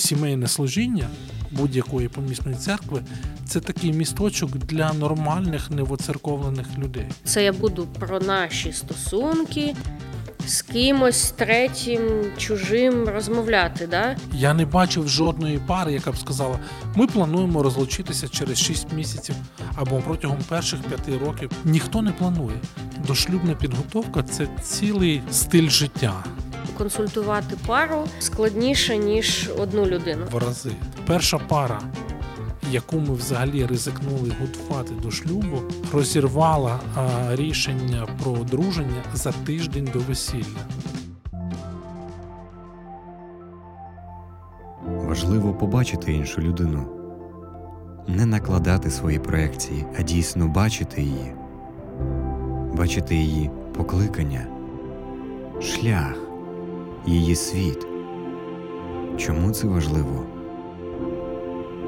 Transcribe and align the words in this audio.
сімейне 0.00 0.48
служіння 0.48 1.08
будь-якої 1.50 2.08
помісної 2.08 2.56
церкви 2.56 3.02
це 3.46 3.60
такий 3.60 3.92
місточок 3.92 4.56
для 4.56 4.92
нормальних 4.92 5.70
невоцерковлених 5.70 6.66
людей. 6.78 7.06
Це 7.24 7.44
я 7.44 7.52
буду 7.52 7.86
про 7.98 8.20
наші 8.20 8.72
стосунки 8.72 9.74
з 10.46 10.62
кимось 10.62 11.30
третім, 11.30 12.00
чужим 12.38 13.04
розмовляти. 13.08 13.86
Да? 13.86 14.16
Я 14.34 14.54
не 14.54 14.66
бачив 14.66 15.08
жодної 15.08 15.58
пари, 15.66 15.92
яка 15.92 16.12
б 16.12 16.18
сказала: 16.18 16.58
ми 16.94 17.06
плануємо 17.06 17.62
розлучитися 17.62 18.28
через 18.28 18.58
6 18.58 18.92
місяців 18.92 19.34
або 19.76 19.96
протягом 19.96 20.38
перших 20.48 20.80
п'яти 20.80 21.18
років. 21.18 21.50
Ніхто 21.64 22.02
не 22.02 22.10
планує. 22.12 22.56
Дошлюбна 23.06 23.54
підготовка 23.54 24.22
це 24.22 24.48
цілий 24.62 25.22
стиль 25.30 25.68
життя. 25.68 26.24
Консультувати 26.80 27.56
пару 27.66 28.04
складніше 28.18 28.96
ніж 28.96 29.50
одну 29.58 29.86
людину. 29.86 30.26
В 30.32 30.38
рази 30.38 30.70
перша 31.06 31.38
пара. 31.38 31.80
Яку 32.70 32.98
ми 32.98 33.14
взагалі 33.14 33.66
ризикнули 33.66 34.32
готувати 34.40 34.94
до 35.02 35.10
шлюбу, 35.10 35.62
розірвала 35.92 36.80
а, 36.96 37.36
рішення 37.36 38.08
про 38.22 38.32
одруження 38.32 39.02
за 39.14 39.32
тиждень 39.32 39.88
до 39.92 39.98
весілля. 39.98 40.66
Важливо 44.86 45.54
побачити 45.54 46.12
іншу 46.12 46.40
людину, 46.40 46.86
не 48.08 48.26
накладати 48.26 48.90
свої 48.90 49.18
проекції, 49.18 49.86
а 49.98 50.02
дійсно 50.02 50.48
бачити 50.48 51.02
її, 51.02 51.32
бачити 52.74 53.14
її 53.14 53.50
покликання, 53.76 54.46
шлях, 55.62 56.29
її 57.06 57.36
світ. 57.36 57.86
Чому 59.16 59.50
це 59.50 59.66
важливо? 59.66 60.26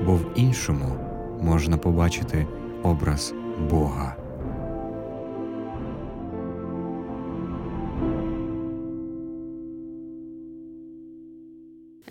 Бо 0.04 0.14
в 0.14 0.24
іншому 0.34 0.96
можна 1.42 1.76
побачити 1.76 2.46
образ 2.82 3.34
Бога. 3.70 4.16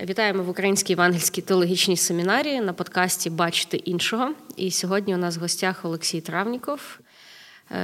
Вітаємо 0.06 0.44
в 0.44 0.50
Українській 0.50 0.94
Євангельській 0.94 1.42
теологічній 1.42 1.98
семінарії 1.98 2.62
на 2.62 2.74
подкасті 2.74 3.30
Бачити 3.30 3.78
іншого. 3.78 4.34
І 4.56 4.72
сьогодні 4.72 5.16
у 5.16 5.18
нас 5.18 5.38
в 5.38 5.40
гостях 5.40 5.86
Олексій 5.86 6.22
Травніков, 6.22 7.00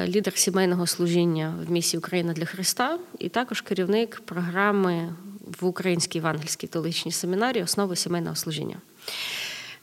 лідер 0.07 0.37
сімейного 0.37 0.87
служіння 0.87 1.53
в 1.67 1.71
місії 1.71 1.97
Україна 1.97 2.33
для 2.33 2.45
Христа, 2.45 2.99
і 3.19 3.29
також 3.29 3.61
керівник 3.61 4.21
програми 4.25 5.15
в 5.61 5.65
Українській 5.65 6.17
Євангельській 6.17 6.67
теологічній 6.67 7.11
семінарії 7.11 7.63
Основи 7.63 7.95
сімейного 7.95 8.35
служіння. 8.35 8.77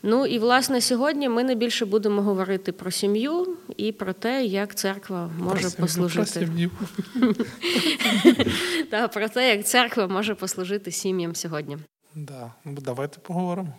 Ну 0.07 0.27
і 0.27 0.39
власне 0.39 0.81
сьогодні 0.81 1.29
ми 1.29 1.45
найбільше 1.45 1.87
будемо 1.87 2.23
говорити 2.23 2.73
про 2.73 2.91
сім'ю 2.91 3.57
і 3.77 3.93
про 3.93 4.13
те, 4.13 4.45
як 4.45 4.75
церква 4.75 5.31
може 5.39 5.61
Про 5.61 5.71
сім'ю, 5.71 5.83
послужити 5.83 6.41
про 6.41 6.47
сім'ю. 6.47 6.71
та 8.91 9.09
про 9.09 9.29
те, 9.29 9.57
як 9.57 9.67
церква 9.67 10.07
може 10.07 10.35
послужити 10.35 10.91
сім'ям 10.91 11.35
сьогодні. 11.35 11.79
Да. 12.15 12.53
Ну, 12.65 12.79
давайте 12.81 13.19
поговоримо. 13.19 13.75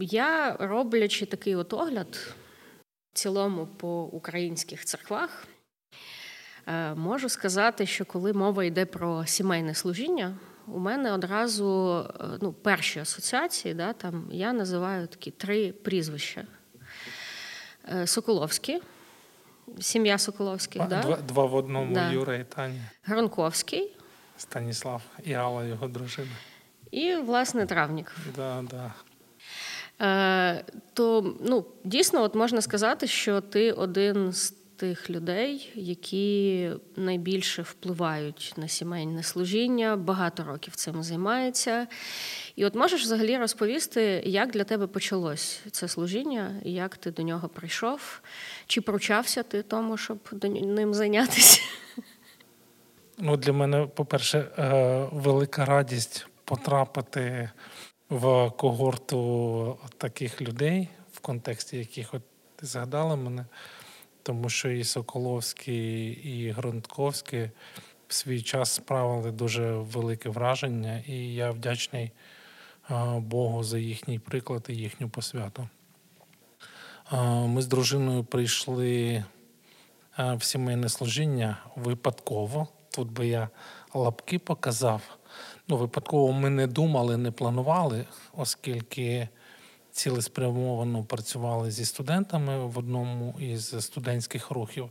Я 0.00 0.56
роблячи 0.60 1.26
такий 1.26 1.56
от 1.56 1.72
огляд 1.72 2.34
в 3.12 3.18
цілому 3.18 3.68
по 3.76 4.02
українських 4.02 4.84
церквах, 4.84 5.46
е, 5.46 5.49
можу 6.96 7.28
сказати, 7.28 7.86
що 7.86 8.04
коли 8.04 8.32
мова 8.32 8.64
йде 8.64 8.84
про 8.86 9.26
сімейне 9.26 9.74
служіння, 9.74 10.36
у 10.66 10.78
мене 10.78 11.12
одразу 11.12 11.98
е, 12.20 12.24
ну, 12.40 12.52
перші 12.52 13.00
асоціації, 13.00 13.74
да, 13.74 13.92
там 13.92 14.24
я 14.30 14.52
називаю 14.52 15.06
такі 15.06 15.30
три 15.30 15.72
прізвища: 15.72 16.44
Е, 17.94 18.06
Соколовський, 18.06 18.82
сім'я 19.80 20.18
Соколовських, 20.18 20.82
Два, 20.88 21.02
да? 21.02 21.16
два 21.16 21.44
в 21.44 21.54
одному 21.54 21.94
Да. 21.94 22.10
Юра 22.10 22.36
і 22.36 22.44
Таня. 22.44 22.82
Гронковський 23.04 23.96
Станіслав 24.36 25.02
і 25.24 25.32
Алла, 25.32 25.64
його 25.64 25.88
дружина. 25.88 26.28
і, 26.90 27.14
власне, 27.16 27.66
Травнік. 27.66 28.12
Да, 28.36 28.64
да. 28.70 28.92
Е, 30.00 30.64
то 30.92 31.34
ну, 31.40 31.64
дійсно, 31.84 32.22
от 32.22 32.34
можна 32.34 32.62
сказати, 32.62 33.06
що 33.06 33.40
ти 33.40 33.72
один 33.72 34.32
з 34.32 34.54
тих 34.80 35.10
людей, 35.10 35.72
які 35.74 36.70
найбільше 36.96 37.62
впливають 37.62 38.54
на 38.56 38.68
сімейне 38.68 39.22
служіння, 39.22 39.96
багато 39.96 40.44
років 40.44 40.76
цим 40.76 41.02
займаються. 41.02 41.86
І 42.56 42.64
от 42.64 42.74
можеш 42.74 43.02
взагалі 43.02 43.38
розповісти, 43.38 44.22
як 44.26 44.50
для 44.50 44.64
тебе 44.64 44.86
почалось 44.86 45.60
це 45.70 45.88
служіння, 45.88 46.60
як 46.64 46.96
ти 46.96 47.10
до 47.10 47.22
нього 47.22 47.48
прийшов, 47.48 48.20
чи 48.66 48.80
пручався 48.80 49.42
ти 49.42 49.62
тому, 49.62 49.96
щоб 49.96 50.18
ним 50.52 50.94
зайнятися? 50.94 51.60
Ну, 53.18 53.36
для 53.36 53.52
мене, 53.52 53.86
по-перше, 53.86 54.38
е, 54.38 55.08
велика 55.12 55.64
радість 55.64 56.26
потрапити 56.44 57.50
в 58.08 58.50
когорту 58.50 59.78
таких 59.98 60.42
людей, 60.42 60.88
в 61.12 61.20
контексті 61.20 61.78
яких 61.78 62.14
от 62.14 62.22
ти 62.56 62.66
згадала 62.66 63.16
мене, 63.16 63.44
тому 64.22 64.48
що 64.48 64.70
і 64.70 64.84
Соколовський, 64.84 66.08
і 66.08 66.50
Грунтковський 66.50 67.50
в 68.08 68.14
свій 68.14 68.42
час 68.42 68.70
справили 68.70 69.30
дуже 69.30 69.72
велике 69.72 70.28
враження, 70.28 71.02
і 71.06 71.34
я 71.34 71.50
вдячний 71.50 72.12
Богу 73.16 73.64
за 73.64 73.78
їхній 73.78 74.18
приклад 74.18 74.66
і 74.68 74.74
їхню 74.74 75.08
посвяту. 75.08 75.68
Ми 77.46 77.62
з 77.62 77.66
дружиною 77.66 78.24
прийшли 78.24 79.24
в 80.18 80.42
сімейне 80.42 80.88
служіння 80.88 81.56
випадково. 81.76 82.68
Тут 82.90 83.10
би 83.10 83.26
я 83.26 83.48
лапки 83.94 84.38
показав. 84.38 85.02
Ну, 85.68 85.76
випадково 85.76 86.32
ми 86.32 86.50
не 86.50 86.66
думали, 86.66 87.16
не 87.16 87.30
планували, 87.30 88.06
оскільки 88.36 89.28
цілеспрямовано 89.92 91.04
працювали 91.04 91.70
зі 91.70 91.84
студентами 91.84 92.66
в 92.66 92.78
одному 92.78 93.34
із 93.40 93.84
студентських 93.84 94.50
рухів. 94.50 94.90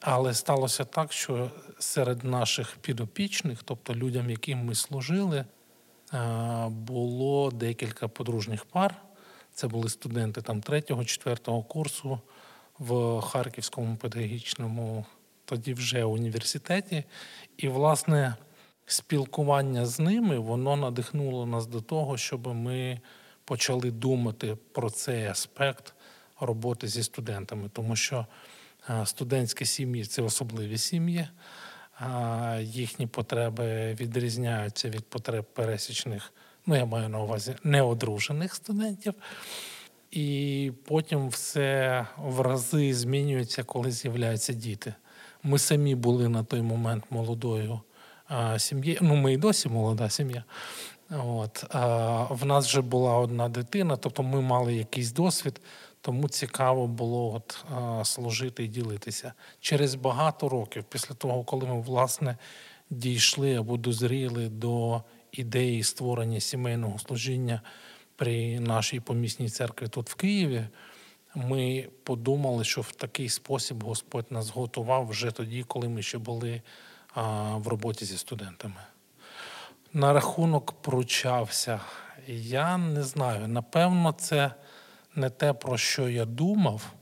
Але 0.00 0.34
сталося 0.34 0.84
так, 0.84 1.12
що 1.12 1.50
серед 1.78 2.24
наших 2.24 2.76
підопічних, 2.76 3.62
тобто 3.64 3.94
людям, 3.94 4.30
яким 4.30 4.64
ми 4.64 4.74
служили, 4.74 5.44
е, 6.14 6.66
було 6.68 7.50
декілька 7.50 8.08
подружніх 8.08 8.64
пар. 8.64 8.94
Це 9.54 9.68
були 9.68 9.88
студенти 9.88 10.42
там 10.42 10.60
третього, 10.60 11.04
четвертого 11.04 11.62
курсу 11.62 12.20
в 12.78 13.20
Харківському 13.20 13.96
педагогічному 13.96 15.04
тоді 15.44 15.74
вже 15.74 16.04
університеті. 16.04 17.04
І, 17.56 17.68
власне, 17.68 18.34
спілкування 18.86 19.86
з 19.86 20.00
ними 20.00 20.38
воно 20.38 20.76
надихнуло 20.76 21.46
нас 21.46 21.66
до 21.66 21.80
того, 21.80 22.16
щоб 22.16 22.46
ми 22.46 23.00
почали 23.44 23.90
думати 23.90 24.56
про 24.72 24.90
цей 24.90 25.26
аспект 25.26 25.94
роботи 26.40 26.88
зі 26.88 27.02
студентами, 27.02 27.70
тому 27.72 27.96
що 27.96 28.26
е, 28.90 29.06
студентські 29.06 29.64
сім'ї 29.64 30.04
це 30.04 30.22
особливі 30.22 30.78
сім'ї. 30.78 31.28
Їхні 32.60 33.06
потреби 33.06 33.94
відрізняються 33.94 34.88
від 34.88 35.04
потреб 35.04 35.44
пересічних, 35.44 36.32
ну 36.66 36.76
я 36.76 36.84
маю 36.84 37.08
на 37.08 37.20
увазі 37.20 37.56
неодружених 37.64 38.54
студентів. 38.54 39.14
І 40.10 40.72
потім 40.84 41.28
все 41.28 42.06
в 42.18 42.40
рази 42.40 42.94
змінюється, 42.94 43.62
коли 43.62 43.90
з'являються 43.90 44.52
діти. 44.52 44.94
Ми 45.42 45.58
самі 45.58 45.94
були 45.94 46.28
на 46.28 46.44
той 46.44 46.62
момент 46.62 47.04
молодою 47.10 47.80
сім'єю. 48.58 48.98
Ну, 49.02 49.16
ми 49.16 49.32
і 49.32 49.36
досі 49.36 49.68
молода 49.68 50.10
сім'я. 50.10 50.44
От. 51.22 51.64
А, 51.70 52.24
в 52.30 52.46
нас 52.46 52.66
вже 52.66 52.80
була 52.80 53.18
одна 53.18 53.48
дитина, 53.48 53.96
тобто 53.96 54.22
ми 54.22 54.40
мали 54.40 54.74
якийсь 54.74 55.12
досвід, 55.12 55.60
тому 56.00 56.28
цікаво 56.28 56.86
було 56.86 57.34
от, 57.34 57.64
а, 57.74 58.04
служити 58.04 58.64
і 58.64 58.68
ділитися. 58.68 59.32
Через 59.60 59.94
багато 59.94 60.48
років, 60.48 60.84
після 60.88 61.14
того, 61.14 61.44
коли 61.44 61.66
ми, 61.66 61.80
власне, 61.80 62.36
дійшли 62.90 63.54
або 63.54 63.76
дозріли 63.76 64.48
до 64.48 65.02
ідеї 65.32 65.82
створення 65.82 66.40
сімейного 66.40 66.98
служіння 66.98 67.60
при 68.16 68.60
нашій 68.60 69.00
помісній 69.00 69.48
церкві 69.48 69.88
тут 69.88 70.10
в 70.10 70.14
Києві, 70.14 70.66
ми 71.34 71.88
подумали, 72.02 72.64
що 72.64 72.80
в 72.80 72.92
такий 72.92 73.28
спосіб 73.28 73.84
Господь 73.84 74.26
нас 74.30 74.50
готував 74.50 75.08
вже 75.08 75.30
тоді, 75.30 75.62
коли 75.62 75.88
ми 75.88 76.02
ще 76.02 76.18
були 76.18 76.62
а, 77.14 77.56
в 77.56 77.68
роботі 77.68 78.04
зі 78.04 78.18
студентами. 78.18 78.80
На 79.96 80.12
рахунок 80.12 80.72
пручався. 80.72 81.80
Я 82.28 82.78
не 82.78 83.02
знаю. 83.02 83.48
Напевно, 83.48 84.12
це 84.12 84.50
не 85.14 85.30
те, 85.30 85.52
про 85.52 85.78
що 85.78 86.08
я 86.08 86.24
думав. 86.24 86.92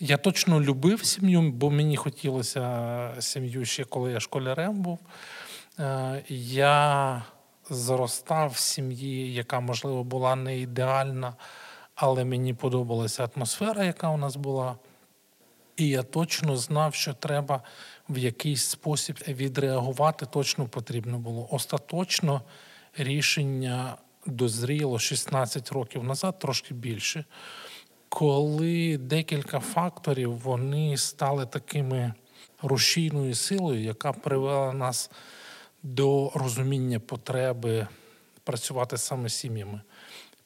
Я 0.00 0.16
точно 0.16 0.60
любив 0.60 1.04
сім'ю, 1.04 1.50
бо 1.50 1.70
мені 1.70 1.96
хотілося 1.96 3.14
сім'ю 3.20 3.64
ще 3.64 3.84
коли 3.84 4.12
я 4.12 4.20
школярем 4.20 4.82
був. 4.82 4.98
Е, 5.78 6.22
Я 6.28 7.22
зростав 7.70 8.50
в 8.50 8.58
сім'ї, 8.58 9.34
яка, 9.34 9.60
можливо, 9.60 10.04
була 10.04 10.36
не 10.36 10.58
ідеальна, 10.58 11.34
але 11.94 12.24
мені 12.24 12.54
подобалася 12.54 13.28
атмосфера, 13.36 13.84
яка 13.84 14.08
у 14.08 14.16
нас 14.16 14.36
була. 14.36 14.76
І 15.76 15.88
я 15.88 16.02
точно 16.02 16.56
знав, 16.56 16.94
що 16.94 17.14
треба 17.14 17.62
в 18.08 18.18
якийсь 18.18 18.64
спосіб 18.64 19.18
відреагувати, 19.28 20.26
точно 20.26 20.68
потрібно 20.68 21.18
було. 21.18 21.48
Остаточно 21.50 22.42
рішення 22.96 23.96
дозріло 24.26 24.98
16 24.98 25.72
років 25.72 26.04
назад, 26.04 26.38
трошки 26.38 26.74
більше, 26.74 27.24
коли 28.08 28.98
декілька 28.98 29.60
факторів 29.60 30.38
вони 30.38 30.96
стали 30.96 31.46
такими 31.46 32.14
рушійною 32.62 33.34
силою, 33.34 33.82
яка 33.82 34.12
привела 34.12 34.72
нас 34.72 35.10
до 35.82 36.30
розуміння 36.34 37.00
потреби 37.00 37.86
працювати 38.44 38.96
саме 38.96 39.28
сім'ями. 39.28 39.80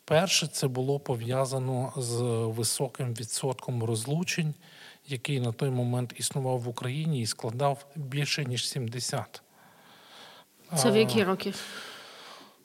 Перше, 0.05 0.47
це 0.47 0.69
було 0.69 1.01
пов'язано 1.01 1.93
з 1.97 2.21
високим 2.57 3.15
відсотком 3.15 3.85
розлучень, 3.85 4.55
який 5.09 5.41
на 5.41 5.53
той 5.53 5.71
момент 5.71 6.15
існував 6.17 6.61
в 6.61 6.69
Україні 6.69 7.21
і 7.21 7.27
складав 7.27 7.87
більше 7.97 8.45
ніж 8.45 8.69
70. 8.69 9.43
Це 10.77 10.91
в 10.91 10.97
які 10.97 11.25
роки? 11.25 11.55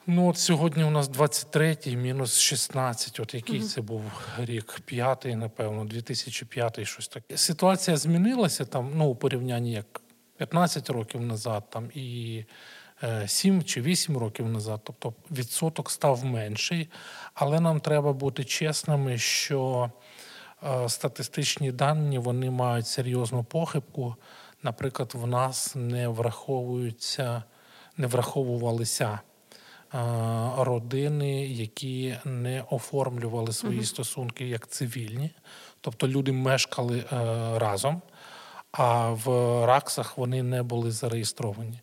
Ну, 0.08 0.30
от 0.30 0.38
сьогодні 0.38 0.84
у 0.84 0.90
нас 0.90 1.10
23-й, 1.10 1.96
мінус 1.96 2.40
16. 2.40 3.20
От 3.20 3.34
який 3.34 3.62
це 3.62 3.82
був 3.82 4.02
рік? 4.38 4.80
П'ятий, 4.86 5.36
напевно, 5.36 5.86
2005 5.86 6.88
щось 6.88 7.08
таке. 7.08 7.38
Ситуація 7.38 7.98
змінилася 7.98 8.66
там, 8.66 8.92
ну, 8.96 9.06
у 9.06 9.16
порівнянні 9.16 9.72
як 9.72 10.02
15 10.38 10.90
років 10.90 11.22
назад, 11.22 11.70
там 11.70 11.90
і 11.94 12.44
7 13.26 13.64
чи 13.64 13.82
8 13.82 14.18
років 14.18 14.50
назад. 14.50 14.82
Тобто 14.84 15.14
відсоток 15.32 15.92
став 15.92 16.26
менший, 16.26 16.90
але 17.34 17.60
нам 17.60 17.80
треба 17.80 18.14
бути 18.14 18.44
чесними, 18.44 19.18
що 19.18 19.92
е, 19.96 20.03
статистичні 20.88 21.72
дані 21.72 22.20
вони 22.20 22.52
мають 22.52 22.88
серйозну 22.88 23.44
похибку. 23.44 24.16
Наприклад, 24.64 25.12
в 25.16 25.28
нас 25.28 25.76
не 25.76 26.08
враховуються, 26.08 27.44
не 27.98 28.08
враховувалися 28.08 29.20
родини, 30.58 31.46
які 31.46 32.18
не 32.26 32.64
оформлювали 32.70 33.54
свої 33.54 33.84
стосунки 33.84 34.48
як 34.48 34.68
цивільні, 34.68 35.32
тобто 35.82 36.08
люди 36.08 36.32
мешкали 36.32 36.98
е, 36.98 37.06
разом, 37.60 38.02
а 38.72 39.10
в 39.10 39.28
РАКСах 39.66 40.18
вони 40.18 40.44
не 40.44 40.64
були 40.64 40.92
зареєстровані. 40.92 41.82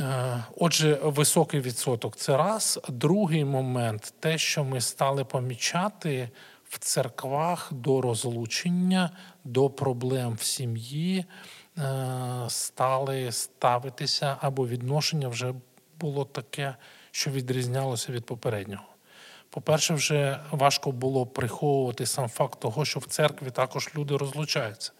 Е, 0.00 0.44
Отже, 0.56 0.98
високий 1.02 1.60
відсоток 1.60 2.16
це 2.16 2.36
раз. 2.36 2.80
Другий 2.88 3.44
момент 3.44 4.14
те, 4.20 4.38
що 4.38 4.64
ми 4.64 4.80
стали 4.80 5.24
помічати 5.24 6.30
в 6.76 6.78
церквах 6.78 7.72
до 7.72 8.00
розлучення, 8.00 9.10
до 9.44 9.70
проблем 9.70 10.34
в 10.34 10.42
сім'ї, 10.42 11.24
е, 11.78 12.44
стали 12.48 13.32
ставитися 13.32 14.36
або 14.40 14.68
відношення 14.68 15.28
вже 15.28 15.54
було 16.00 16.24
таке, 16.24 16.74
що 17.10 17.30
відрізнялося 17.30 18.12
від 18.12 18.26
попереднього. 18.26 18.84
По-перше, 19.50 19.94
вже 19.94 20.40
важко 20.50 20.92
було 20.92 21.26
приховувати 21.26 22.06
сам 22.06 22.28
факт 22.28 22.60
того, 22.60 22.84
що 22.84 23.00
в 23.00 23.06
церкві 23.06 23.50
також 23.50 23.90
люди 23.96 24.16
розлучаються. 24.16 24.92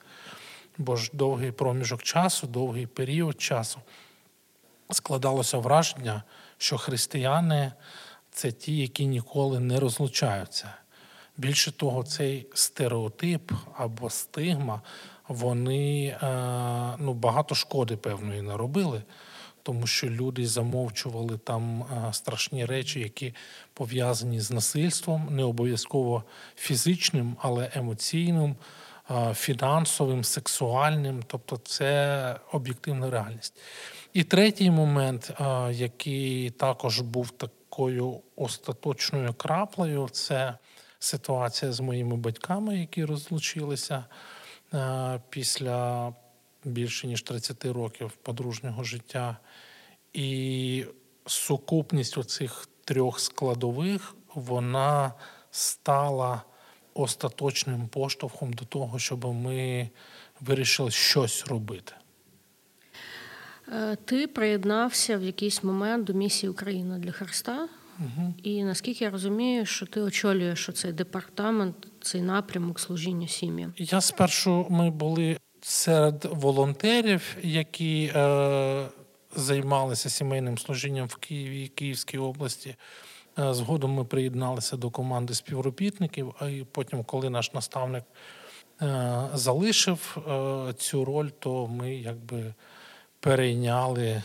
Бо 0.79 0.97
ж 0.97 1.11
довгий 1.13 1.53
проміжок 1.53 2.03
часу, 2.03 2.47
довгий 2.47 2.87
період 2.87 3.41
часу 3.41 3.81
складалося 4.91 5.59
враження, 5.59 6.23
що 6.59 6.79
християни 6.79 7.73
це 8.31 8.53
ті, 8.53 8.77
які 8.77 9.07
ніколи 9.07 9.61
не 9.61 9.81
розлучаються. 9.81 10.75
Більше 11.39 11.73
того, 11.73 12.03
цей 12.03 12.47
стереотип 12.55 13.53
або 13.77 14.11
стигма, 14.11 14.81
вони 15.29 16.07
е, 16.07 16.17
ну, 16.99 17.15
багато 17.15 17.55
шкоди 17.55 17.97
певної 17.97 18.43
наробили, 18.43 19.03
тому 19.63 19.87
що 19.87 20.11
люди 20.11 20.47
замовчували 20.47 21.39
там 21.39 21.83
е, 21.83 22.13
страшні 22.13 22.65
речі, 22.65 23.01
які 23.01 23.35
пов'язані 23.75 24.41
з 24.41 24.51
насильством, 24.51 25.29
не 25.31 25.45
обов'язково 25.45 26.25
фізичним, 26.57 27.37
але 27.41 27.71
емоційним, 27.75 28.57
е, 29.11 29.35
фінансовим, 29.35 30.25
сексуальним. 30.25 31.23
Тобто, 31.27 31.57
це 31.57 32.37
об'єктивна 32.53 33.11
реальність. 33.11 33.55
І 34.13 34.25
третій 34.25 34.71
момент, 34.71 35.33
який 35.71 36.51
також 36.51 37.01
був 37.01 37.31
такою 37.31 38.21
остаточною 38.37 39.35
краплею, 39.35 40.09
це 40.13 40.55
ситуація 41.07 41.73
з 41.73 41.81
моїми 41.81 42.17
батьками, 42.17 42.79
які 42.79 43.05
розлучилися 43.05 44.05
е, 44.75 45.21
після 45.29 46.13
більше 46.65 47.07
ніж 47.07 47.23
30 47.23 47.65
років 47.65 48.11
подружнього 48.23 48.85
життя. 48.85 49.37
І 50.13 50.85
сукупність 51.27 52.19
оцих 52.19 52.69
трьох 52.85 53.21
складових 53.21 54.15
вона 54.35 55.13
стала 55.51 56.43
остаточним 56.95 57.89
поштовхом 57.89 58.53
до 58.53 58.65
того, 58.65 58.99
щоб 58.99 59.25
ми 59.25 59.91
вирішили 60.41 60.91
щось 60.91 61.47
робити. 61.47 61.93
Е, 63.69 63.97
Ти 64.05 64.27
приєднався 64.27 65.19
в 65.19 65.23
якийсь 65.23 65.63
момент 65.65 66.05
до 66.05 66.13
місії 66.13 66.51
Україна 66.51 66.99
для 66.99 67.13
Христа. 67.13 67.69
Угу. 67.99 68.35
І 68.43 68.65
наскільки 68.65 69.05
я 69.05 69.11
розумію, 69.11 69.67
що 69.67 69.87
ти 69.87 70.01
очолюєш 70.01 70.71
цей 70.75 70.93
департамент, 70.93 71.77
цей 72.01 72.23
напрямок 72.23 72.81
служіння 72.81 73.29
сім'ям. 73.29 73.73
Я 73.79 74.01
спершу 74.01 74.67
ми 74.71 74.91
були 74.91 75.39
серед 75.61 76.29
волонтерів, 76.33 77.37
які 77.43 78.13
е, 78.15 78.87
займалися 79.37 80.11
сімейним 80.11 80.59
служінням 80.59 81.07
в 81.07 81.17
Києві 81.17 81.65
і 81.65 81.69
Київській 81.69 82.19
області. 82.19 82.75
Е, 83.39 83.55
згодом 83.55 83.91
ми 83.91 84.05
приєдналися 84.05 84.77
до 84.77 84.91
команди 84.91 85.35
співробітників, 85.35 86.35
а 86.39 86.49
і 86.49 86.65
потім, 86.73 87.05
коли 87.05 87.31
наш 87.31 87.55
наставник 87.55 88.05
е, 88.83 89.23
залишив 89.35 90.17
е, 90.17 90.73
цю 90.73 91.05
роль, 91.05 91.29
то 91.39 91.67
ми 91.67 91.95
якби 91.95 92.55
перейняли, 93.21 94.23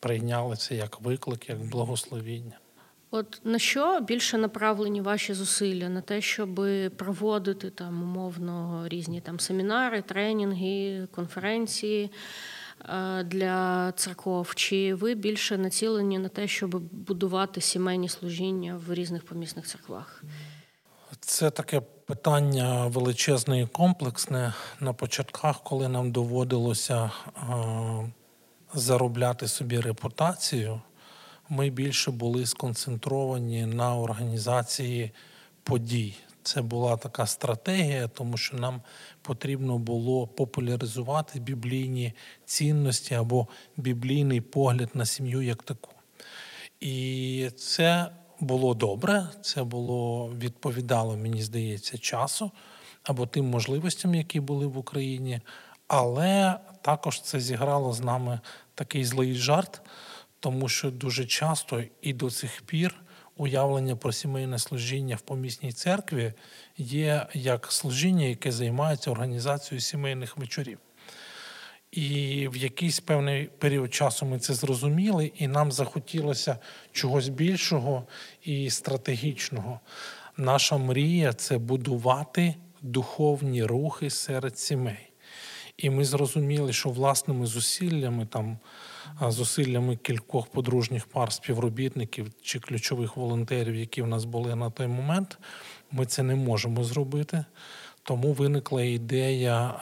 прийняли 0.00 0.56
це 0.56 0.74
як 0.74 1.00
виклик, 1.00 1.48
як 1.48 1.58
благословіння. 1.58 2.58
От 3.10 3.40
на 3.44 3.58
що 3.58 4.00
більше 4.00 4.38
направлені 4.38 5.00
ваші 5.00 5.34
зусилля? 5.34 5.88
На 5.88 6.00
те, 6.00 6.20
щоб 6.20 6.60
проводити 6.96 7.70
там 7.70 8.02
умовно 8.02 8.84
різні 8.88 9.20
там 9.20 9.40
семінари, 9.40 10.02
тренінги, 10.02 11.08
конференції 11.14 12.10
е, 12.88 13.22
для 13.24 13.92
церков? 13.92 14.54
Чи 14.54 14.94
ви 14.94 15.14
більше 15.14 15.58
націлені 15.58 16.18
на 16.18 16.28
те, 16.28 16.48
щоб 16.48 16.70
будувати 16.92 17.60
сімейні 17.60 18.08
служіння 18.08 18.80
в 18.86 18.94
різних 18.94 19.24
помісних 19.24 19.66
церквах? 19.66 20.22
Це 21.20 21.50
таке 21.50 21.80
питання 21.80 22.86
величезне 22.86 23.60
і 23.60 23.66
комплексне. 23.66 24.52
На 24.80 24.92
початках, 24.92 25.62
коли 25.62 25.88
нам 25.88 26.12
доводилося 26.12 27.10
е, 27.36 27.42
заробляти 28.74 29.48
собі 29.48 29.80
репутацію, 29.80 30.80
ми 31.48 31.70
більше 31.70 32.10
були 32.10 32.46
сконцентровані 32.46 33.66
на 33.66 33.96
організації 33.96 35.10
подій. 35.62 36.14
Це 36.42 36.62
була 36.62 36.96
така 36.96 37.26
стратегія, 37.26 38.08
тому 38.08 38.36
що 38.36 38.56
нам 38.56 38.82
потрібно 39.22 39.78
було 39.78 40.26
популяризувати 40.26 41.40
біблійні 41.40 42.12
цінності 42.44 43.14
або 43.14 43.48
біблійний 43.76 44.40
погляд 44.40 44.90
на 44.94 45.06
сім'ю 45.06 45.42
як 45.42 45.62
таку. 45.62 45.90
І 46.80 47.50
це 47.56 48.10
було 48.40 48.74
добре, 48.74 49.28
це 49.42 49.62
було 49.62 50.28
відповідало, 50.38 51.16
мені 51.16 51.42
здається, 51.42 51.98
часу 51.98 52.50
або 53.02 53.26
тим 53.26 53.44
можливостям, 53.44 54.14
які 54.14 54.40
були 54.40 54.66
в 54.66 54.78
Україні. 54.78 55.40
Але 55.88 56.54
також 56.82 57.20
це 57.20 57.40
зіграло 57.40 57.92
з 57.92 58.00
нами 58.00 58.40
такий 58.74 59.04
злий 59.04 59.34
жарт, 59.34 59.80
тому 60.40 60.68
що 60.68 60.90
дуже 60.90 61.26
часто 61.26 61.82
і 62.02 62.12
до 62.12 62.30
цих 62.30 62.62
пір 62.62 62.94
уявлення 63.36 63.96
про 63.96 64.12
сімейне 64.12 64.58
служіння 64.58 65.16
в 65.16 65.20
помісній 65.20 65.72
церкві 65.72 66.32
є 66.76 67.26
як 67.34 67.72
служіння, 67.72 68.26
яке 68.26 68.52
займається 68.52 69.10
організацією 69.10 69.80
сімейних 69.80 70.36
вечорів. 70.36 70.78
І 71.92 72.48
в 72.48 72.56
якийсь 72.56 73.00
певний 73.00 73.44
період 73.44 73.94
часу 73.94 74.26
ми 74.26 74.38
це 74.38 74.54
зрозуміли, 74.54 75.32
і 75.36 75.48
нам 75.48 75.72
захотілося 75.72 76.58
чогось 76.92 77.28
більшого 77.28 78.06
і 78.42 78.70
стратегічного. 78.70 79.80
Наша 80.36 80.76
мрія 80.76 81.32
це 81.32 81.58
будувати 81.58 82.54
духовні 82.82 83.64
рухи 83.64 84.10
серед 84.10 84.58
сімей. 84.58 85.10
І 85.76 85.90
ми 85.90 86.04
зрозуміли, 86.04 86.72
що 86.72 86.90
власними 86.90 87.46
зусиллями, 87.46 88.26
там, 88.26 88.58
зусиллями 89.28 89.96
кількох 89.96 90.46
подружніх 90.46 91.06
пар 91.06 91.32
співробітників 91.32 92.32
чи 92.42 92.60
ключових 92.60 93.16
волонтерів, 93.16 93.74
які 93.74 94.02
в 94.02 94.06
нас 94.06 94.24
були 94.24 94.54
на 94.54 94.70
той 94.70 94.86
момент, 94.86 95.38
ми 95.90 96.06
це 96.06 96.22
не 96.22 96.34
можемо 96.34 96.84
зробити. 96.84 97.44
Тому 98.02 98.32
виникла 98.32 98.82
ідея 98.82 99.74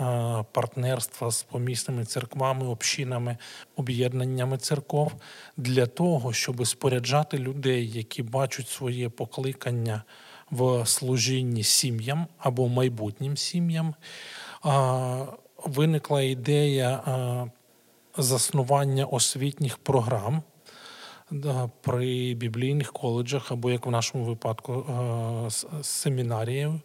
партнерства 0.53 1.31
з 1.31 1.43
помісними 1.43 2.05
церквами, 2.05 2.67
общинами, 2.67 3.37
об'єднаннями 3.77 4.59
церков 4.59 5.13
для 5.57 5.87
того, 5.87 6.33
щоб 6.33 6.67
споряджати 6.67 7.39
людей, 7.39 7.91
які 7.91 8.23
бачать 8.23 8.69
своє 8.69 9.09
покликання 9.09 10.03
в 10.51 10.87
служінні 10.87 11.63
сім'ям 11.63 12.27
або 12.39 12.69
майбутнім 12.69 13.37
сім'ям. 13.37 13.95
Виникла 15.65 16.23
ідея 16.23 17.03
заснування 18.19 19.05
освітніх 19.05 19.79
програм 19.79 20.43
при 21.81 22.35
біблійних 22.35 22.93
коледжах, 22.93 23.53
або 23.53 23.71
як 23.71 23.87
в 23.87 23.91
нашому 23.91 24.25
випадку 24.25 24.87
семінарією. 25.83 26.81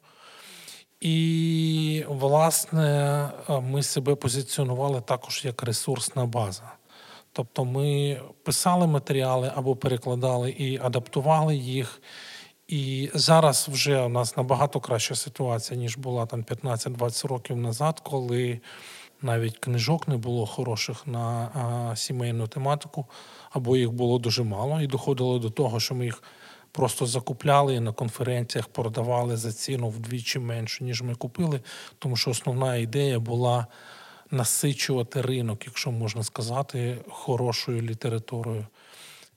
І, 1.02 2.06
власне, 2.08 3.30
ми 3.62 3.84
себе 3.84 4.16
позиціонували 4.16 5.02
також 5.02 5.46
як 5.46 5.64
ресурсна 5.64 6.26
база. 6.26 6.72
Тобто 7.34 7.66
ми 7.66 8.20
писали 8.44 8.88
матеріали 8.88 9.52
або 9.56 9.76
перекладали 9.76 10.52
і 10.52 10.80
адаптували 10.84 11.56
їх. 11.56 12.02
І 12.68 13.10
зараз 13.14 13.70
вже 13.72 14.02
у 14.02 14.10
нас 14.10 14.38
набагато 14.38 14.80
краща 14.80 15.16
ситуація, 15.16 15.80
ніж 15.80 15.98
була 15.98 16.26
там 16.26 16.44
15-20 16.44 17.28
років 17.28 17.58
назад, 17.58 18.00
коли 18.00 18.60
навіть 19.22 19.58
книжок 19.58 20.08
не 20.08 20.18
було 20.18 20.46
хороших 20.46 21.08
на 21.08 21.50
а, 21.54 21.96
сімейну 21.96 22.48
тематику, 22.48 23.06
або 23.50 23.78
їх 23.78 23.92
було 23.92 24.20
дуже 24.20 24.44
мало, 24.44 24.82
і 24.82 24.88
доходило 24.88 25.40
до 25.40 25.50
того, 25.50 25.80
що 25.80 25.96
ми 25.96 26.06
їх 26.06 26.24
просто 26.72 27.06
закупляли 27.06 27.76
і 27.76 27.80
на 27.80 27.92
конференціях 27.92 28.68
продавали 28.68 29.38
за 29.38 29.54
ціну 29.54 29.90
вдвічі 29.90 30.40
меншу, 30.40 30.84
ніж 30.84 31.02
ми 31.02 31.16
купили, 31.16 31.62
тому 32.00 32.16
що 32.16 32.32
основна 32.32 32.76
ідея 32.76 33.20
була 33.20 33.68
насичувати 34.32 35.22
ринок, 35.22 35.66
якщо 35.66 35.92
можна 35.92 36.24
сказати, 36.24 36.98
хорошою 37.10 37.82
літературою. 37.82 38.68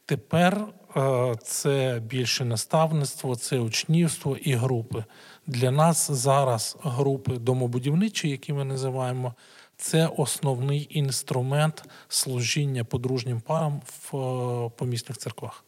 Тепер 0.06 0.66
е, 0.96 1.34
це 1.42 2.02
більше 2.04 2.44
наставництво, 2.44 3.36
це 3.36 3.58
учнівство 3.58 4.36
і 4.36 4.52
групи. 4.52 5.04
Для 5.46 5.70
нас 5.70 6.10
зараз 6.10 6.76
групи 6.82 7.32
домобудівничі, 7.38 8.28
які 8.28 8.52
ми 8.52 8.64
називаємо, 8.64 9.34
це 9.76 10.07
основний 10.16 10.87
інструмент 10.90 11.85
служіння 12.09 12.85
подружнім 12.85 13.40
парам 13.40 13.81
в 13.87 14.16
е, 14.16 14.71
помісних 14.76 15.19
церквах. 15.19 15.64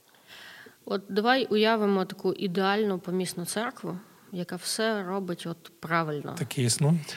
От 0.85 1.03
давай 1.09 1.45
уявимо 1.45 2.05
таку 2.05 2.33
ідеальну 2.33 2.99
помісну 2.99 3.45
церкву, 3.45 3.99
яка 4.33 4.57
все 4.57 5.03
робить 5.03 5.47
от 5.47 5.81
правильно. 5.81 6.35
Такі 6.39 6.63
існують. 6.63 7.17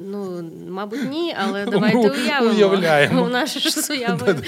Ну, 0.00 0.50
мабуть, 0.68 1.10
ні, 1.10 1.34
але 1.38 1.64
давайте 1.70 1.96
ну, 1.96 2.12
уявимо. 2.12 2.54
Уявляємо. 2.54 3.22
У 3.24 3.28
нас 3.28 3.58
ж 3.58 3.70
з 3.70 3.90
уявою 3.90 4.42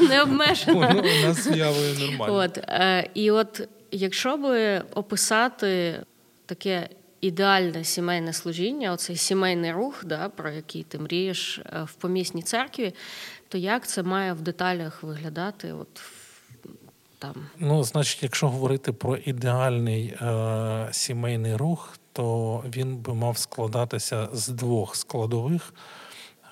не 0.00 0.22
обмежено. 0.22 0.78
У 0.78 1.26
нас 1.26 1.44
з 1.44 1.46
уявою 1.46 1.98
нормально. 1.98 2.34
От, 2.34 2.58
е, 2.58 3.10
І 3.14 3.30
от 3.30 3.68
якщо 3.90 4.36
би 4.36 4.78
описати 4.94 6.00
таке 6.46 6.88
ідеальне 7.24 7.84
сімейне 7.84 8.32
служіння, 8.32 8.92
оцей 8.92 9.16
сімейний 9.16 9.72
рух, 9.72 10.04
да, 10.04 10.28
про 10.28 10.50
який 10.50 10.82
ти 10.82 10.98
мрієш 10.98 11.58
е, 11.58 11.82
в 11.82 11.92
помісній 11.92 12.42
церкві, 12.42 12.94
то 13.48 13.58
як 13.58 13.86
це 13.86 14.02
має 14.02 14.32
в 14.32 14.40
деталях 14.40 15.02
виглядати? 15.02 15.72
От 15.72 16.02
там? 17.18 17.34
Ну, 17.58 17.84
значить, 17.84 18.22
якщо 18.22 18.48
говорити 18.48 18.92
про 18.92 19.16
ідеальний 19.16 20.06
е, 20.06 20.88
сімейний 20.92 21.56
рух, 21.56 21.98
то 22.12 22.64
він 22.76 22.96
би 22.96 23.14
мав 23.14 23.38
складатися 23.38 24.28
з 24.32 24.48
двох 24.48 24.96
складових, 24.96 25.74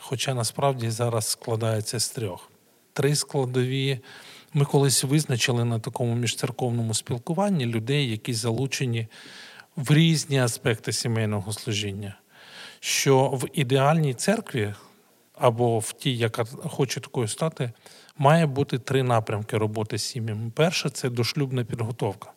хоча 0.01 0.35
насправді 0.35 0.91
зараз 0.91 1.27
складається 1.27 2.01
з 2.01 2.11
трьох. 2.11 2.51
Три 2.93 3.17
складові. 3.17 4.01
Ми 4.55 4.65
колись 4.65 5.05
визначили 5.05 5.65
на 5.65 5.79
такому 5.79 6.15
міжцерковному 6.15 6.95
спілкуванні 6.95 7.67
людей, 7.67 8.11
які 8.11 8.35
залучені 8.35 9.09
в 9.77 9.93
різні 9.93 10.39
аспекти 10.39 10.93
сімейного 10.93 11.53
служіння. 11.53 12.19
Що 12.81 13.29
в 13.29 13.49
ідеальній 13.53 14.15
церкві 14.15 14.75
або 15.35 15.79
в 15.79 15.93
тій, 15.93 16.17
яка 16.17 16.45
хоче 16.45 17.01
такою 17.01 17.29
стати, 17.29 17.73
має 18.19 18.47
бути 18.47 18.79
три 18.79 19.03
напрямки 19.03 19.59
роботи 19.59 19.99
з 19.99 20.03
сім'ями. 20.03 20.51
Перше 20.55 20.91
це 20.91 21.11
дошлюбна 21.11 21.65
підготовка. 21.65 22.33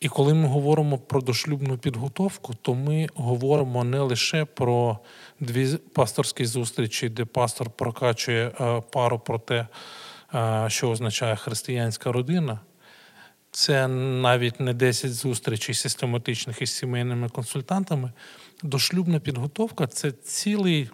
І 0.00 0.08
коли 0.08 0.34
ми 0.34 0.48
говоримо 0.48 0.98
про 0.98 1.20
дошлюбну 1.20 1.78
підготовку, 1.78 2.54
то 2.62 2.74
ми 2.74 3.08
говоримо 3.14 3.84
не 3.84 4.00
лише 4.00 4.44
про 4.44 4.98
дві 5.40 5.76
пасторські 5.76 6.44
зустрічі, 6.44 7.08
де 7.08 7.24
пастор 7.24 7.70
прокачує 7.70 8.52
е, 8.60 8.82
пару 8.92 9.18
про 9.18 9.38
те, 9.38 9.66
е, 10.34 10.64
що 10.68 10.90
означає 10.90 11.36
християнська 11.36 12.12
родина. 12.12 12.60
Це 13.54 13.88
навіть 13.88 14.60
не 14.60 14.74
10 14.74 15.14
зустрічей 15.14 15.74
систематичних 15.74 16.62
із 16.62 16.70
сімейними 16.70 17.28
консультантами. 17.28 18.12
Дошлюбна 18.62 19.20
підготовка 19.20 19.86
це 19.86 20.12
цілий 20.12 20.90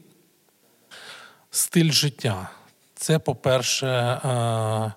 стиль 1.50 1.90
життя. 1.90 2.50
Це, 2.94 3.18
по-перше, 3.18 3.86
е, 3.86 4.92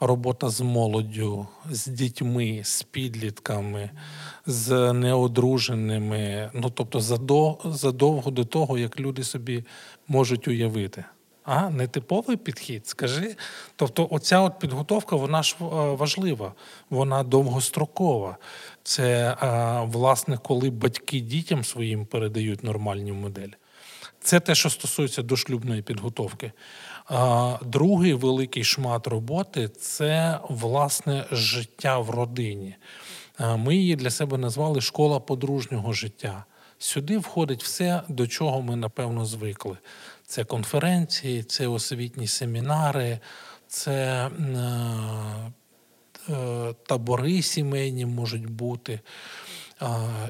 робота 0.00 0.48
з 0.48 0.60
молоддю, 0.60 1.48
з 1.70 1.86
дітьми, 1.86 2.60
з 2.64 2.82
підлітками, 2.82 3.90
з 4.46 4.92
неодруженими. 4.92 6.50
Ну 6.54 6.70
тобто, 6.70 7.00
задовго 7.64 8.30
до 8.30 8.44
того, 8.44 8.78
як 8.78 9.00
люди 9.00 9.24
собі 9.24 9.64
можуть 10.08 10.48
уявити. 10.48 11.04
А 11.46 11.70
нетиповий 11.70 12.36
підхід, 12.36 12.86
скажи. 12.86 13.36
Тобто, 13.76 14.08
оця 14.10 14.40
от 14.40 14.58
підготовка, 14.58 15.16
вона 15.16 15.42
ж 15.42 15.56
е, 15.60 15.64
важлива, 15.94 16.52
вона 16.90 17.22
довгострокова. 17.22 18.36
Це, 18.82 19.36
е, 19.42 19.80
власне, 19.86 20.38
коли 20.42 20.70
батьки 20.70 21.20
дітям 21.20 21.64
своїм 21.64 22.06
передають 22.06 22.64
нормальні 22.64 23.12
моделі. 23.12 23.52
Це 24.20 24.40
те, 24.40 24.54
що 24.54 24.70
стосується 24.70 25.22
дошлюбної 25.22 25.82
підготовки. 25.82 26.52
Другий 27.62 28.14
великий 28.14 28.64
шмат 28.64 29.06
роботи 29.06 29.68
це 29.68 30.40
власне 30.48 31.24
життя 31.32 31.98
в 31.98 32.10
родині. 32.10 32.76
Ми 33.56 33.76
її 33.76 33.96
для 33.96 34.10
себе 34.10 34.38
назвали 34.38 34.80
школа 34.80 35.20
подружнього 35.20 35.92
життя. 35.92 36.44
Сюди 36.78 37.18
входить 37.18 37.62
все, 37.62 38.02
до 38.08 38.26
чого 38.26 38.62
ми 38.62 38.76
напевно 38.76 39.24
звикли. 39.24 39.76
Це 40.26 40.44
конференції, 40.44 41.42
це 41.42 41.66
освітні 41.66 42.26
семінари, 42.26 43.18
це 43.68 44.30
е, 46.28 46.74
табори 46.86 47.42
сімейні 47.42 48.06
можуть 48.06 48.50
бути. 48.50 49.00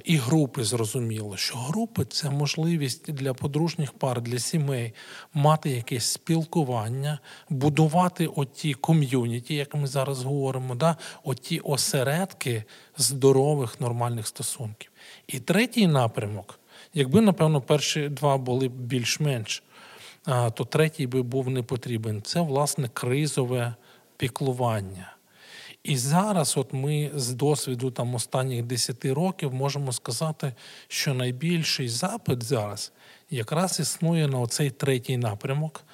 І 0.04 0.16
групи 0.16 0.64
зрозуміло, 0.64 1.36
що 1.36 1.58
групи 1.58 2.04
це 2.04 2.30
можливість 2.30 3.12
для 3.12 3.34
подружніх 3.34 3.92
пар, 3.92 4.20
для 4.20 4.38
сімей 4.38 4.92
мати 5.34 5.70
якесь 5.70 6.04
спілкування, 6.04 7.18
будувати 7.48 8.26
оті 8.26 8.74
ком'юніті, 8.74 9.54
як 9.54 9.74
ми 9.74 9.86
зараз 9.86 10.22
говоримо, 10.22 10.74
да? 10.74 10.96
оті 11.24 11.58
осередки 11.58 12.64
здорових 12.96 13.80
нормальних 13.80 14.26
стосунків. 14.26 14.90
І 15.26 15.40
третій 15.40 15.86
напрямок, 15.86 16.58
якби, 16.94 17.20
напевно, 17.20 17.60
перші 17.60 18.08
два 18.08 18.36
були 18.36 18.68
більш-менш, 18.68 19.62
то 20.26 20.64
третій 20.64 21.06
би 21.06 21.22
був 21.22 21.50
не 21.50 21.62
потрібен. 21.62 22.22
Це 22.22 22.40
власне 22.40 22.88
кризове 22.88 23.74
піклування. 24.16 25.16
І 25.82 25.96
зараз, 25.96 26.56
от 26.56 26.72
ми 26.72 27.10
з 27.14 27.32
досвіду 27.32 27.90
там 27.90 28.14
останніх 28.14 28.62
10 28.62 29.04
років 29.04 29.54
можемо 29.54 29.92
сказати, 29.92 30.52
що 30.88 31.14
найбільший 31.14 31.88
запит 31.88 32.42
зараз 32.42 32.92
якраз 33.30 33.80
існує 33.80 34.28
на 34.28 34.38
оцей 34.38 34.70
третій 34.70 35.16
напрямок, 35.16 35.84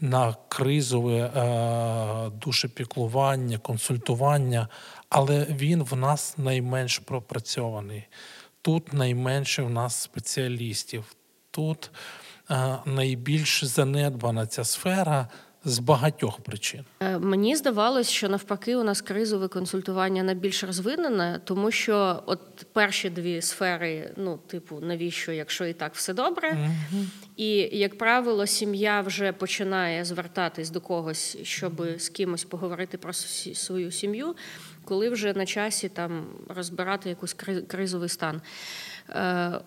на 0.00 0.36
кризове 0.48 1.18
е, 1.18 2.30
душепіклування, 2.30 3.58
консультування, 3.58 4.68
але 5.08 5.44
він 5.50 5.82
в 5.82 5.96
нас 5.96 6.38
найменш 6.38 6.98
пропрацьований. 6.98 8.04
Тут 8.62 8.92
найменше 8.92 9.62
в 9.62 9.70
нас 9.70 9.94
спеціалістів. 9.94 11.04
Тут 11.50 11.90
найбільш 12.86 13.64
занедбана 13.64 14.46
ця 14.46 14.64
сфера 14.64 15.28
з 15.66 15.78
багатьох 15.78 16.40
причин. 16.40 16.84
Е, 17.00 17.18
мені 17.18 17.56
здавалось, 17.56 18.10
що 18.10 18.28
навпаки 18.28 18.76
у 18.76 18.84
нас 18.84 19.00
кризове 19.00 19.48
консультування 19.48 20.22
найбільш 20.22 20.64
розвинене, 20.64 21.40
тому 21.44 21.70
що 21.70 22.22
от 22.26 22.66
перші 22.72 23.10
дві 23.10 23.42
сфери, 23.42 24.10
ну, 24.16 24.38
типу, 24.46 24.80
навіщо, 24.80 25.32
якщо 25.32 25.66
і 25.66 25.72
так 25.72 25.94
все 25.94 26.14
добре, 26.14 26.50
mm 26.50 27.04
і 27.36 27.78
як 27.78 27.98
правило, 27.98 28.46
сім'я 28.46 29.00
вже 29.00 29.32
починає 29.32 30.04
звертатись 30.04 30.70
до 30.70 30.80
когось, 30.80 31.38
щоб 31.42 31.86
з 31.98 32.08
кимось 32.08 32.44
поговорити 32.44 32.98
про 32.98 33.12
свою 33.12 33.90
сім'ю, 33.90 34.36
коли 34.84 35.10
вже 35.10 35.32
на 35.32 35.46
часі 35.46 35.88
там 35.88 36.26
розбирати 36.48 37.08
якийсь 37.08 37.32
кризовий 37.68 38.08
стан. 38.08 38.40
Е, 39.10 39.60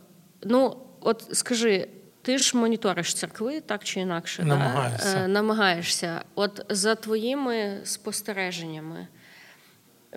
Ну, 0.44 0.78
от 1.02 1.26
скажи. 1.32 1.88
Ти 2.22 2.38
ж 2.38 2.58
моніториш 2.58 3.14
церкви 3.14 3.62
так 3.62 3.84
чи 3.84 4.00
інакше, 4.00 4.44
Намагаєшся. 4.44 5.14
Да? 5.14 5.24
Е, 5.24 5.28
намагаєшся. 5.28 6.22
От 6.36 6.66
за 6.70 6.96
твоїми 6.96 7.82
спостереженнями, 7.84 9.08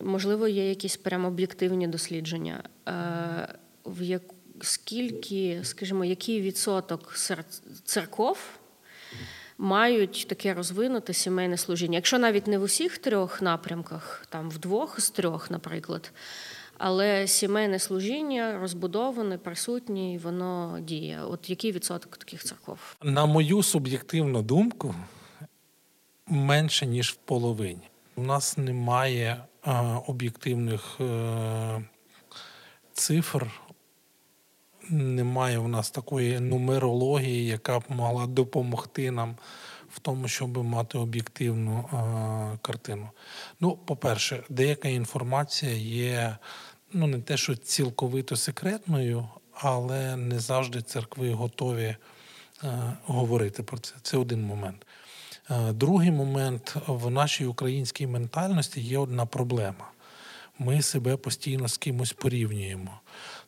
можливо, 0.03 0.49
є 0.49 0.69
якісь 0.69 0.97
прямо 0.97 1.29
об'єктивні 1.29 1.89
дослідження, 1.89 2.63
е, 2.89 2.93
в 3.85 4.03
як 4.03 4.23
скільки, 4.61 5.61
скажімо, 5.63 6.05
який 6.05 6.41
відсоток 6.41 7.17
церков 7.85 8.39
мають 9.59 10.27
таке 10.29 10.55
розвинуте 10.55 11.13
сімейне 11.13 11.57
служіння? 11.57 11.99
Якщо 11.99 12.19
навіть 12.19 12.47
не 12.47 12.59
в 12.59 12.63
усіх 12.63 12.99
трьох 12.99 13.43
напрямках, 13.43 14.27
там 14.29 14.51
в 14.51 14.59
двох 14.59 15.01
з 15.01 15.11
трьох, 15.11 15.51
наприклад 15.51 16.13
але 16.85 17.27
сімейне 17.27 17.79
служіння 17.79 18.59
розбудоване, 18.59 19.39
присутнє, 19.39 20.12
і 20.12 20.19
воно 20.19 20.79
діє. 20.81 21.21
От 21.23 21.51
який 21.51 21.73
відсоток 21.73 22.17
таких 22.17 22.45
церков? 22.45 22.79
На 23.03 23.27
мою 23.27 23.62
суб'єктивну 23.62 24.43
думку, 24.43 24.95
менше 26.27 26.87
ніж 26.87 27.11
в 27.11 27.17
половині. 27.17 27.89
У 28.17 28.23
нас 28.23 28.59
немає 28.59 29.45
а, 29.62 29.99
об'єктивних 30.07 31.01
е, 31.01 31.85
цифр. 32.93 33.47
Немає 34.91 35.59
у 35.59 35.69
нас 35.69 35.91
такої 35.91 36.41
нумерології, 36.41 37.47
яка 37.47 37.79
б 37.79 37.85
могла 37.89 38.27
допомогти 38.27 39.11
нам 39.11 39.37
в 39.91 39.99
тому, 39.99 40.29
щоб 40.29 40.65
мати 40.65 40.99
об'єктивну 40.99 41.79
е, 41.79 42.59
картину. 42.62 43.09
Ну, 43.61 43.79
по-перше, 43.85 44.43
деяка 44.49 44.89
інформація 44.89 45.73
є 45.73 46.37
ну 46.93 47.07
не 47.07 47.19
те, 47.19 47.37
що 47.37 47.57
цілковито 47.57 48.37
секретною, 48.37 49.29
але 49.53 50.17
не 50.17 50.41
завжди 50.41 50.83
церкви 50.83 51.31
готові 51.31 51.97
е, 52.65 52.97
говорити 53.05 53.63
про 53.63 53.79
це. 53.79 53.95
Це 54.03 54.17
один 54.17 54.43
момент. 54.43 54.87
Е, 55.51 55.73
другий 55.73 56.11
момент 56.11 56.77
в 56.87 57.11
нашій 57.11 57.47
українській 57.47 58.07
ментальності 58.07 58.81
є 58.81 58.99
одна 58.99 59.27
проблема. 59.27 59.91
Ми 60.59 60.83
себе 60.83 61.17
постійно 61.17 61.69
з 61.69 61.77
кимось 61.77 62.13
порівнюємо. 62.13 63.01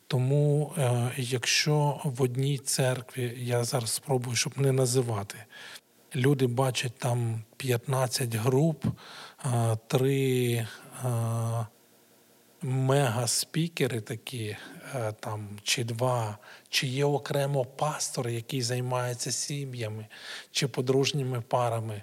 Тому, 0.07 0.73
е, 0.79 1.11
якщо 1.17 2.01
в 2.05 2.23
одній 2.23 2.59
церкві, 2.59 3.35
я 3.39 3.65
зараз 3.65 3.91
спробую, 3.91 4.37
щоб 4.37 4.61
не 4.61 4.73
називати, 4.73 5.37
люди 6.17 6.47
бачать 6.47 6.99
там 6.99 7.43
15 7.57 8.35
груп, 8.35 8.85
е, 9.45 9.77
три 9.87 10.53
е, 10.53 10.67
мега-спікери 12.65 14.01
такі, 14.01 14.57
е, 14.95 15.13
там, 15.21 15.49
чи 15.63 15.85
два, 15.85 16.39
чи 16.69 16.87
є 16.87 17.05
окремо 17.05 17.65
пастор, 17.65 18.29
який 18.29 18.63
займається 18.63 19.33
сім'ями 19.33 20.07
чи 20.51 20.69
подружніми 20.69 21.41
парами, 21.41 22.03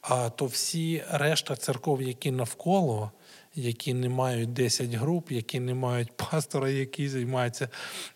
а 0.00 0.30
то 0.30 0.46
всі 0.46 1.04
решта 1.10 1.56
церков, 1.56 2.02
які 2.02 2.30
навколо, 2.30 3.10
які 3.54 3.94
не 3.94 4.08
мають 4.08 4.52
10 4.52 4.90
груп, 4.90 5.32
які 5.32 5.60
не 5.60 5.74
мають 5.74 6.12
пастора, 6.30 6.70
який 6.70 7.08
займається 7.08 7.68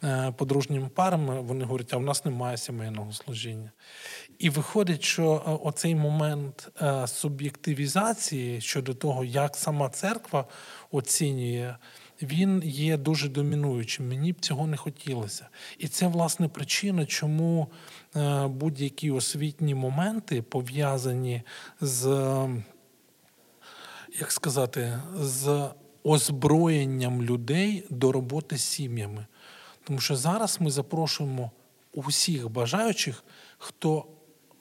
е, 0.05 0.35
подружніми 0.37 0.89
парами, 0.89 1.41
вони 1.41 1.65
говорять, 1.65 1.95
а 1.95 1.97
в 1.97 2.03
нас 2.03 2.25
немає 2.25 2.57
сімейного 2.57 3.13
служіння. 3.13 3.71
І 4.39 4.51
виходить, 4.51 5.03
що 5.03 5.43
е, 5.47 5.51
оцей 5.51 5.95
момент 5.95 6.71
суб'єктивізації 7.07 8.61
щодо 8.61 8.95
того, 8.95 9.25
як 9.25 9.57
сама 9.57 9.89
церква 9.89 10.45
оцінює, 10.91 11.75
він 12.23 12.63
є 12.65 12.97
дуже 12.97 13.29
домінуючим. 13.29 14.09
Мені 14.09 14.33
б 14.33 14.41
цього 14.41 14.67
не 14.67 14.77
хотілося. 14.77 15.49
І 15.79 15.89
це, 15.89 16.07
власне, 16.07 16.49
причина, 16.49 17.07
чому 17.07 17.69
е, 18.17 18.47
будь-які 18.47 19.11
освітні 19.11 19.75
моменти 19.75 20.43
пов'язані 20.43 21.43
з, 21.81 22.07
як 24.21 24.33
сказати, 24.33 25.01
з 25.15 25.69
озброєнням 26.05 27.23
людей 27.23 27.85
до 27.91 28.13
роботи 28.13 28.59
з 28.59 28.63
сім'ями. 28.63 29.27
Тому 29.85 30.01
що 30.01 30.17
зараз 30.17 30.61
ми 30.61 30.71
запрошуємо 30.71 31.51
усіх 31.93 32.49
бажаючих, 32.49 33.25
хто 33.59 34.07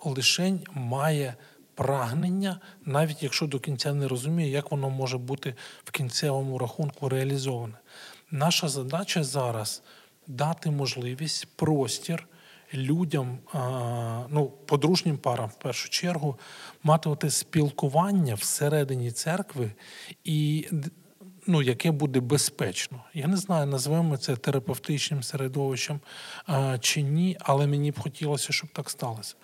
лишень 0.04 0.64
має 0.74 1.36
прагнення, 1.76 2.60
навіть 2.86 3.24
якщо 3.24 3.48
до 3.48 3.60
кінця 3.60 3.94
не 3.94 4.08
розуміє, 4.08 4.50
як 4.50 4.72
воно 4.72 4.90
може 4.90 5.18
бути 5.18 5.56
в 5.84 5.92
кінцевому 5.92 6.58
рахунку 6.58 7.10
реалізоване. 7.10 7.78
Наша 8.32 8.68
задача 8.68 9.24
зараз 9.24 9.84
дати 10.28 10.72
можливість 10.72 11.48
простір 11.56 12.28
людям, 12.74 13.38
ну, 14.30 14.54
подружнім 14.66 15.18
парам 15.18 15.50
в 15.50 15.56
першу 15.56 15.90
чергу, 15.90 16.40
мати 16.84 17.10
оте 17.10 17.30
спілкування 17.30 18.36
всередині 18.36 19.12
церкви 19.12 19.72
і. 20.24 20.68
Ну, 21.50 21.62
яке 21.62 21.92
буде 21.92 22.20
безпечно. 22.20 23.04
Я 23.14 23.28
не 23.28 23.38
знаю, 23.38 23.68
назвемо 23.68 24.18
це 24.18 24.36
терапевтичним 24.36 25.24
середовищем 25.24 26.00
чи 26.80 27.02
ні, 27.02 27.38
але 27.40 27.68
мені 27.68 27.92
б 27.92 28.00
хотілося, 28.00 28.54
щоб 28.54 28.70
так 28.74 28.90
сталося. 28.90 29.36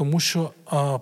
Тому 0.00 0.20
що, 0.20 0.50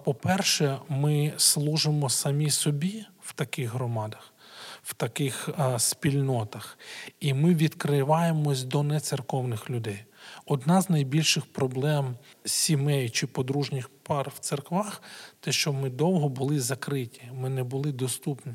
по-перше, 0.05 0.79
ми 0.89 1.33
служимо 1.37 2.09
самі 2.09 2.51
собі 2.51 3.05
в 3.21 3.33
таких 3.33 3.73
громадах, 3.73 4.35
в 4.83 4.95
таких 4.95 5.49
спільнотах, 5.79 6.79
і 7.21 7.35
ми 7.35 7.55
відкриваємось 7.55 8.65
до 8.65 8.83
нецерковних 8.83 9.71
людей. 9.71 10.05
Одна 10.47 10.81
з 10.83 10.91
найбільших 10.91 11.47
проблем 11.47 12.17
сімей 12.45 13.11
чи 13.11 13.27
подружніх 13.27 13.89
пар 13.89 14.33
в 14.35 14.39
церквах 14.39 15.03
те, 15.41 15.53
що 15.53 15.73
ми 15.73 15.91
довго 15.91 16.29
були 16.29 16.61
закриті, 16.61 17.23
ми 17.33 17.49
не 17.49 17.63
були 17.63 17.93
доступні. 17.93 18.55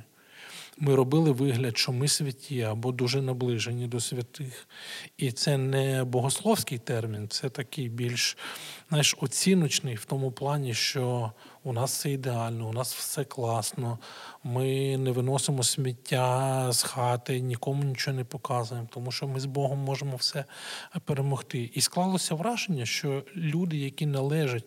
Ми 0.77 0.95
робили 0.95 1.31
вигляд, 1.31 1.77
що 1.77 1.91
ми 1.91 2.07
святі 2.07 2.61
або 2.61 2.91
дуже 2.91 3.21
наближені 3.21 3.87
до 3.87 3.99
святих. 3.99 4.67
І 5.17 5.31
це 5.31 5.57
не 5.57 6.03
богословський 6.03 6.77
термін, 6.77 7.27
це 7.29 7.49
такий 7.49 7.89
більш 7.89 8.37
знаєш, 8.89 9.15
оціночний 9.21 9.95
в 9.95 10.05
тому 10.05 10.31
плані, 10.31 10.73
що 10.73 11.31
у 11.63 11.73
нас 11.73 11.91
все 11.91 12.11
ідеально, 12.11 12.69
у 12.69 12.73
нас 12.73 12.95
все 12.95 13.23
класно, 13.23 13.99
ми 14.43 14.97
не 14.97 15.11
виносимо 15.11 15.63
сміття 15.63 16.67
з 16.71 16.83
хати, 16.83 17.39
нікому 17.39 17.83
нічого 17.83 18.17
не 18.17 18.23
показуємо, 18.23 18.87
тому 18.93 19.11
що 19.11 19.27
ми 19.27 19.39
з 19.39 19.45
Богом 19.45 19.79
можемо 19.79 20.15
все 20.15 20.45
перемогти. 21.05 21.71
І 21.73 21.81
склалося 21.81 22.35
враження, 22.35 22.85
що 22.85 23.23
люди, 23.35 23.77
які 23.77 24.05
належать 24.05 24.65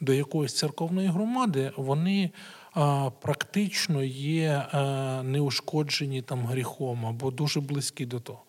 до 0.00 0.12
якоїсь 0.12 0.54
церковної 0.54 1.08
громади, 1.08 1.72
вони 1.76 2.30
практично 3.20 4.02
є 4.04 4.66
е, 4.74 5.22
неушкоджені 5.22 6.22
там 6.22 6.46
гріхом 6.46 7.06
або 7.06 7.30
дуже 7.30 7.60
близькі 7.60 8.06
до 8.06 8.20
того. 8.20 8.42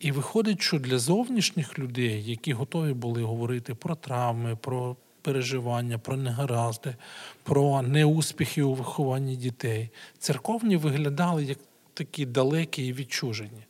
І 0.00 0.12
виходить, 0.12 0.62
що 0.62 0.78
для 0.78 0.98
зовнішніх 0.98 1.78
людей, 1.78 2.24
які 2.24 2.52
готові 2.52 2.92
були 2.92 3.22
говорити 3.22 3.74
про 3.74 3.94
травми, 3.94 4.56
про 4.56 4.96
переживання, 5.22 5.98
про 5.98 6.16
негаразди, 6.16 6.96
про 7.42 7.82
неуспіхи 7.82 8.62
у 8.62 8.74
вихованні 8.74 9.36
дітей, 9.36 9.90
церковні 10.18 10.76
виглядали 10.76 11.44
як 11.44 11.58
такі 11.94 12.26
далекі 12.26 12.86
і 12.86 12.92
відчужені. 12.92 13.66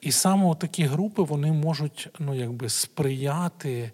І 0.00 0.12
саме 0.12 0.54
такі 0.54 0.84
групи 0.84 1.22
вони 1.22 1.52
можуть 1.52 2.08
ну, 2.18 2.34
якби 2.34 2.68
сприяти 2.68 3.92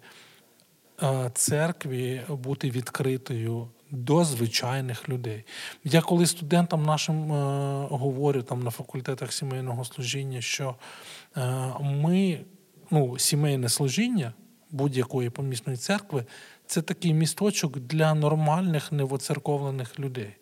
е, 1.03 1.31
церкві 1.33 2.21
бути 2.29 2.69
відкритою 2.69 3.67
до 3.91 4.23
звичайних 4.23 5.09
людей. 5.09 5.45
Я 5.83 6.01
коли 6.01 6.25
студентам 6.25 6.83
нашим 6.83 7.31
е, 7.31 7.87
говорю 7.89 8.43
там 8.43 8.63
на 8.63 8.71
факультетах 8.71 9.33
сімейного 9.33 9.85
служіння, 9.85 10.41
що 10.41 10.75
е, 11.37 11.41
ми, 11.81 12.39
ну, 12.91 13.17
сімейне 13.17 13.69
служіння 13.69 14.33
будь-якої 14.71 15.29
помісної 15.29 15.77
церкви 15.77 16.25
це 16.65 16.81
такий 16.81 17.13
місточок 17.13 17.79
для 17.79 18.13
нормальних 18.13 18.91
невоцерковлених 18.91 19.99
людей. 19.99 20.35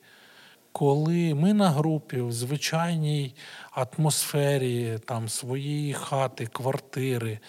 Коли 0.71 1.33
ми 1.33 1.53
на 1.53 1.69
групі 1.69 2.21
в 2.21 2.31
звичайній 2.31 3.35
атмосфері 3.71 4.99
там, 5.05 5.29
своєї 5.29 5.93
хати, 5.93 6.45
квартири, 6.45 7.39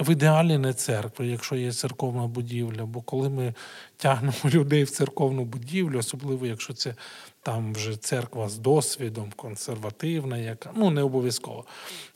в 0.00 0.12
ідеалі 0.12 0.58
не 0.58 0.74
церкви, 0.74 1.26
якщо 1.26 1.56
є 1.56 1.72
церковна 1.72 2.26
будівля. 2.26 2.84
Бо 2.84 3.00
коли 3.00 3.28
ми 3.28 3.54
тягнемо 3.96 4.34
людей 4.44 4.84
в 4.84 4.90
церковну 4.90 5.44
будівлю, 5.44 5.98
особливо 5.98 6.46
якщо 6.46 6.72
це 6.72 6.94
там 7.42 7.74
вже 7.74 7.96
церква 7.96 8.48
з 8.48 8.58
досвідом, 8.58 9.32
консервативна, 9.36 10.38
яка 10.38 10.70
ну 10.76 10.90
не 10.90 11.02
обов'язково. 11.02 11.64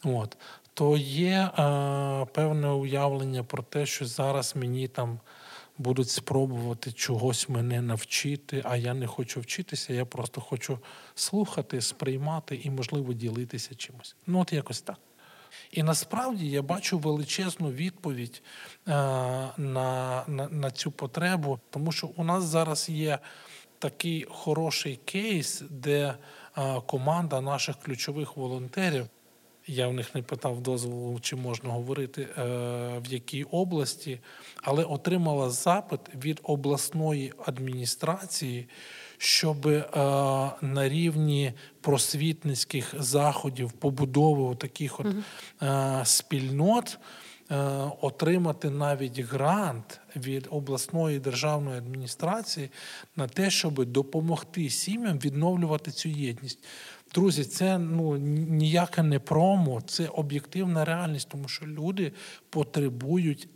От, 0.05 0.37
то 0.75 0.97
є 0.97 1.51
е, 1.59 2.27
певне 2.33 2.69
уявлення 2.69 3.45
про 3.45 3.63
те, 3.63 3.87
що 3.87 4.07
зараз 4.07 4.57
мені 4.57 4.89
там 4.89 5.21
будуть 5.79 6.11
спробувати 6.11 6.93
чогось 6.93 7.49
мене 7.49 7.83
навчити, 7.83 8.63
а 8.65 8.77
я 8.77 8.95
не 8.95 9.07
хочу 9.07 9.41
вчитися, 9.41 9.93
я 9.93 10.05
просто 10.05 10.41
хочу 10.41 10.79
слухати, 11.15 11.81
сприймати 11.81 12.61
і, 12.65 12.71
можливо, 12.71 13.13
ділитися 13.13 13.75
чимось. 13.75 14.17
Ну, 14.27 14.41
от 14.41 14.53
якось 14.53 14.81
так. 14.81 14.97
І 15.77 15.83
насправді 15.83 16.51
я 16.51 16.63
бачу 16.63 16.99
величезну 16.99 17.71
відповідь 17.71 18.43
е, 18.89 18.91
на, 19.57 20.23
на, 20.27 20.49
на 20.49 20.71
цю 20.71 20.91
потребу, 20.91 21.59
тому 21.71 21.93
що 21.93 22.07
у 22.17 22.25
нас 22.25 22.45
зараз 22.45 22.89
є 22.89 23.19
такий 23.79 24.27
хороший 24.31 24.97
кейс, 25.05 25.63
де 25.71 26.15
е, 26.59 26.81
команда 26.87 27.41
наших 27.41 27.77
ключових 27.77 28.37
волонтерів. 28.37 29.07
Я 29.67 29.89
в 29.89 29.93
них 29.93 30.15
не 30.15 30.23
питав 30.23 30.61
дозволу, 30.61 31.21
чи 31.21 31.37
можна 31.37 31.71
говорити 31.71 32.23
е, 32.23 32.43
в 32.99 33.13
якій 33.13 33.45
області, 33.45 34.21
але 34.63 34.85
отримала 34.85 35.51
запит 35.51 36.01
від 36.15 36.41
обласної 36.43 37.33
адміністрації, 37.47 38.69
щоб 39.19 39.67
е, 39.67 39.85
на 40.63 40.89
рівні 40.89 41.53
просвітницьких 41.81 42.95
заходів, 42.99 43.73
побудови 43.73 44.55
таких 44.55 45.01
от 45.01 45.07
е, 45.63 46.01
спільнот. 46.05 46.99
Отримати 48.01 48.71
навіть 48.71 49.19
грант 49.19 50.01
від 50.17 50.49
обласної 50.51 51.19
державної 51.19 51.79
адміністрації 51.79 52.71
на 53.17 53.29
те, 53.29 53.51
щоб 53.51 53.85
допомогти 53.85 54.71
сім'ям 54.71 55.19
відновлювати 55.19 55.91
цю 55.91 56.09
єдність. 56.09 56.65
Друзі, 57.15 57.45
це 57.45 57.79
ну 57.79 58.17
ніяке 58.17 59.03
не 59.03 59.19
промо, 59.19 59.81
це 59.87 60.07
об'єктивна 60.07 60.85
реальність, 60.85 61.29
тому 61.29 61.49
що 61.49 61.67
люди 61.67 62.13
потребують 62.51 63.49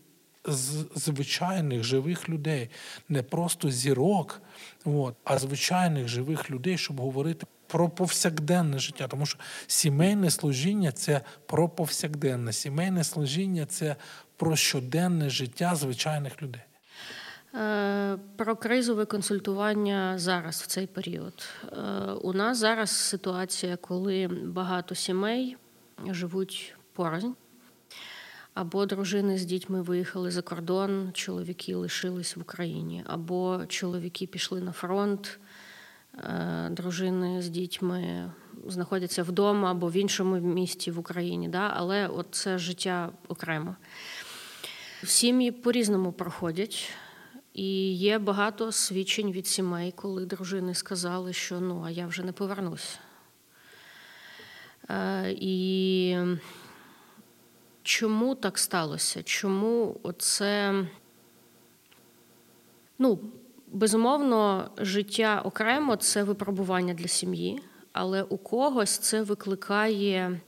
звичайних 0.95 1.83
живих 1.85 2.29
людей, 2.29 2.71
не 3.09 3.23
просто 3.23 3.71
зірок, 3.71 4.43
от, 4.85 5.15
а 5.25 5.39
звичайних 5.39 6.09
живих 6.09 6.51
людей, 6.51 6.79
щоб 6.79 7.01
говорити 7.01 7.47
про 7.67 7.89
повсякденне 7.89 8.79
життя. 8.79 9.09
Тому 9.09 9.27
що 9.27 9.39
сімейне 9.67 10.31
служіння 10.31 10.93
це 10.93 11.21
про 11.47 11.69
повсякденне, 11.69 12.53
сімейне 12.53 13.05
служіння 13.05 13.67
це 13.67 13.97
про 14.37 14.57
щоденне 14.57 15.31
життя 15.31 15.75
звичайних 15.75 16.43
людей. 16.43 16.63
Е, 17.55 18.19
про 18.37 18.57
кризове 18.57 19.05
консультування 19.05 20.19
зараз 20.19 20.63
в 20.63 20.67
цей 20.67 20.87
період. 20.87 21.49
Е, 21.73 21.77
у 22.13 22.33
нас 22.33 22.59
зараз 22.59 22.91
ситуація, 22.91 23.77
коли 23.77 24.29
багато 24.29 24.95
сімей 24.95 25.57
живуть 26.07 26.75
порознь, 26.93 27.31
або 28.55 28.87
дружини 28.87 29.39
з 29.39 29.45
дітьми 29.45 29.83
виїхали 29.83 30.31
за 30.31 30.43
кордон, 30.43 31.11
чоловіки 31.15 31.75
лишились 31.75 32.37
в 32.37 32.41
Україні, 32.41 33.05
або 33.07 33.67
чоловіки 33.69 34.27
пішли 34.27 34.61
на 34.61 34.73
фронт, 34.73 35.41
е, 36.15 36.69
дружини 36.71 37.43
з 37.43 37.49
дітьми 37.49 38.33
знаходяться 38.67 39.23
вдома 39.23 39.71
або 39.71 39.89
в 39.89 39.97
іншому 39.97 40.37
місті 40.37 40.91
в 40.91 40.99
Україні. 40.99 41.49
Да? 41.49 41.73
Але 41.77 42.09
от 42.09 42.27
це 42.31 42.59
життя 42.59 43.13
окремо. 43.29 43.77
Сім'ї 45.05 45.53
по-різному 45.53 46.13
проходять. 46.13 46.91
І 47.55 47.95
є 47.95 48.19
багато 48.19 48.73
свідчень 48.73 49.33
від 49.33 49.47
сімей, 49.47 49.93
коли 49.93 50.27
дружини 50.27 50.75
сказали, 50.75 51.33
що 51.33 51.61
ну, 51.61 51.83
а 51.87 51.91
я 51.91 52.07
вже 52.07 52.23
не 52.23 52.33
повернусь. 52.33 52.99
Е, 54.91 55.35
і 55.41 56.17
чому 57.83 58.35
так 58.35 58.59
сталося? 58.59 59.23
Чому 59.23 59.97
оце, 60.03 60.75
ну, 62.99 63.19
безумовно, 63.73 64.71
життя 64.79 65.43
окремо 65.45 65.97
це 65.97 66.23
випробування 66.23 66.95
для 66.95 67.09
сім'ї, 67.09 67.63
але 67.93 68.23
у 68.23 68.37
когось 68.37 68.99
це 68.99 69.23
викликає 69.23 70.41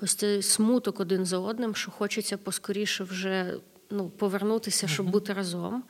ось 0.00 0.14
цей 0.14 0.42
смуток 0.42 1.00
один 1.00 1.26
за 1.26 1.38
одним, 1.38 1.74
що 1.74 1.90
хочеться 1.90 2.36
поскоріше 2.36 3.04
вже 3.04 3.54
ну, 3.90 4.08
повернутися, 4.08 4.88
щоб 4.88 5.10
бути 5.10 5.32
разом. 5.32 5.82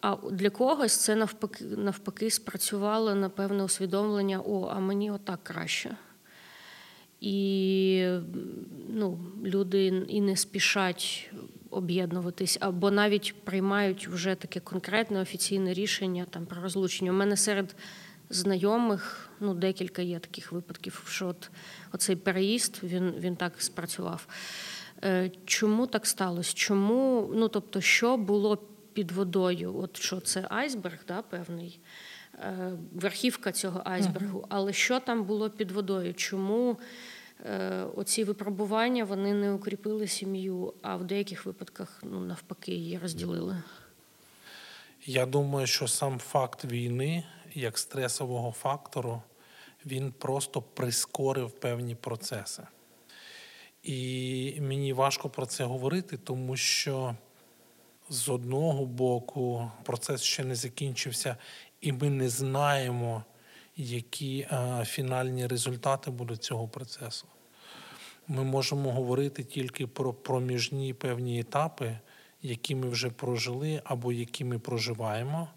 А 0.00 0.16
для 0.30 0.50
когось 0.50 0.96
це 0.96 1.16
навпаки 1.16 1.64
навпаки 1.64 2.30
спрацювало 2.30 3.14
напевне 3.14 3.64
усвідомлення: 3.64 4.40
о, 4.40 4.72
а 4.76 4.80
мені 4.80 5.10
отак 5.10 5.40
краще. 5.42 5.96
І 7.20 8.08
ну, 8.88 9.18
люди 9.44 9.86
і 10.08 10.20
не 10.20 10.36
спішать 10.36 11.30
об'єднуватись, 11.70 12.58
або 12.60 12.90
навіть 12.90 13.34
приймають 13.44 14.08
вже 14.08 14.34
таке 14.34 14.60
конкретне 14.60 15.20
офіційне 15.20 15.74
рішення 15.74 16.26
там 16.30 16.46
про 16.46 16.62
розлучення. 16.62 17.10
У 17.10 17.14
мене 17.14 17.36
серед 17.36 17.76
знайомих 18.30 19.30
ну, 19.40 19.54
декілька 19.54 20.02
є 20.02 20.18
таких 20.18 20.52
випадків, 20.52 21.02
що 21.08 21.26
от 21.26 21.50
оцей 21.92 22.16
переїзд 22.16 22.80
він 22.82 23.14
він 23.18 23.36
так 23.36 23.52
спрацював. 23.62 24.26
Е, 25.04 25.30
чому 25.44 25.86
так 25.86 26.06
сталося? 26.06 26.52
Чому, 26.54 27.30
ну 27.34 27.48
тобто, 27.48 27.80
що 27.80 28.16
було 28.16 28.58
під 28.92 29.12
водою. 29.12 29.76
От 29.78 29.96
що 29.96 30.20
це 30.20 30.46
айсберг, 30.50 30.98
да, 31.08 31.22
певний, 31.22 31.80
верхівка 32.92 33.52
цього 33.52 33.82
айсбергу. 33.84 34.46
Але 34.48 34.72
що 34.72 35.00
там 35.00 35.24
було 35.24 35.50
під 35.50 35.70
водою? 35.70 36.14
Чому 36.14 36.78
е, 37.44 37.84
оці 37.96 38.24
випробування 38.24 39.04
вони 39.04 39.34
не 39.34 39.52
укріпили 39.52 40.06
сім'ю, 40.06 40.74
а 40.82 40.96
в 40.96 41.04
деяких 41.04 41.46
випадках 41.46 42.00
ну, 42.02 42.20
навпаки 42.20 42.72
її 42.72 42.98
розділили? 42.98 43.62
Я 45.06 45.26
думаю, 45.26 45.66
що 45.66 45.88
сам 45.88 46.18
факт 46.18 46.64
війни 46.64 47.24
як 47.54 47.78
стресового 47.78 48.52
фактору 48.52 49.22
він 49.86 50.12
просто 50.12 50.62
прискорив 50.62 51.50
певні 51.50 51.94
процеси. 51.94 52.62
І 53.82 54.58
мені 54.60 54.92
важко 54.92 55.30
про 55.30 55.46
це 55.46 55.64
говорити, 55.64 56.16
тому 56.16 56.56
що 56.56 57.16
з 58.08 58.28
одного 58.28 58.86
боку 58.86 59.70
процес 59.82 60.22
ще 60.22 60.44
не 60.44 60.54
закінчився, 60.54 61.36
і 61.86 61.92
ми 61.92 62.10
не 62.10 62.28
знаємо, 62.28 63.24
які 63.76 64.40
е, 64.40 64.84
фінальні 64.84 65.46
результати 65.46 66.10
будуть 66.10 66.44
цього 66.44 66.68
процесу. 66.68 67.26
Ми 68.28 68.44
можемо 68.44 68.92
говорити 68.92 69.44
тільки 69.44 69.86
про 69.86 70.14
проміжні 70.14 70.94
певні 70.94 71.40
етапи, 71.40 71.98
які 72.42 72.74
ми 72.74 72.88
вже 72.88 73.10
прожили 73.10 73.82
або 73.84 74.12
які 74.12 74.44
ми 74.44 74.58
проживаємо, 74.58 75.48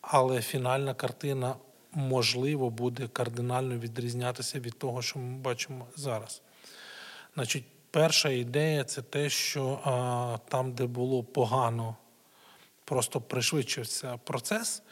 але 0.00 0.42
фінальна 0.42 0.94
картина 0.94 1.54
можливо 1.92 2.70
буде 2.70 3.08
кардинально 3.08 3.78
відрізнятися 3.78 4.60
від 4.60 4.78
того, 4.78 5.02
що 5.02 5.18
ми 5.18 5.38
бачимо 5.38 5.86
зараз. 5.96 6.42
Значить, 7.34 7.64
Перша 7.90 8.28
ідея 8.28 8.84
це 8.84 9.02
те, 9.02 9.30
що 9.30 9.80
а, 9.84 10.38
там, 10.48 10.72
де 10.72 10.86
було 10.86 11.22
погано, 11.22 11.96
просто 12.84 13.20
пришвидшився 13.20 14.16
процес. 14.16 14.82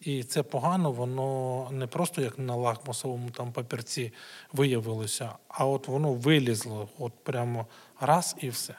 І 0.00 0.22
це 0.22 0.42
погано, 0.42 0.92
воно 0.92 1.68
не 1.72 1.86
просто 1.86 2.22
як 2.22 2.38
на 2.38 2.56
лакмусовому 2.56 3.30
там 3.30 3.52
папірці 3.52 4.12
виявилося, 4.52 5.32
а 5.48 5.66
от 5.66 5.88
воно 5.88 6.12
вилізло, 6.12 6.88
от 6.98 7.12
прямо 7.22 7.66
раз 8.00 8.36
і 8.40 8.48
все. 8.48 8.74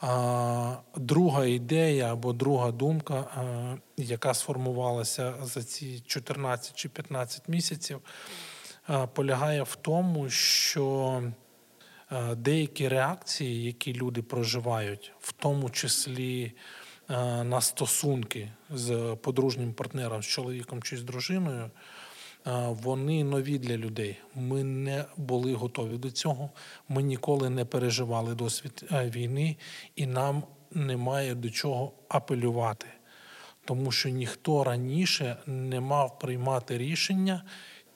А, 0.00 0.76
Друга 0.96 1.44
ідея 1.44 2.12
або 2.12 2.32
друга 2.32 2.70
думка, 2.70 3.14
а, 3.14 3.74
яка 3.96 4.34
сформувалася 4.34 5.34
за 5.42 5.62
ці 5.62 6.00
14 6.00 6.74
чи 6.74 6.88
15 6.88 7.48
місяців, 7.48 8.00
а, 8.86 9.06
полягає 9.06 9.62
в 9.62 9.76
тому, 9.76 10.30
що 10.30 11.22
Е, 12.12 12.34
деякі 12.34 12.88
реакції, 12.88 13.64
які 13.64 13.94
люди 13.94 14.22
проживають, 14.22 15.12
в 15.20 15.32
тому 15.32 15.70
числі 15.70 16.44
е, 16.44 16.52
на 17.08 17.60
стосунки 17.60 18.48
з 18.70 19.16
подружнім 19.22 19.72
партнером, 19.72 20.22
з 20.22 20.26
чоловіком 20.26 20.82
чи 20.82 20.96
з 20.96 21.02
дружиною, 21.02 21.64
е, 21.64 21.70
вони 22.82 23.24
нові 23.24 23.58
для 23.58 23.76
людей. 23.76 24.16
Ми 24.34 24.64
не 24.64 25.04
були 25.16 25.54
готові 25.54 25.96
до 25.96 26.10
цього. 26.10 26.50
Ми 26.88 27.02
ніколи 27.02 27.50
не 27.50 27.64
переживали 27.64 28.34
досвід 28.34 28.84
війни, 28.92 29.56
і 29.96 30.06
нам 30.06 30.42
немає 30.70 31.34
до 31.34 31.50
чого 31.50 31.92
апелювати, 32.08 32.86
тому 33.64 33.92
що 33.92 34.08
ніхто 34.08 34.64
раніше 34.64 35.36
не 35.46 35.80
мав 35.80 36.18
приймати 36.18 36.78
рішення 36.78 37.42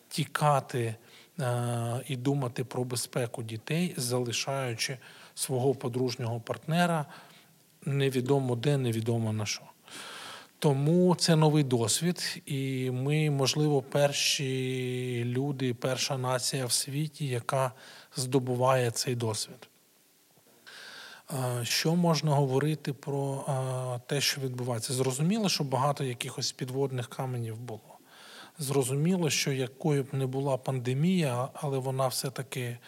тікати 0.09 0.95
е, 1.41 2.01
і 2.09 2.17
думати 2.17 2.65
про 2.65 2.85
безпеку 2.85 3.43
дітей, 3.43 3.95
залишаючи 3.97 4.99
свого 5.35 5.75
подружнього 5.75 6.41
партнера 6.41 7.07
невідомо 7.87 8.57
де, 8.57 8.77
невідомо 8.77 9.33
на 9.33 9.47
що. 9.47 9.63
Тому 10.59 11.15
це 11.15 11.37
новий 11.37 11.65
досвід, 11.65 12.43
і 12.47 12.91
ми, 12.91 13.31
можливо, 13.31 13.83
перші 13.83 15.23
люди, 15.27 15.75
перша 15.75 16.19
нація 16.19 16.67
в 16.67 16.73
світі, 16.73 17.27
яка 17.27 17.73
здобуває 18.17 18.91
цей 18.91 19.15
досвід. 19.15 19.69
Що 21.63 21.97
можна 21.97 22.35
говорити 22.35 22.93
про 22.93 23.45
те, 24.07 24.21
що 24.21 24.41
відбувається? 24.41 24.93
Зрозуміло, 24.93 25.49
що 25.49 25.65
багато 25.65 26.05
якихось 26.05 26.53
підводних 26.53 27.09
каменів 27.09 27.61
було. 27.61 27.99
Зрозуміло, 28.59 29.31
що 29.31 29.53
якою 29.53 30.03
б 30.03 30.07
не 30.13 30.27
була 30.27 30.57
пандемія, 30.57 31.49
але 31.55 31.79
вона 31.79 32.09
все-таки 32.09 32.79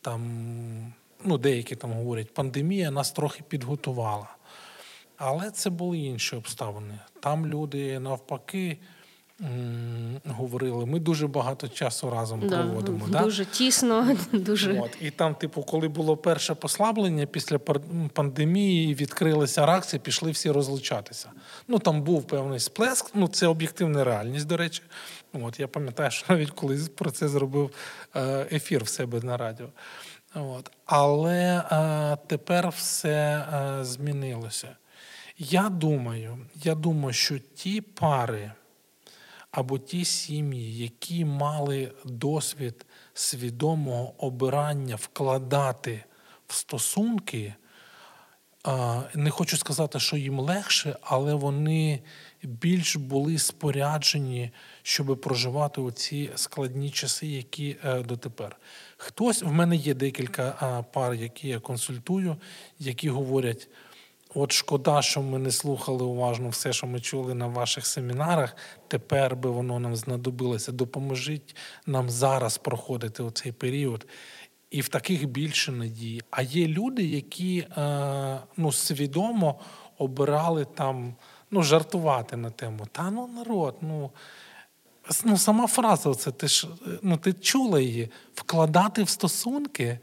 там, 0.00 0.92
ну, 1.24 1.38
деякі 1.38 1.76
там 1.76 1.92
говорять, 1.92 2.34
пандемія 2.34 2.90
нас 2.90 3.10
трохи 3.10 3.42
підготувала. 3.48 4.35
Але 5.16 5.50
це 5.50 5.70
були 5.70 5.98
інші 5.98 6.36
обставини. 6.36 6.98
Там 7.20 7.46
люди 7.46 7.98
навпаки 7.98 8.78
м, 9.40 10.20
говорили, 10.26 10.86
ми 10.86 11.00
дуже 11.00 11.26
багато 11.26 11.68
часу 11.68 12.10
разом 12.10 12.48
Да, 12.48 12.62
проводимо. 12.62 13.08
Да? 13.08 13.22
Дуже 13.22 13.44
тісно, 13.44 14.16
дуже. 14.32 14.80
От. 14.80 14.90
І 15.00 15.10
там, 15.10 15.34
типу, 15.34 15.62
коли 15.62 15.88
було 15.88 16.16
перше 16.16 16.54
послаблення 16.54 17.26
після 17.26 17.58
пандемії, 18.12 18.94
відкрилися 18.94 19.66
реакції, 19.66 20.00
пішли 20.00 20.30
всі 20.30 20.50
розлучатися. 20.50 21.30
Ну 21.68 21.78
там 21.78 22.02
був 22.02 22.24
певний 22.26 22.60
сплеск, 22.60 23.10
ну 23.14 23.28
це 23.28 23.46
об'єктивна 23.46 24.04
реальність, 24.04 24.46
до 24.46 24.56
речі. 24.56 24.82
От 25.32 25.60
я 25.60 25.68
пам'ятаю, 25.68 26.10
що 26.10 26.26
навіть 26.28 26.50
коли 26.50 26.78
про 26.94 27.10
це 27.10 27.28
зробив 27.28 27.70
е, 28.16 28.46
ефір 28.52 28.84
в 28.84 28.88
себе 28.88 29.20
на 29.20 29.36
радіо. 29.36 29.66
От. 30.34 30.70
Але 30.86 31.62
е, 31.72 32.16
тепер 32.26 32.68
все 32.68 33.46
е, 33.80 33.84
змінилося. 33.84 34.76
Я 35.38 35.68
думаю, 35.68 36.38
я 36.54 36.74
думаю, 36.74 37.12
що 37.12 37.38
ті 37.38 37.80
пари 37.80 38.52
або 39.50 39.78
ті 39.78 40.04
сім'ї, 40.04 40.78
які 40.78 41.24
мали 41.24 41.92
досвід 42.04 42.86
свідомого 43.14 44.14
обирання 44.18 44.96
вкладати 44.96 46.04
в 46.46 46.54
стосунки, 46.54 47.54
не 49.14 49.30
хочу 49.30 49.56
сказати, 49.56 50.00
що 50.00 50.16
їм 50.16 50.40
легше, 50.40 50.96
але 51.02 51.34
вони 51.34 52.02
більш 52.42 52.96
були 52.96 53.38
споряджені, 53.38 54.50
щоб 54.82 55.20
проживати 55.20 55.80
оці 55.80 56.30
складні 56.34 56.90
часи, 56.90 57.26
які 57.26 57.76
е, 57.84 58.02
дотепер. 58.02 58.56
Хтось 58.96 59.42
в 59.42 59.52
мене 59.52 59.76
є 59.76 59.94
декілька 59.94 60.84
пар, 60.92 61.14
які 61.14 61.48
я 61.48 61.60
консультую, 61.60 62.36
які 62.78 63.08
говорять. 63.08 63.68
От 64.38 64.52
шкода, 64.52 65.02
що 65.02 65.22
ми 65.22 65.38
не 65.38 65.50
слухали 65.50 66.04
уважно 66.04 66.48
все, 66.48 66.72
що 66.72 66.86
ми 66.86 67.00
чули 67.00 67.34
на 67.34 67.46
ваших 67.46 67.86
семінарах. 67.86 68.56
Тепер 68.88 69.36
би 69.36 69.50
воно 69.50 69.78
нам 69.78 69.96
знадобилося. 69.96 70.72
Допоможіть 70.72 71.56
нам 71.86 72.10
зараз 72.10 72.58
проходити 72.58 73.22
оцей 73.22 73.52
період. 73.52 74.06
І 74.70 74.80
в 74.80 74.88
таких 74.88 75.28
більше 75.28 75.72
надії. 75.72 76.22
А 76.30 76.42
є 76.42 76.68
люди, 76.68 77.04
які 77.04 77.58
е, 77.58 78.38
ну, 78.56 78.72
свідомо 78.72 79.60
обирали 79.98 80.64
там 80.64 81.14
ну, 81.50 81.62
жартувати 81.62 82.36
на 82.36 82.50
тему. 82.50 82.86
Та 82.92 83.10
ну 83.10 83.26
народ, 83.26 83.76
ну. 83.80 84.10
Ну, 85.24 85.38
сама 85.38 85.66
фраза, 85.66 86.14
це 86.14 86.30
ти 86.30 86.48
ж 86.48 86.68
ну, 87.02 87.16
ти 87.16 87.32
чула 87.32 87.80
її, 87.80 88.10
вкладати 88.34 89.02
в 89.02 89.08
стосунки, 89.08 89.98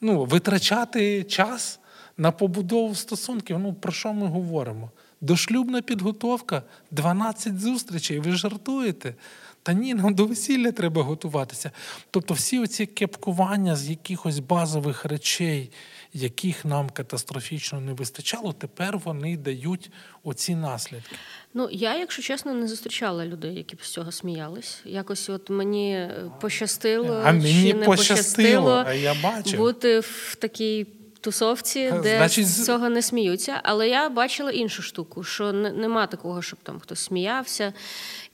ну, 0.00 0.24
витрачати 0.24 1.24
час 1.24 1.80
на 2.16 2.30
побудову 2.30 2.94
стосунків. 2.94 3.58
Ну, 3.58 3.74
про 3.74 3.92
що 3.92 4.12
ми 4.12 4.26
говоримо? 4.26 4.90
Дошлюбна 5.20 5.82
підготовка, 5.82 6.62
12 6.90 7.60
зустрічей, 7.60 8.18
ви 8.18 8.32
жартуєте? 8.32 9.14
Та 9.62 9.72
ні, 9.72 9.94
нам 9.94 10.14
до 10.14 10.26
весілля 10.26 10.72
треба 10.72 11.02
готуватися. 11.02 11.70
Тобто, 12.10 12.34
всі 12.34 12.58
оці 12.58 12.86
кепкування 12.86 13.76
з 13.76 13.90
якихось 13.90 14.38
базових 14.38 15.04
речей, 15.04 15.70
яких 16.12 16.64
нам 16.64 16.90
катастрофічно 16.90 17.80
не 17.80 17.92
вистачало, 17.92 18.52
тепер 18.52 18.98
вони 18.98 19.36
дають 19.36 19.90
оці 20.24 20.54
наслідки. 20.54 21.16
Ну, 21.54 21.68
я, 21.72 21.98
якщо 21.98 22.22
чесно, 22.22 22.54
не 22.54 22.68
зустрічала 22.68 23.26
людей, 23.26 23.54
які 23.54 23.76
б 23.76 23.82
з 23.82 23.88
цього 23.88 24.12
сміялись. 24.12 24.80
Якось 24.84 25.28
от 25.28 25.50
мені 25.50 25.94
е, 25.94 26.30
пощастило, 26.40 27.22
А 27.24 27.32
мені 27.32 27.70
чи 27.70 27.74
не 27.74 27.84
пощастило, 27.84 28.84
а 28.86 28.92
я 28.92 29.14
бачив. 29.22 29.58
бути 29.58 30.00
в 30.00 30.36
такій 30.40 30.86
тусовці, 31.24 31.90
де 32.02 32.16
Значить, 32.16 32.48
з 32.48 32.64
цього 32.64 32.88
не 32.88 33.02
сміються. 33.02 33.60
Але 33.62 33.88
я 33.88 34.08
бачила 34.08 34.50
іншу 34.50 34.82
штуку, 34.82 35.24
що 35.24 35.52
нема 35.52 36.06
такого, 36.06 36.42
щоб 36.42 36.58
там 36.62 36.80
хтось 36.80 37.00
сміявся 37.00 37.72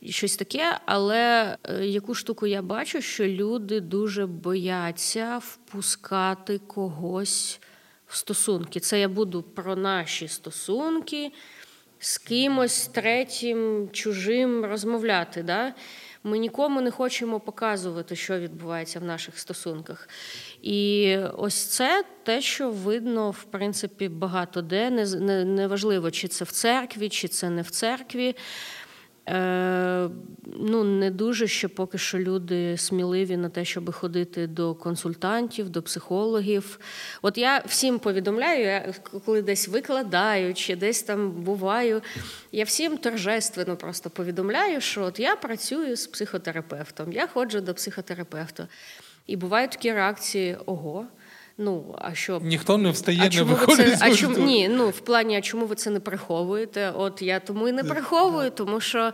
щось 0.08 0.36
таке. 0.36 0.78
Але 0.86 1.56
е, 1.64 1.86
яку 1.86 2.14
штуку 2.14 2.46
я 2.46 2.62
бачу, 2.62 3.02
що 3.02 3.26
люди 3.26 3.80
дуже 3.80 4.26
бояться 4.26 5.38
впускати 5.38 6.60
когось 6.66 7.60
в 8.06 8.16
стосунки. 8.16 8.80
Це 8.80 9.00
я 9.00 9.08
буду 9.08 9.42
про 9.42 9.76
наші 9.76 10.28
стосунки 10.28 11.32
з 11.98 12.18
кимось 12.18 12.86
третім, 12.86 13.88
чужим 13.92 14.64
розмовляти. 14.64 15.42
Да? 15.42 15.74
Ми 16.24 16.38
нікому 16.38 16.80
не 16.80 16.90
хочемо 16.90 17.40
показувати, 17.40 18.16
що 18.16 18.38
відбувається 18.38 19.00
в 19.00 19.04
наших 19.04 19.38
стосунках. 19.38 20.08
І 20.62 21.16
ось 21.36 21.64
це 21.64 22.04
те, 22.22 22.40
що 22.40 22.70
видно, 22.70 23.30
в 23.30 23.44
принципі, 23.44 24.08
багато 24.08 24.62
де. 24.62 24.90
Неважливо, 24.90 26.04
не, 26.04 26.06
не 26.06 26.10
чи 26.10 26.28
це 26.28 26.44
в 26.44 26.50
церкві, 26.50 27.08
чи 27.08 27.28
це 27.28 27.50
не 27.50 27.62
в 27.62 27.70
церкві. 27.70 28.36
Е, 29.30 30.08
ну, 30.56 30.84
не 30.84 31.10
дуже 31.10 31.46
ще 31.46 31.68
поки 31.68 31.98
що 31.98 32.18
люди 32.18 32.76
сміливі 32.76 33.36
на 33.36 33.48
те, 33.48 33.64
щоб 33.64 33.92
ходити 33.92 34.46
до 34.46 34.74
консультантів, 34.74 35.70
до 35.70 35.82
психологів. 35.82 36.80
От 37.22 37.38
я 37.38 37.62
всім 37.66 37.98
повідомляю, 37.98 38.64
я 38.64 38.94
коли 39.24 39.42
десь 39.42 39.68
викладаю 39.68 40.54
чи 40.54 40.76
десь 40.76 41.02
там 41.02 41.30
буваю, 41.30 42.02
я 42.52 42.64
всім 42.64 42.98
торжественно 42.98 43.76
просто 43.76 44.10
повідомляю, 44.10 44.80
що 44.80 45.02
от 45.02 45.20
я 45.20 45.36
працюю 45.36 45.96
з 45.96 46.06
психотерапевтом, 46.06 47.12
я 47.12 47.26
ходжу 47.26 47.58
до 47.60 47.74
психотерапевта. 47.74 48.68
І 49.26 49.36
бувають 49.36 49.70
такі 49.70 49.92
реакції: 49.92 50.56
ого. 50.66 51.06
Ну, 51.62 51.94
а 51.98 52.14
що 52.14 52.40
ніхто 52.42 52.78
не 52.78 52.90
встає, 52.90 53.18
а 53.20 53.24
не 53.24 53.30
чому 53.30 53.54
виходить. 53.54 53.86
Ви 53.86 53.96
це, 53.96 53.98
а 54.00 54.14
чому 54.14 54.38
ні? 54.38 54.68
Ну 54.68 54.88
в 54.88 55.00
плані, 55.00 55.36
а 55.36 55.40
чому 55.40 55.66
ви 55.66 55.74
це 55.74 55.90
не 55.90 56.00
приховуєте? 56.00 56.90
От 56.90 57.22
я 57.22 57.40
тому 57.40 57.68
і 57.68 57.72
не 57.72 57.84
приховую, 57.84 58.50
тому 58.50 58.80
що 58.80 59.12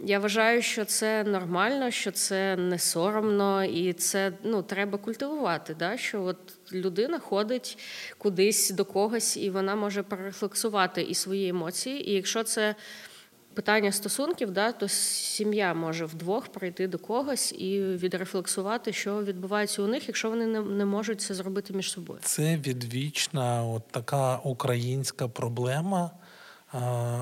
я 0.00 0.18
вважаю, 0.18 0.62
що 0.62 0.84
це 0.84 1.24
нормально, 1.24 1.90
що 1.90 2.10
це 2.10 2.56
не 2.56 2.78
соромно, 2.78 3.64
і 3.64 3.92
це 3.92 4.32
ну 4.44 4.62
треба 4.62 4.98
культивувати. 4.98 5.76
Да? 5.78 5.96
Що 5.96 6.22
от 6.22 6.36
людина 6.72 7.18
ходить 7.18 7.78
кудись 8.18 8.70
до 8.70 8.84
когось, 8.84 9.36
і 9.36 9.50
вона 9.50 9.74
може 9.74 10.02
перерефлексувати 10.02 11.02
і 11.02 11.14
свої 11.14 11.48
емоції. 11.48 12.10
І 12.10 12.12
якщо 12.12 12.42
це 12.42 12.74
питання 13.54 13.92
стосунків, 13.92 14.50
да, 14.50 14.72
то 14.72 14.88
сім'я 14.88 15.74
може 15.74 16.04
вдвох 16.04 16.48
прийти 16.48 16.88
до 16.88 16.98
когось 16.98 17.52
і 17.52 17.80
відрефлексувати, 17.80 18.92
що 18.92 19.22
відбувається 19.24 19.82
у 19.82 19.86
них, 19.86 20.08
якщо 20.08 20.30
вони 20.30 20.46
не, 20.46 20.60
не 20.60 20.84
можуть 20.84 21.20
це 21.20 21.34
зробити 21.34 21.72
між 21.72 21.90
собою. 21.90 22.20
Це 22.22 22.56
відвічна, 22.56 23.64
от 23.64 23.88
така 23.90 24.36
українська 24.36 25.28
проблема. 25.28 26.10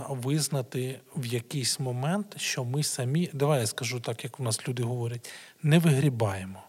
Визнати 0.08 1.00
в 1.16 1.26
якийсь 1.26 1.80
момент, 1.80 2.34
що 2.36 2.64
ми 2.64 2.82
самі, 2.82 3.30
давай 3.32 3.60
я 3.60 3.66
скажу 3.66 4.00
так, 4.00 4.24
як 4.24 4.40
у 4.40 4.42
нас 4.42 4.68
люди 4.68 4.82
говорять, 4.82 5.30
не 5.62 5.78
вигрібаємо. 5.78 6.62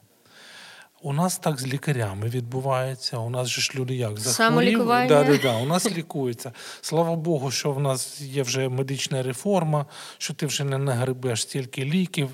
У 1.05 1.13
нас 1.13 1.37
так 1.37 1.59
з 1.59 1.67
лікарями 1.67 2.29
відбувається. 2.29 3.17
У 3.17 3.29
нас 3.29 3.47
же 3.47 3.61
ж 3.61 3.71
люди 3.75 3.95
як 3.95 4.19
захворів, 4.19 4.87
да, 4.87 5.07
да, 5.07 5.37
да, 5.37 5.55
у 5.55 5.65
нас 5.65 5.91
лікуються. 5.91 6.51
Слава 6.81 7.15
Богу, 7.15 7.51
що 7.51 7.71
в 7.71 7.79
нас 7.79 8.21
є 8.21 8.43
вже 8.43 8.69
медична 8.69 9.23
реформа, 9.23 9.85
що 10.17 10.33
ти 10.33 10.45
вже 10.45 10.63
не 10.63 10.77
нагребеш 10.77 11.41
стільки 11.41 11.85
ліків, 11.85 12.29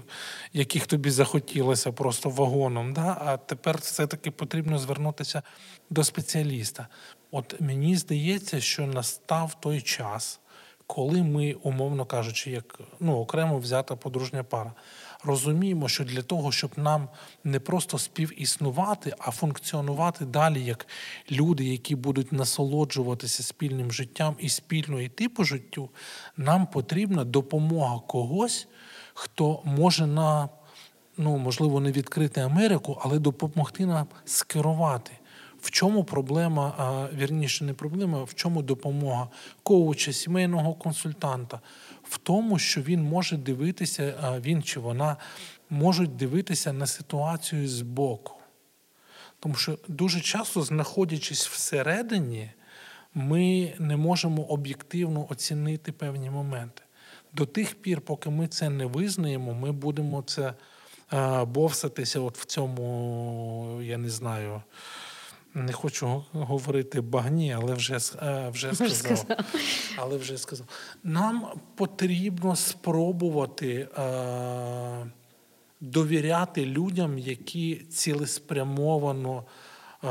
яких 0.53 0.87
тобі 0.87 1.09
захотілося 1.09 1.91
просто 1.91 2.29
вагоном. 2.29 2.93
Да? 2.93 3.17
А 3.25 3.37
тепер 3.37 3.77
все-таки 3.77 4.31
потрібно 4.31 4.79
звернутися 4.79 5.41
до 5.89 6.03
спеціаліста. 6.03 6.87
От 7.31 7.61
мені 7.61 7.95
здається, 7.95 8.61
що 8.61 8.87
настав 8.87 9.59
той 9.59 9.81
час, 9.81 10.39
коли 10.87 11.23
ми, 11.23 11.53
умовно 11.53 12.05
кажучи, 12.05 12.51
як 12.51 12.79
ну, 12.99 13.17
окремо 13.17 13.57
взята 13.59 13.95
подружня 13.95 14.43
пара, 14.43 14.73
розуміємо, 15.23 15.87
що 15.87 16.03
для 16.03 16.21
того, 16.21 16.51
щоб 16.51 16.71
нам 16.77 17.09
не 17.43 17.59
просто 17.59 17.97
співіснувати, 17.97 19.13
а 19.19 19.31
функціонувати 19.31 20.25
далі 20.25 20.65
як 20.65 20.87
люди, 21.31 21.65
які 21.65 21.95
будуть 21.95 22.31
насолоджуватися 22.31 23.43
спільним 23.43 23.91
життям 23.91 24.35
і 24.39 24.49
спільно 24.49 25.01
йти 25.01 25.29
по 25.29 25.43
життю, 25.43 25.89
нам 26.37 26.67
потрібна 26.67 27.23
допомога 27.23 27.99
когось, 28.07 28.67
хто 29.13 29.61
може 29.65 30.07
на 30.07 30.49
ну 31.17 31.37
можливо 31.37 31.79
не 31.79 31.91
відкрити 31.91 32.41
Америку, 32.41 33.01
але 33.01 33.19
допомогти 33.19 33.85
нам 33.85 34.07
скерувати. 34.25 35.11
В 35.61 35.71
чому 35.71 36.03
проблема, 36.03 36.73
вірніше, 37.17 37.63
не 37.63 37.73
проблема, 37.73 38.23
в 38.23 38.33
чому 38.33 38.61
допомога 38.61 39.27
коуча, 39.63 40.13
сімейного 40.13 40.73
консультанта? 40.73 41.59
В 42.09 42.17
тому, 42.17 42.59
що 42.59 42.81
він 42.81 43.03
може 43.03 43.37
дивитися, 43.37 44.39
він 44.45 44.63
чи 44.63 44.79
вона 44.79 45.17
можуть 45.69 46.15
дивитися 46.15 46.73
на 46.73 46.87
ситуацію 46.87 47.67
збоку. 47.67 48.35
Тому 49.39 49.55
що 49.55 49.77
дуже 49.87 50.21
часто, 50.21 50.61
знаходячись 50.61 51.47
всередині, 51.47 52.51
ми 53.13 53.73
не 53.79 53.97
можемо 53.97 54.41
об'єктивно 54.41 55.27
оцінити 55.29 55.91
певні 55.91 56.29
моменти. 56.29 56.81
До 57.33 57.45
тих 57.45 57.75
пір, 57.75 58.01
поки 58.01 58.29
ми 58.29 58.47
це 58.47 58.69
не 58.69 58.85
визнаємо, 58.85 59.53
ми 59.53 59.71
будемо 59.71 60.21
це 60.21 60.53
бовсатися 61.47 62.19
от 62.19 62.37
в 62.37 62.45
цьому, 62.45 63.79
я 63.83 63.97
не 63.97 64.09
знаю, 64.09 64.61
не 65.53 65.73
хочу 65.73 66.23
говорити 66.31 67.01
багні, 67.01 67.53
але 67.53 67.73
вже, 67.73 67.97
вже 68.51 68.73
сказав. 68.73 69.25
Але 69.97 70.17
вже 70.17 70.37
сказав. 70.37 70.67
Нам 71.03 71.47
потрібно 71.75 72.55
спробувати. 72.55 73.87
А, 73.95 75.05
довіряти 75.81 76.65
людям, 76.65 77.19
які 77.19 77.75
цілеспрямовано 77.75 79.43
е, 80.03 80.07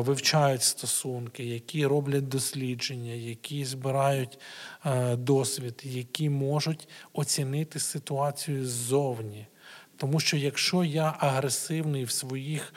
вивчають 0.00 0.62
стосунки, 0.62 1.44
які 1.44 1.86
роблять 1.86 2.28
дослідження, 2.28 3.12
які 3.12 3.64
збирають 3.64 4.38
е, 4.86 5.16
досвід, 5.16 5.82
які 5.84 6.30
можуть 6.30 6.88
оцінити 7.12 7.78
ситуацію 7.78 8.66
ззовні. 8.66 9.46
Тому 9.96 10.20
що 10.20 10.36
якщо 10.36 10.84
я 10.84 11.16
агресивний 11.18 12.04
в 12.04 12.10
своїх 12.10 12.74
е, 12.74 12.76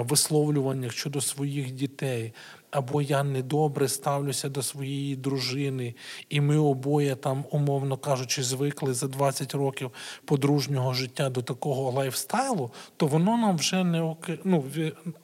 висловлюваннях 0.00 0.92
щодо 0.92 1.20
своїх 1.20 1.70
дітей, 1.70 2.32
або 2.70 3.02
я 3.02 3.22
недобре 3.22 3.88
ставлюся 3.88 4.48
до 4.48 4.62
своєї 4.62 5.16
дружини, 5.16 5.94
і 6.28 6.40
ми 6.40 6.58
обоє 6.58 7.16
там, 7.16 7.44
умовно 7.50 7.96
кажучи, 7.96 8.42
звикли 8.42 8.94
за 8.94 9.08
20 9.08 9.54
років 9.54 9.90
подружнього 10.24 10.94
життя 10.94 11.30
до 11.30 11.42
такого 11.42 11.90
лайфстайлу, 11.90 12.70
то 12.96 13.06
воно 13.06 13.36
нам 13.36 13.56
вже 13.56 13.84
не 13.84 14.02
окей. 14.02 14.40
Ну, 14.44 14.64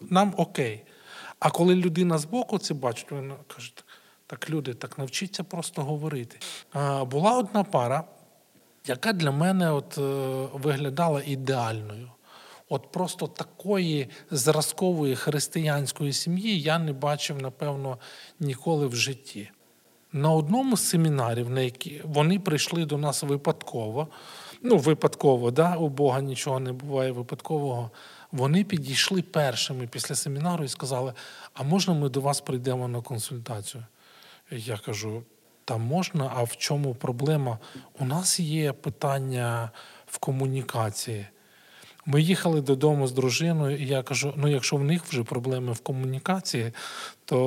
нам 0.01 0.35
окей. 0.37 0.83
А 1.39 1.51
коли 1.51 1.75
людина 1.75 2.19
збоку 2.19 2.59
це 2.59 2.75
бачить, 2.75 3.11
вона 3.11 3.35
каже, 3.47 3.73
так 4.27 4.51
люди, 4.51 4.75
так 4.75 4.99
навчіться 4.99 5.45
просто 5.45 5.83
говорити. 5.83 6.39
А, 6.73 7.05
Була 7.05 7.39
одна 7.39 7.65
пара, 7.65 8.05
яка 8.87 9.13
для 9.13 9.31
мене 9.31 9.73
от, 9.73 9.99
е, 9.99 10.03
виглядала 10.53 11.23
ідеальною. 11.27 12.09
От 12.73 12.93
просто 12.93 13.27
такої 13.27 14.09
зразкової 14.31 15.17
християнської 15.17 16.13
сім'ї 16.13 16.61
я 16.61 16.79
не 16.79 16.93
бачив, 16.93 17.43
напевно, 17.43 17.99
ніколи 18.41 18.87
в 18.87 18.97
житті. 18.97 19.51
На 20.13 20.33
одному 20.33 20.77
з 20.77 20.89
семінарів, 20.89 21.51
на 21.51 21.61
які 21.61 22.01
вони 22.05 22.39
прийшли 22.39 22.85
до 22.85 22.99
нас 22.99 23.23
випадково, 23.23 24.09
ну, 24.63 24.77
випадково, 24.77 25.51
да, 25.51 25.77
у 25.77 25.89
Бога 25.89 26.21
нічого 26.21 26.61
не 26.61 26.73
буває 26.73 27.13
випадкового. 27.13 27.91
Вони 28.33 28.65
підійшли 28.65 29.23
першими 29.23 29.87
після 29.87 30.15
семінару 30.15 30.65
і 30.65 30.69
сказали: 30.69 31.13
А 31.55 31.63
можна 31.63 31.95
ми 31.95 32.09
до 32.09 32.21
вас 32.21 32.41
прийдемо 32.41 32.89
на 32.89 33.01
консультацію? 33.01 33.85
Я 34.51 34.77
кажу: 34.77 35.23
та 35.65 35.77
можна, 35.77 36.33
а 36.35 36.43
в 36.43 36.57
чому 36.57 36.95
проблема? 36.95 37.59
У 37.99 38.05
нас 38.05 38.41
є 38.41 38.73
питання 38.73 39.71
в 40.07 40.19
комунікації. 40.19 41.27
Ми 42.07 42.23
їхали 42.23 42.61
додому 42.61 43.07
з 43.07 43.13
дружиною, 43.13 43.79
і 43.79 43.87
я 43.87 44.03
кажу: 44.03 44.35
ну, 44.37 44.49
якщо 44.49 44.77
в 44.77 44.85
них 44.85 45.05
вже 45.05 45.23
проблеми 45.23 45.73
в 45.73 45.81
комунікації, 45.81 46.73
то 47.25 47.39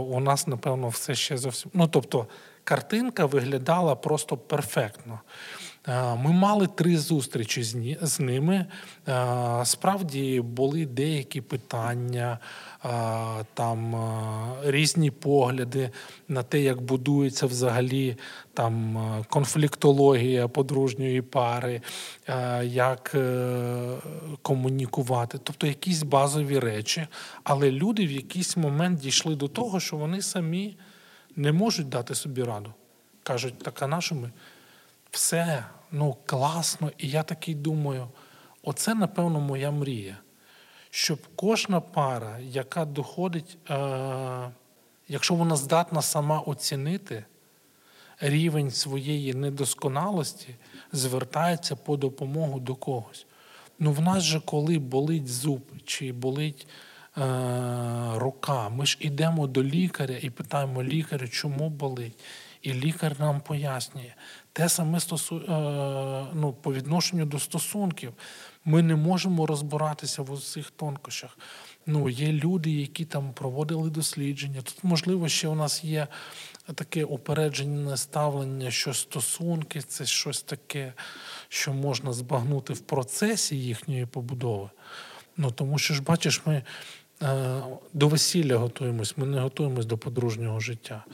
у 0.00 0.20
нас, 0.20 0.46
напевно, 0.46 0.88
все 0.88 1.14
ще 1.14 1.38
зовсім. 1.38 1.70
Ну, 1.74 1.88
тобто, 1.88 2.26
картинка 2.64 3.26
виглядала 3.26 3.94
просто 3.94 4.36
перфектно. 4.36 5.20
Ми 6.16 6.32
мали 6.32 6.66
три 6.66 6.98
зустрічі 6.98 7.62
з 8.02 8.20
ними. 8.20 8.66
Справді 9.64 10.40
були 10.40 10.86
деякі 10.86 11.40
питання, 11.40 12.38
там 13.54 13.96
різні 14.64 15.10
погляди 15.10 15.90
на 16.28 16.42
те, 16.42 16.60
як 16.60 16.82
будується 16.82 17.46
взагалі 17.46 18.16
там 18.54 18.98
конфліктологія 19.28 20.48
подружньої 20.48 21.22
пари, 21.22 21.80
як 22.62 23.12
е, 23.14 23.96
комунікувати, 24.42 25.38
тобто 25.42 25.66
якісь 25.66 26.02
базові 26.02 26.58
речі. 26.58 27.06
Але 27.44 27.70
люди 27.70 28.06
в 28.06 28.10
якийсь 28.12 28.56
момент 28.56 28.98
дійшли 29.00 29.36
до 29.36 29.48
того, 29.48 29.80
що 29.80 29.96
вони 29.96 30.22
самі 30.22 30.76
не 31.36 31.52
можуть 31.52 31.88
дати 31.88 32.14
собі 32.14 32.42
раду. 32.42 32.72
Кажуть, 33.22 33.58
так 33.58 33.82
а 33.82 33.86
на 33.86 34.00
що 34.00 34.14
ми? 34.14 34.30
все 35.12 35.64
ну, 35.90 36.16
класно. 36.26 36.90
І 36.98 37.08
я 37.08 37.22
такий 37.22 37.54
думаю, 37.54 38.08
оце, 38.62 38.94
напевно, 38.94 39.40
моя 39.40 39.70
мрія. 39.70 40.16
Щоб 40.94 41.18
кожна 41.36 41.80
пара, 41.80 42.38
яка 42.38 42.84
доходить, 42.84 43.58
е, 43.70 44.50
якщо 45.08 45.34
вона 45.34 45.56
здатна 45.56 46.02
сама 46.02 46.40
оцінити 46.40 47.24
рівень 48.20 48.70
своєї 48.70 49.34
недосконалості, 49.34 50.54
звертається 50.92 51.76
по 51.76 51.96
допомогу 51.96 52.60
до 52.60 52.74
когось. 52.74 53.26
Ну, 53.78 53.92
в 53.92 54.00
нас 54.00 54.22
же, 54.22 54.40
коли 54.40 54.78
болить 54.78 55.28
зуб 55.28 55.62
чи 55.84 56.12
болить 56.12 56.66
е, 56.66 57.20
рука, 58.14 58.68
ми 58.68 58.86
ж 58.86 58.96
йдемо 59.00 59.46
до 59.46 59.64
лікаря 59.64 60.18
і 60.22 60.30
питаємо 60.30 60.82
лікаря, 60.82 61.28
чому 61.28 61.70
болить. 61.70 62.18
І 62.62 62.72
лікар 62.72 63.20
нам 63.20 63.40
пояснює, 63.40 64.14
те 64.52 64.68
саме 64.68 65.00
стосу... 65.00 65.36
Е, 65.36 66.26
ну, 66.34 66.56
по 66.62 66.74
відношенню 66.74 67.26
до 67.26 67.38
стосунків. 67.38 68.12
Ми 68.64 68.82
не 68.82 68.96
можемо 68.96 69.46
розбиратися 69.46 70.22
в 70.22 70.32
усіх 70.32 70.70
тонкощах. 70.70 71.38
Ну, 71.86 72.08
Є 72.08 72.32
люди, 72.32 72.70
які 72.70 73.04
там 73.04 73.32
проводили 73.32 73.90
дослідження. 73.90 74.62
Тут, 74.62 74.84
можливо, 74.84 75.28
ще 75.28 75.48
у 75.48 75.54
нас 75.54 75.84
є 75.84 76.06
таке 76.74 77.04
упереджене 77.04 77.96
ставлення, 77.96 78.70
що 78.70 78.94
стосунки 78.94 79.80
це 79.80 80.06
щось 80.06 80.42
таке, 80.42 80.92
що 81.48 81.72
можна 81.72 82.12
збагнути 82.12 82.72
в 82.72 82.80
процесі 82.80 83.56
їхньої 83.56 84.06
побудови. 84.06 84.70
Ну, 85.36 85.50
Тому 85.50 85.78
що 85.78 85.94
ж, 85.94 86.02
бачиш, 86.02 86.42
ми. 86.46 86.62
Е, 87.22 87.62
до 87.92 88.08
весілля 88.08 88.56
готуємось, 88.56 89.18
ми 89.18 89.26
не 89.26 89.40
готуємось 89.40 89.86
до 89.86 89.98
подружнього 89.98 90.60
життя. 90.60 91.04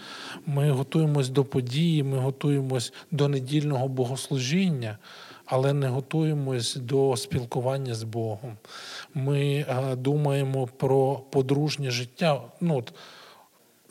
Ми 0.47 0.71
готуємось 0.71 1.29
до 1.29 1.45
події, 1.45 2.03
ми 2.03 2.19
готуємось 2.19 2.93
до 3.11 3.29
недільного 3.29 3.89
богослужіння, 3.89 4.99
але 5.49 5.73
не 5.73 5.89
готуємось 5.89 6.77
до 6.77 7.17
спілкування 7.17 7.95
з 7.95 8.03
Богом. 8.03 8.57
Ми 9.15 9.67
е, 9.69 9.97
думаємо 9.97 10.67
про 10.67 11.15
подружнє 11.31 11.91
життя. 11.91 12.43
Ну, 12.61 12.79
от, 12.79 12.93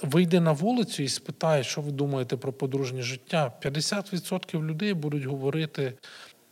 Вийде 0.02 0.39
на 0.39 0.52
вулицю 0.52 1.04
і 1.04 1.08
спитає, 1.08 1.63
що 1.63 1.82
ви 1.82 1.91
думаєте 1.91 2.38
про 2.38 2.54
подружнє 2.54 3.02
життя. 3.02 3.54
50% 3.63 4.63
людей 4.63 4.93
будуть 4.93 5.24
говорити 5.24 5.93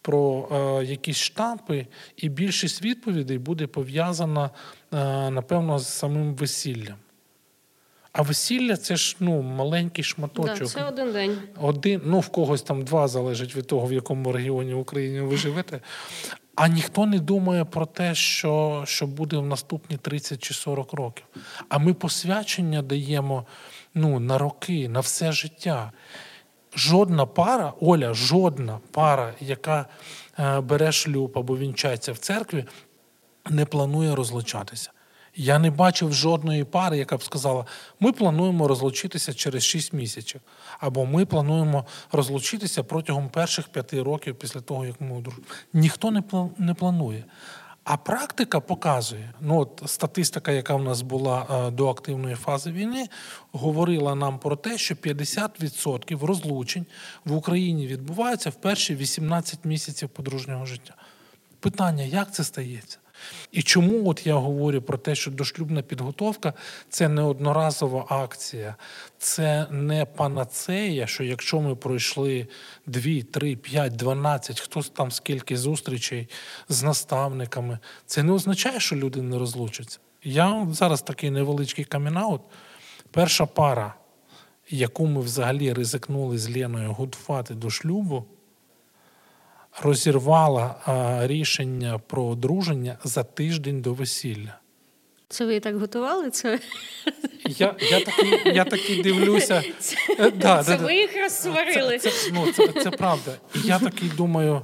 про 0.02 0.48
е, 0.52 0.86
якісь 0.86 1.18
штампи, 1.18 1.88
і 2.18 2.30
більшість 2.30 2.82
відповідей 2.82 3.38
буде 3.38 3.68
пов'язана, 3.68 4.46
е, 4.46 4.50
напевно, 5.30 5.80
з 5.80 5.88
самим 5.88 6.36
весіллям. 6.36 6.96
А 8.15 8.21
весілля 8.21 8.78
це 8.78 8.95
ж 8.95 9.15
ну, 9.19 9.41
маленький 9.41 10.04
шматочок. 10.04 10.60
Да, 10.60 10.65
Це 10.65 10.84
один 10.84 11.12
день. 11.12 11.38
Один, 11.62 12.01
ну 12.06 12.19
в 12.19 12.30
когось 12.30 12.62
там 12.62 12.84
два 12.84 13.08
залежить 13.08 13.56
від 13.56 13.67
того, 13.67 13.88
в 13.88 13.93
якому 13.93 14.32
регіоні 14.32 14.73
України 14.73 15.21
ви 15.21 15.38
живете. 15.38 15.80
А 16.56 16.67
ніхто 16.67 17.06
не 17.06 17.19
думає 17.19 17.65
про 17.65 17.86
те, 17.86 18.15
що 18.15 18.84
що 18.88 19.08
буде 19.08 19.38
в 19.38 19.45
наступні 19.45 19.97
30 19.97 20.43
чи 20.43 20.54
40 20.54 20.93
років. 20.93 21.25
А 21.69 21.78
ми 21.78 21.93
посвячення 21.93 22.82
даємо 22.82 23.45
ну, 23.93 24.19
на 24.19 24.38
роки, 24.38 24.89
на 24.89 24.99
все 24.99 25.32
життя 25.32 25.91
жодна 26.75 27.25
пара, 27.25 27.73
Оля, 27.80 28.13
жодна 28.13 28.80
пара, 28.91 29.34
яка 29.39 29.86
е, 30.39 30.60
бере 30.60 30.91
шлюб 30.91 31.32
або 31.36 31.58
вінчається 31.58 32.12
в 32.12 32.17
церкві, 32.17 32.65
не 33.49 33.65
планує 33.65 34.15
розлучатися. 34.15 34.91
Я 35.36 35.60
не 35.60 35.71
бачив 35.71 36.13
жодної 36.13 36.63
пари, 36.63 36.98
яка 36.98 37.17
б 37.17 37.24
сказала, 37.24 37.65
ми 38.00 38.12
плануємо 38.12 38.67
розлучитися 38.67 39.34
через 39.34 39.63
6 39.63 39.93
місяців, 39.93 40.41
або 40.80 41.06
ми 41.06 41.26
плануємо 41.26 41.86
розлучитися 42.12 42.84
протягом 42.84 43.30
перших 43.30 43.67
п'яти 43.67 44.04
років 44.04 44.36
після 44.36 44.62
того, 44.62 44.86
як 44.86 45.01
ми 45.01 45.18
одружимо. 45.18 45.45
Ніхто 45.74 46.12
не 46.57 46.74
планує. 46.74 47.24
А 47.86 47.97
практика 47.97 48.60
показує, 48.60 49.34
ну 49.41 49.60
от 49.60 49.84
статистика, 49.86 50.51
яка 50.51 50.76
в 50.76 50.84
нас 50.84 51.01
була 51.01 51.47
е, 51.68 51.72
до 51.72 51.89
активної 51.89 52.36
фази 52.36 52.72
війни, 52.72 53.07
говорила 53.51 54.16
нам 54.16 54.39
про 54.39 54.55
те, 54.55 54.78
що 54.78 54.95
50% 54.95 56.26
розлучень 56.26 56.86
в 57.26 57.36
Україні 57.36 57.88
відбуваються 57.88 58.49
в 58.49 58.55
перші 58.55 58.95
18 58.95 59.66
місяців 59.66 60.10
подружнього 60.10 60.66
життя. 60.66 60.93
питання, 61.60 62.03
як 62.03 62.34
це 62.34 62.43
стається? 62.43 62.97
І 63.51 63.63
чому 63.63 64.09
от 64.09 64.28
я 64.28 64.36
говорю 64.36 64.82
про 64.82 64.97
те, 64.97 65.15
що 65.15 65.32
дошлюбна 65.32 65.82
підготовка 65.82 66.53
це 66.89 67.09
не 67.09 67.21
одноразова 67.21 68.05
акція, 68.09 68.76
це 69.17 69.67
не 69.71 70.05
панацея, 70.05 71.07
що 71.07 71.23
якщо 71.23 71.61
ми 71.61 71.76
пройшли 71.76 72.47
2, 72.86 73.21
3, 73.32 73.55
5, 73.55 73.95
12, 73.95 74.59
хто 74.59 74.82
там 74.82 75.11
скільки 75.11 75.57
зустрічей 75.57 76.30
з 76.69 76.84
наставниками, 76.84 77.80
це 78.05 78.23
не 78.23 78.32
означає, 78.32 78.80
що 78.80 78.95
люди 78.95 79.21
не 79.21 79.39
розлучаться. 79.39 79.99
Я 80.23 80.67
зараз 80.71 81.01
такий 81.01 81.32
невеличкий 81.32 81.86
камінаут. 81.86 82.41
Перша 83.11 83.45
пара, 83.45 83.93
яку 84.69 85.07
ми 85.07 85.21
взагалі 85.21 85.73
ризикнули 85.73 86.38
з 86.38 86.57
Леною 86.57 86.91
гудфати 86.91 87.53
до 87.53 87.69
шлюбу, 87.69 88.26
розірвала 89.82 90.76
а, 90.86 91.28
рішення 91.28 91.99
про 92.07 92.26
одруження 92.26 92.97
за 93.03 93.23
тиждень 93.23 93.82
до 93.82 93.93
весілля. 93.93 94.57
Це 95.30 95.45
ви 95.45 95.55
і 95.55 95.59
так 95.59 95.78
готували? 95.80 96.30
Це, 96.30 96.59
Я, 97.45 97.76
я, 97.91 97.99
такий 97.99 98.55
я 98.55 98.63
такий 98.65 99.01
дивлюся. 99.03 99.63
це, 99.80 99.95
Е, 100.19 100.32
да, 100.32 100.63
це 100.63 100.71
да, 100.71 100.84
ви 100.84 100.88
да. 100.88 100.93
їх 100.93 101.15
розсварили. 101.23 101.99
Це, 101.99 102.11
це, 102.11 102.32
ну, 102.34 102.51
це, 102.51 102.67
це 102.84 102.91
правда. 102.91 103.32
І 103.55 103.59
я 103.67 103.80
такий 103.80 104.09
думаю, 104.09 104.61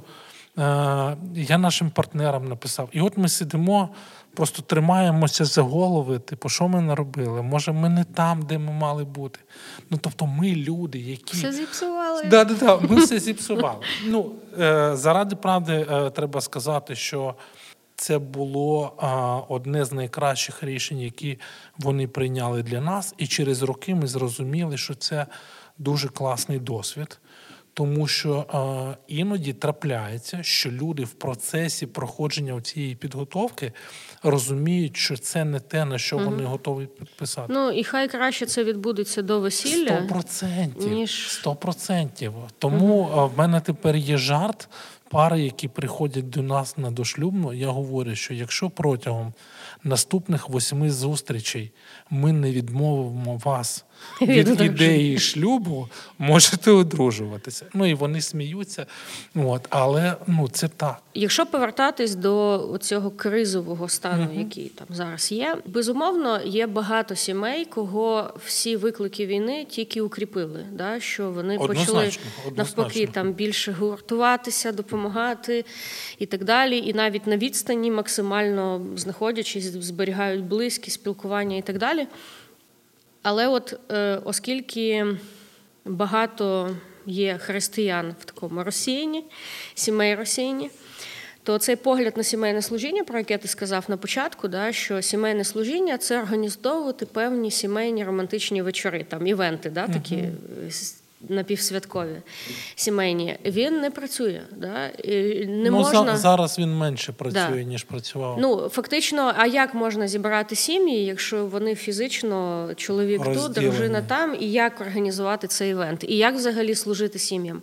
я 1.34 1.58
нашим 1.58 1.90
партнерам 1.90 2.48
написав. 2.48 2.88
І 2.92 3.00
от 3.00 3.18
ми 3.18 3.28
сидимо, 3.28 3.88
просто 4.34 4.62
тримаємося 4.62 5.44
за 5.44 5.62
голови. 5.62 6.18
Типу, 6.18 6.48
що 6.48 6.68
ми 6.68 6.80
наробили? 6.80 7.42
Може, 7.42 7.72
ми 7.72 7.88
не 7.88 8.04
там, 8.04 8.42
де 8.42 8.58
ми 8.58 8.72
мали 8.72 9.04
бути. 9.04 9.40
Ну, 9.90 9.98
тобто, 10.00 10.26
ми 10.26 10.54
люди, 10.54 10.98
які. 10.98 11.36
Все 11.36 11.52
зіпсували. 11.52 12.24
Да, 12.24 12.44
да, 12.44 12.54
да, 12.54 12.78
ми 12.80 12.96
все 12.96 13.18
зіпсували. 13.18 13.84
Ну, 14.06 14.32
е, 14.60 14.96
заради 14.96 15.36
правди, 15.36 15.86
е, 15.90 16.10
треба 16.10 16.40
сказати, 16.40 16.94
що 16.94 17.34
це 17.96 18.18
було 18.18 18.92
е, 19.02 19.06
одне 19.54 19.84
з 19.84 19.92
найкращих 19.92 20.62
рішень, 20.62 21.00
які 21.00 21.38
вони 21.78 22.08
прийняли 22.08 22.62
для 22.62 22.80
нас. 22.80 23.14
І 23.18 23.26
через 23.26 23.62
роки 23.62 23.94
ми 23.94 24.06
зрозуміли, 24.06 24.76
що 24.76 24.94
це 24.94 25.26
дуже 25.78 26.08
класний 26.08 26.58
досвід. 26.58 27.18
Тому 27.74 28.06
що 28.06 28.46
е, 28.94 28.96
іноді 29.08 29.52
трапляється, 29.52 30.42
що 30.42 30.70
люди 30.70 31.04
в 31.04 31.12
процесі 31.12 31.86
проходження 31.86 32.60
цієї 32.60 32.94
підготовки 32.94 33.72
розуміють, 34.22 34.96
що 34.96 35.16
це 35.16 35.44
не 35.44 35.60
те, 35.60 35.84
на 35.84 35.98
що 35.98 36.18
вони 36.18 36.44
готові 36.44 36.86
підписати. 36.86 37.52
Ну 37.52 37.70
і 37.70 37.84
хай 37.84 38.08
краще 38.08 38.46
це 38.46 38.64
відбудеться 38.64 39.22
до 39.22 39.40
весілля. 39.40 39.96
Сто 39.98 40.06
процентів. 40.14 40.92
ніж- 40.92 41.28
Сто 41.30 41.54
процентів. 41.54 42.32
Тому 42.58 43.10
а, 43.14 43.24
в 43.24 43.38
мене 43.38 43.60
тепер 43.60 43.96
є 43.96 44.16
жарт. 44.16 44.68
Пари, 45.10 45.40
які 45.40 45.68
приходять 45.68 46.30
до 46.30 46.42
нас 46.42 46.78
на 46.78 46.90
дошлюбну, 46.90 47.52
я 47.52 47.68
говорю, 47.68 48.14
що 48.14 48.34
якщо 48.34 48.70
протягом 48.70 49.32
наступних 49.84 50.48
восьми 50.48 50.90
зустрічей 50.90 51.72
ми 52.10 52.32
не 52.32 52.52
відмовимо 52.52 53.36
вас 53.44 53.84
Від 54.22 54.60
ідеї 54.60 55.18
шлюбу, 55.18 55.88
можете 56.18 56.70
одружуватися. 56.70 57.66
Ну 57.74 57.86
і 57.86 57.94
вони 57.94 58.20
сміються. 58.20 58.86
От, 59.34 59.66
але 59.70 60.16
ну 60.26 60.48
це 60.48 60.68
так. 60.68 61.02
Якщо 61.14 61.46
повертатись 61.46 62.14
до 62.14 62.78
цього 62.80 63.10
кризового 63.10 63.88
стану, 63.88 64.28
який 64.38 64.68
там 64.68 64.86
зараз 64.90 65.32
є, 65.32 65.56
безумовно, 65.66 66.40
є 66.44 66.66
багато 66.66 67.14
сімей, 67.14 67.64
кого 67.64 68.34
всі 68.46 68.76
виклики 68.76 69.26
війни 69.26 69.66
тільки 69.70 70.00
укріпили. 70.00 70.66
Да? 70.72 71.00
Що 71.00 71.30
вони 71.30 71.58
почали 71.58 71.78
Однозначно, 71.80 72.22
навпаки 72.56 73.06
там 73.06 73.32
більше 73.32 73.72
гуртуватися, 73.72 74.72
допомагати 74.72 75.64
і 76.18 76.26
так 76.26 76.44
далі. 76.44 76.78
І 76.78 76.94
навіть 76.94 77.26
на 77.26 77.36
відстані 77.36 77.90
максимально 77.90 78.86
знаходячись, 78.96 79.64
зберігають 79.64 80.44
близькі 80.44 80.90
спілкування 80.90 81.56
і 81.56 81.62
так 81.62 81.78
далі. 81.78 82.06
Але 83.22 83.48
от 83.48 83.80
е, 83.92 84.20
оскільки 84.24 85.06
багато 85.84 86.76
є 87.06 87.38
християн 87.38 88.14
в 88.20 88.24
такому 88.24 88.64
розсіянні, 88.64 89.24
сімей 89.74 90.14
розсіянні, 90.14 90.70
то 91.42 91.58
цей 91.58 91.76
погляд 91.76 92.16
на 92.16 92.22
сімейне 92.22 92.62
служіння, 92.62 93.04
про 93.04 93.18
яке 93.18 93.38
ти 93.38 93.48
сказав 93.48 93.84
на 93.88 93.96
початку, 93.96 94.48
да, 94.48 94.72
що 94.72 95.02
сімейне 95.02 95.44
служіння 95.44 95.98
це 95.98 96.18
організовувати 96.22 97.06
певні 97.06 97.50
сімейні 97.50 98.04
романтичні 98.04 98.62
вечори, 98.62 99.04
там 99.08 99.26
івенти, 99.26 99.70
да, 99.70 99.88
такі 99.88 100.24
с- 100.68 101.01
напівсвяткові 101.28 102.22
сімейні. 102.74 103.38
Він 103.44 103.80
не 103.80 103.90
працює. 103.90 104.40
Да, 104.56 104.88
і 104.88 105.46
не 105.46 105.70
ну, 105.70 105.78
можна... 105.78 106.04
за, 106.04 106.16
зараз 106.16 106.58
він 106.58 106.76
менше 106.76 107.12
працює, 107.12 107.48
Да. 107.50 107.62
ніж 107.62 107.84
працював. 107.84 108.36
Ну, 108.40 108.68
фактично, 108.68 109.32
а 109.36 109.46
як 109.46 109.74
можна 109.74 110.08
зібрати 110.08 110.56
сім'ї, 110.56 111.04
якщо 111.04 111.46
вони 111.46 111.74
фізично 111.74 112.68
чоловік 112.76 113.24
тут, 113.24 113.52
дружина 113.52 114.02
там, 114.02 114.36
і 114.40 114.52
як 114.52 114.80
організувати 114.80 115.46
цей 115.46 115.70
івент, 115.70 116.04
і 116.08 116.16
як 116.16 116.34
взагалі 116.34 116.74
служити 116.74 117.18
сім'ям? 117.18 117.62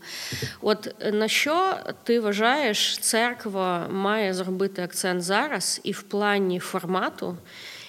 От 0.62 0.96
е, 1.00 1.12
на 1.12 1.28
що 1.28 1.78
ти 2.04 2.20
вважаєш, 2.20 2.98
церква 2.98 3.88
має 3.92 4.34
зробити 4.34 4.84
акцент 4.84 5.24
зараз 5.24 5.82
і 5.84 5.92
в 5.92 6.02
плані 6.02 6.60
формату, 6.60 7.38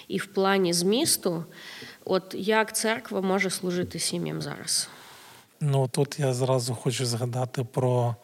і 0.07 0.17
в 0.17 0.25
плані 0.25 0.73
змісту? 0.73 1.43
От 2.05 2.35
як 2.37 2.75
церква 2.75 3.21
може 3.21 3.49
служити 3.49 3.99
сім'ям 3.99 4.41
зараз? 4.41 4.89
Ну 5.63 5.87
тут 5.87 6.19
я 6.19 6.33
зразу 6.33 6.75
хочу 6.75 7.05
згадати 7.05 7.63
про 7.63 8.15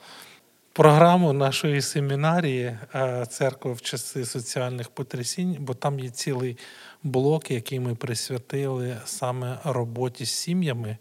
програму 0.73 1.33
нашої 1.33 1.81
семінарії 1.81 2.77
е, 2.95 3.25
церкви 3.29 3.73
в 3.73 3.81
часи 3.81 4.25
соціальних 4.25 4.89
потрясінь, 4.89 5.57
бо 5.59 5.73
там 5.73 5.99
є 5.99 6.09
цілий 6.09 6.57
блок, 7.03 7.51
який 7.51 7.79
ми 7.79 7.95
присвятили 7.95 8.97
саме 9.05 9.59
роботі 9.63 10.25
з 10.25 10.29
сім'ями. 10.29 10.97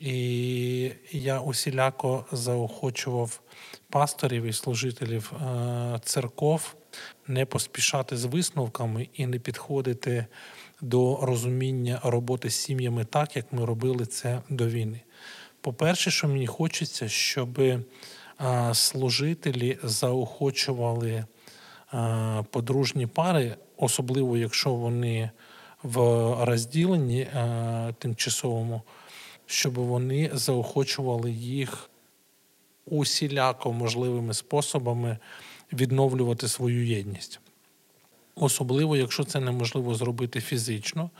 І 0.00 0.90
я 1.10 1.40
усіляко 1.40 2.24
заохочував 2.32 3.40
пасторів 3.90 4.44
і 4.44 4.52
служителів 4.52 5.32
е, 5.32 6.00
церков 6.04 6.74
не 7.26 7.46
поспішати 7.46 8.16
з 8.16 8.24
висновками 8.24 9.08
і 9.14 9.26
не 9.26 9.38
підходити 9.38 10.26
до 10.80 11.18
розуміння 11.22 12.00
роботи 12.04 12.50
з 12.50 12.54
сім'ями 12.54 13.04
так, 13.04 13.36
як 13.36 13.52
ми 13.52 13.64
робили 13.64 14.06
це 14.06 14.40
до 14.48 14.66
війни. 14.66 15.00
По-перше, 15.64 16.10
що 16.10 16.28
мені 16.28 16.46
хочеться, 16.46 17.08
щоб 17.08 17.60
е, 17.60 17.80
служителі 18.72 19.78
заохочували 19.82 21.10
е, 21.94 22.44
подружні 22.50 23.06
пари, 23.06 23.56
особливо 23.76 24.36
якщо 24.36 24.70
вони 24.74 25.30
в 25.82 25.98
розділенні 26.44 27.20
е, 27.20 27.94
тимчасовому, 27.98 28.82
щоб 29.46 29.74
вони 29.74 30.30
заохочували 30.34 31.30
їх 31.32 31.90
усіляко 32.86 33.72
можливими 33.72 34.34
способами 34.34 35.18
відновлювати 35.72 36.48
свою 36.48 36.86
єдність. 36.86 37.40
Особливо, 38.34 38.96
якщо 38.96 39.24
це 39.24 39.40
неможливо 39.40 39.94
зробити 39.94 40.40
фізично, 40.40 41.10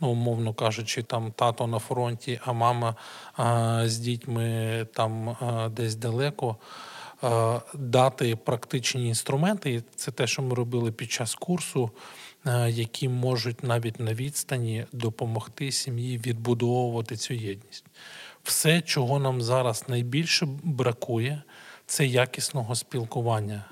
ну, 0.00 0.08
умовно 0.08 0.54
кажучи, 0.54 1.02
там 1.02 1.32
тато 1.32 1.66
на 1.66 1.78
фронті, 1.78 2.40
а 2.44 2.52
мама 2.52 2.94
а, 3.36 3.82
з 3.88 3.98
дітьми 3.98 4.86
там 4.94 5.28
а, 5.28 5.68
десь 5.68 5.94
далеко, 5.94 6.56
дати 7.74 8.36
практичні 8.36 9.08
інструменти, 9.08 9.72
і 9.72 9.82
це 9.96 10.10
те, 10.10 10.26
що 10.26 10.42
ми 10.42 10.54
робили 10.54 10.92
під 10.92 11.10
час 11.10 11.34
курсу, 11.34 11.90
які 12.68 13.08
можуть 13.08 13.64
навіть 13.64 14.00
на 14.00 14.14
відстані 14.14 14.86
допомогти 14.92 15.72
сім'ї 15.72 16.18
відбудовувати 16.18 17.16
цю 17.16 17.34
єдність. 17.34 17.84
Все, 18.42 18.80
чого 18.80 19.18
нам 19.18 19.42
зараз 19.42 19.84
найбільше 19.88 20.48
бракує, 20.62 21.42
це 21.86 22.06
якісного 22.06 22.74
спілкування 22.74 23.64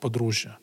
подружжя. 0.00 0.58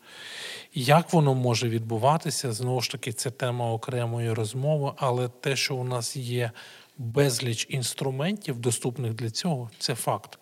Як 0.78 1.14
воно 1.14 1.36
може 1.36 1.70
відбуватися? 1.70 2.52
Знову 2.52 2.82
ж 2.82 2.92
таки, 2.92 3.14
це 3.14 3.32
тема 3.32 3.72
окремої 3.72 4.34
розмови, 4.34 4.92
але 4.98 5.28
те, 5.28 5.56
що 5.56 5.76
у 5.76 5.84
нас 5.84 6.16
є 6.16 6.52
безліч 6.98 7.68
інструментів, 7.70 8.60
доступних 8.60 9.14
для 9.14 9.30
цього, 9.30 9.70
це 9.80 9.96
факт. 9.96 10.40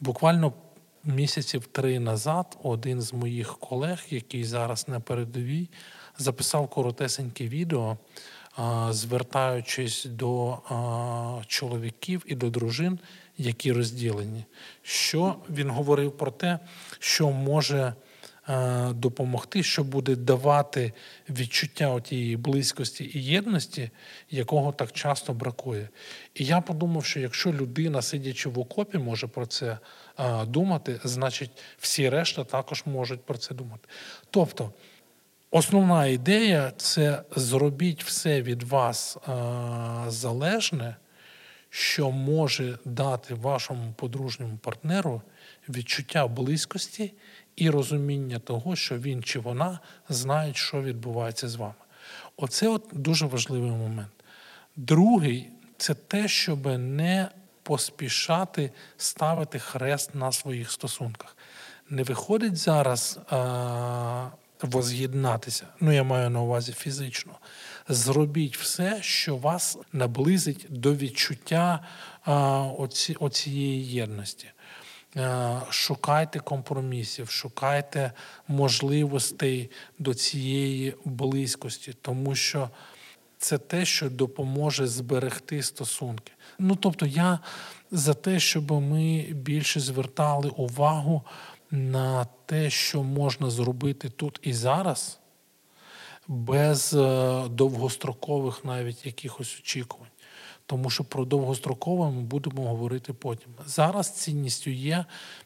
Буквально 0.00 0.52
місяців 1.04 1.66
три 1.66 1.98
назад 1.98 2.58
один 2.62 3.00
з 3.00 3.12
моїх 3.12 3.58
колег, 3.58 4.04
який 4.10 4.44
зараз 4.44 4.88
на 4.88 5.00
передовій, 5.00 5.68
записав 6.18 6.68
коротесеньке 6.68 7.48
відео, 7.48 7.96
звертаючись 8.90 10.04
до 10.04 10.58
чоловіків 11.46 12.24
і 12.26 12.34
до 12.34 12.50
дружин, 12.50 12.98
які 13.38 13.72
розділені. 13.72 14.44
Що 14.82 15.36
він 15.50 15.70
говорив 15.70 16.16
про 16.16 16.30
те, 16.30 16.58
що 16.98 17.30
може 17.30 17.94
допомогти, 18.90 19.62
що 19.62 19.84
буде 19.84 20.16
давати 20.16 20.92
відчуття 21.30 22.00
тієї 22.00 22.36
близькості 22.36 23.10
і 23.14 23.24
єдності, 23.24 23.90
якого 24.30 24.72
так 24.72 24.92
часто 24.92 25.32
бракує. 25.32 25.88
І 26.34 26.44
я 26.44 26.60
подумав, 26.60 27.04
що 27.04 27.20
якщо 27.20 27.52
людина, 27.52 28.02
сидячи 28.02 28.48
в 28.48 28.58
окопі, 28.58 28.98
може 28.98 29.26
про 29.26 29.46
це 29.46 29.78
е, 30.18 30.44
думати, 30.46 31.00
значить 31.04 31.50
всі 31.78 32.08
решта 32.08 32.44
також 32.44 32.82
можуть 32.86 33.22
про 33.22 33.38
це 33.38 33.54
думати. 33.54 33.88
Тобто. 34.30 34.72
Основна 35.50 36.06
ідея 36.06 36.72
це 36.76 37.22
зробіть 37.36 38.04
все 38.04 38.42
від 38.42 38.62
вас 38.62 39.16
е, 39.16 39.30
залежне, 40.08 40.96
що 41.78 42.10
може 42.10 42.78
дати 42.84 43.34
вашому 43.34 43.92
подружньому 43.92 44.56
партнеру 44.56 45.22
відчуття 45.68 46.26
близькості 46.26 47.12
і 47.56 47.70
розуміння 47.70 48.38
того, 48.38 48.76
що 48.76 48.98
він 48.98 49.22
чи 49.22 49.38
вона 49.38 49.80
знають, 50.08 50.56
що 50.56 50.82
відбувається 50.82 51.48
з 51.48 51.54
вами. 51.56 51.74
Оце 52.36 52.68
от 52.68 52.88
дуже 52.92 53.26
важливий 53.26 53.70
момент. 53.70 54.10
Другий 54.76 55.50
це 55.76 55.94
те, 55.94 56.28
щоб 56.28 56.66
не 56.78 57.28
поспішати 57.62 58.70
ставити 58.96 59.58
хрест 59.58 60.14
на 60.14 60.32
своїх 60.32 60.70
стосунках. 60.70 61.36
Не 61.90 62.02
виходить 62.02 62.56
зараз. 62.56 63.18
А, 63.30 64.28
воз'єднатися, 64.62 65.66
ну 65.80 65.92
я 65.92 66.02
маю 66.02 66.30
на 66.30 66.40
увазі 66.40 66.72
фізично. 66.72 67.32
Зробіть 67.88 68.56
все, 68.56 68.98
що 69.02 69.36
вас 69.36 69.78
наблизить 69.92 70.66
до 70.68 70.94
відчуття 70.94 71.80
а, 72.24 72.62
оці, 72.62 73.16
оцієї 73.20 73.86
єдності. 73.86 74.46
А, 75.16 75.60
шукайте 75.70 76.38
компромісів, 76.38 77.30
шукайте 77.30 78.12
можливостей 78.48 79.70
до 79.98 80.14
цієї 80.14 80.94
близькості, 81.04 81.94
тому 82.02 82.34
що 82.34 82.70
це 83.38 83.58
те, 83.58 83.84
що 83.84 84.10
допоможе 84.10 84.86
зберегти 84.86 85.62
стосунки. 85.62 86.32
Ну 86.58 86.76
тобто, 86.76 87.06
я 87.06 87.38
за 87.90 88.14
те, 88.14 88.40
щоб 88.40 88.72
ми 88.72 89.26
більше 89.32 89.80
звертали 89.80 90.48
увагу 90.48 91.22
на 91.70 92.26
те, 92.46 92.70
що 92.70 93.02
можна 93.02 93.50
зробити 93.50 94.08
тут 94.08 94.40
і 94.42 94.52
зараз, 94.52 95.18
без 96.28 96.94
е, 96.94 97.42
довгострокових 97.48 98.64
навіть 98.64 99.06
якихось 99.06 99.58
очікувань. 99.60 100.08
Тому 100.66 100.90
що 100.90 101.04
про 101.04 101.24
довгострокове 101.24 102.10
ми 102.10 102.22
будемо 102.22 102.68
говорити 102.68 103.12
потім. 103.12 103.48
Зараз 103.66 104.10
цінністю 104.10 104.70
є 104.70 105.04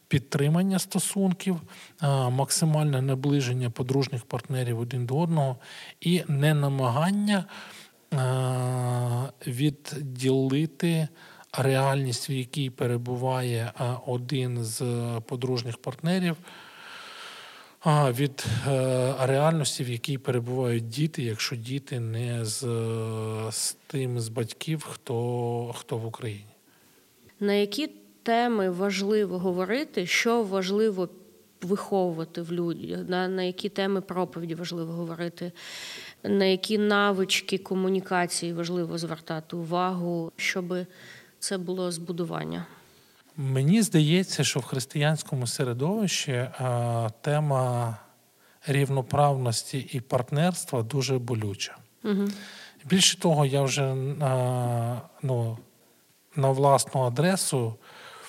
підтримання 0.09 0.79
стосунків, 0.79 1.61
е, 2.03 2.07
максимальне 2.31 3.03
наближення 3.03 3.71
подружніх 3.71 4.25
партнерів 4.25 4.79
один 4.81 5.07
до 5.07 5.19
одного 5.19 5.57
і 6.01 6.23
не 6.29 6.55
намагання 6.55 7.45
е, 8.13 8.19
відділити 9.47 11.09
реальність, 11.59 12.31
в 12.31 12.33
якій 12.33 12.71
перебуває 12.71 13.73
один 14.07 14.65
з 14.65 14.83
подружніх 15.27 15.79
партнерів, 15.79 16.37
від 17.87 18.45
е, 18.67 19.15
реальності, 19.21 19.85
в 19.85 19.89
якій 19.89 20.19
перебувають 20.19 20.89
діти, 20.89 21.23
якщо 21.23 21.57
діти 21.57 22.01
не 22.01 22.45
з, 22.45 22.59
з 23.51 23.77
тим 23.87 24.21
з 24.21 24.29
батьків, 24.29 24.87
хто, 24.91 25.75
хто 25.79 25.97
в 25.97 26.07
Україні. 26.07 26.45
На 27.41 27.53
які 27.53 27.91
теми 28.23 28.71
важливо 28.71 29.39
говорити, 29.39 30.07
що 30.07 30.43
важливо 30.43 31.09
виховувати 31.63 32.43
в 32.43 32.53
людях, 32.53 33.09
на, 33.09 33.29
на 33.29 33.43
які 33.43 33.69
теми 33.69 34.01
проповіді 34.01 34.55
важливо 34.55 34.93
говорити, 34.93 35.53
на 36.23 36.45
які 36.45 36.79
навички 36.79 37.59
комунікації 37.59 38.53
важливо 38.53 38.99
звертати 38.99 39.57
увагу, 39.57 40.33
щоби 40.37 40.87
це 41.41 41.59
було 41.59 41.93
збудування. 41.93 42.67
Мені 43.37 43.83
здається, 43.83 44.45
що 44.45 44.61
в 44.61 44.65
християнському 44.65 45.47
середовищі 45.47 46.49
тема 47.21 47.97
рівноправності 48.67 49.79
і 49.93 50.01
партнерства 50.01 50.83
дуже 50.83 51.19
болюча. 51.19 51.77
Угу. 52.05 52.29
Більше 52.85 53.19
того, 53.19 53.47
я 53.47 53.63
вже 53.63 53.95
ну, 55.23 55.59
на 56.37 56.51
власну 56.51 57.03
адресу 57.03 57.75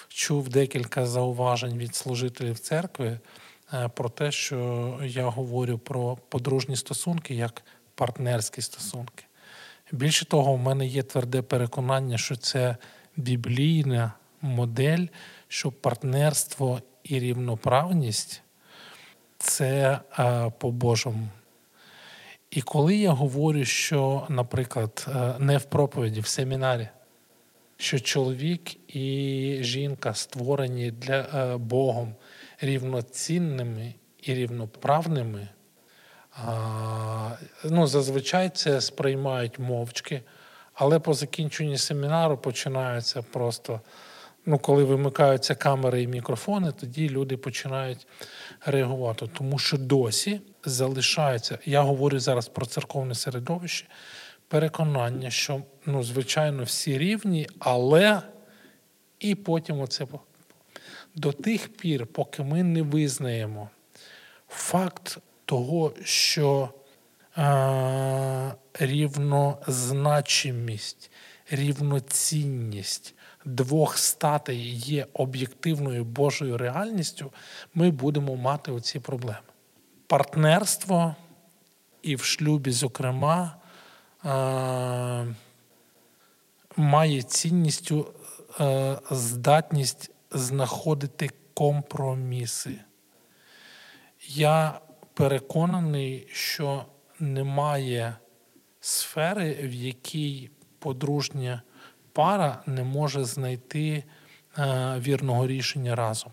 чув 0.08 0.50
декілька 0.50 1.06
зауважень 1.06 1.78
від 1.78 1.96
служителів 1.96 2.60
церкви 2.60 3.20
про 3.96 4.10
те, 4.10 4.32
що 4.32 5.00
я 5.04 5.30
говорю 5.30 5.78
про 5.78 6.18
подружні 6.30 6.76
стосунки 6.76 7.36
як 7.36 7.64
партнерські 7.96 8.62
стосунки. 8.62 9.26
Більше 9.92 10.26
того, 10.26 10.54
в 10.54 10.58
мене 10.58 10.86
є 10.88 11.04
тверде 11.04 11.42
переконання, 11.42 12.18
що 12.18 12.36
це 12.36 12.78
біблійна 13.22 14.14
модель, 14.42 15.06
що 15.48 15.72
партнерство 15.72 16.82
і 17.04 17.20
рівноправність 17.20 18.42
це 19.38 20.00
е, 20.20 20.52
по-божому. 20.60 21.28
І 22.50 22.62
коли 22.62 22.96
я 22.96 23.12
говорю, 23.12 23.66
що, 23.66 24.26
наприклад, 24.30 25.08
е, 25.08 25.34
не 25.40 25.58
в 25.58 25.64
проповіді, 25.64 26.20
в 26.20 26.28
семінарі, 26.28 26.88
що 27.78 28.00
чоловік 28.00 28.96
і 28.96 29.58
жінка 29.62 30.14
створені 30.14 30.92
для 30.92 31.20
е, 31.20 31.58
Богом 31.58 32.16
рівноцінними 32.62 33.94
і 34.22 34.34
рівноправними, 34.34 35.48
ну, 37.66 37.88
зазвичай 37.88 38.50
це 38.50 38.82
сприймають 38.82 39.60
мовчки. 39.60 40.22
Але 40.82 41.00
по 41.00 41.14
закінченні 41.14 41.78
семінару 41.78 42.38
починаються 42.38 43.22
просто, 43.22 43.82
ну, 44.46 44.60
коли 44.60 44.84
вимикаються 44.84 45.56
камери 45.56 46.04
і 46.04 46.08
мікрофони, 46.08 46.72
тоді 46.72 47.10
люди 47.10 47.38
починають 47.38 48.08
реагувати. 48.66 49.30
Тому 49.38 49.60
що 49.60 49.78
досі 49.78 50.42
залишається, 50.66 51.58
я 51.66 51.82
говорю 51.82 52.20
зараз 52.20 52.48
про 52.48 52.66
церковне 52.66 53.16
середовище, 53.16 53.86
переконання, 54.48 55.30
що, 55.30 55.62
ну, 55.86 56.04
звичайно, 56.04 56.64
всі 56.64 56.98
рівні, 56.98 57.48
але 57.60 58.22
і 59.20 59.36
потім 59.36 59.82
оце 59.82 60.08
до 61.16 61.32
тих 61.32 61.78
пір, 61.78 62.08
поки 62.08 62.44
ми 62.44 62.64
не 62.64 62.82
визнаємо 62.82 63.70
факт 64.48 65.18
того, 65.46 65.94
що 66.04 66.70
рівнозначимість, 68.74 71.12
рівноцінність 71.52 73.16
двох 73.46 73.98
статей 73.98 74.76
є 74.76 75.08
об'єктивною 75.14 76.06
Божою 76.06 76.58
реальністю, 76.58 77.32
ми 77.74 77.92
будемо 77.92 78.36
мати 78.36 78.72
оці 78.72 79.00
проблеми. 79.00 79.40
Партнерство 80.08 81.16
і 82.02 82.16
в 82.16 82.24
шлюбі, 82.24 82.72
зокрема, 82.72 83.56
має 86.76 87.22
цінністю 87.22 88.14
здатність 89.12 90.12
знаходити 90.32 91.30
компроміси. 91.54 92.80
Я 94.28 94.80
переконаний, 95.14 96.28
що 96.32 96.86
немає 97.20 98.16
сфери, 98.82 99.54
в 99.54 99.74
якій 99.74 100.50
подружня 100.80 101.62
пара 102.14 102.64
не 102.66 102.84
може 102.84 103.24
знайти 103.24 104.04
е, 104.58 104.96
вірного 105.00 105.48
рішення 105.48 105.96
разом. 105.96 106.32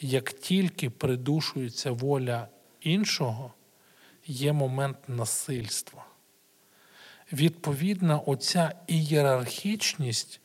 Як 0.00 0.32
тільки 0.32 0.90
придушується 0.90 1.90
воля 1.90 2.48
іншого, 2.80 3.52
є 4.26 4.52
момент 4.52 4.96
насильства. 5.08 6.04
Відповідно, 7.32 8.22
оця 8.26 8.72
ієрархічність, 8.86 10.40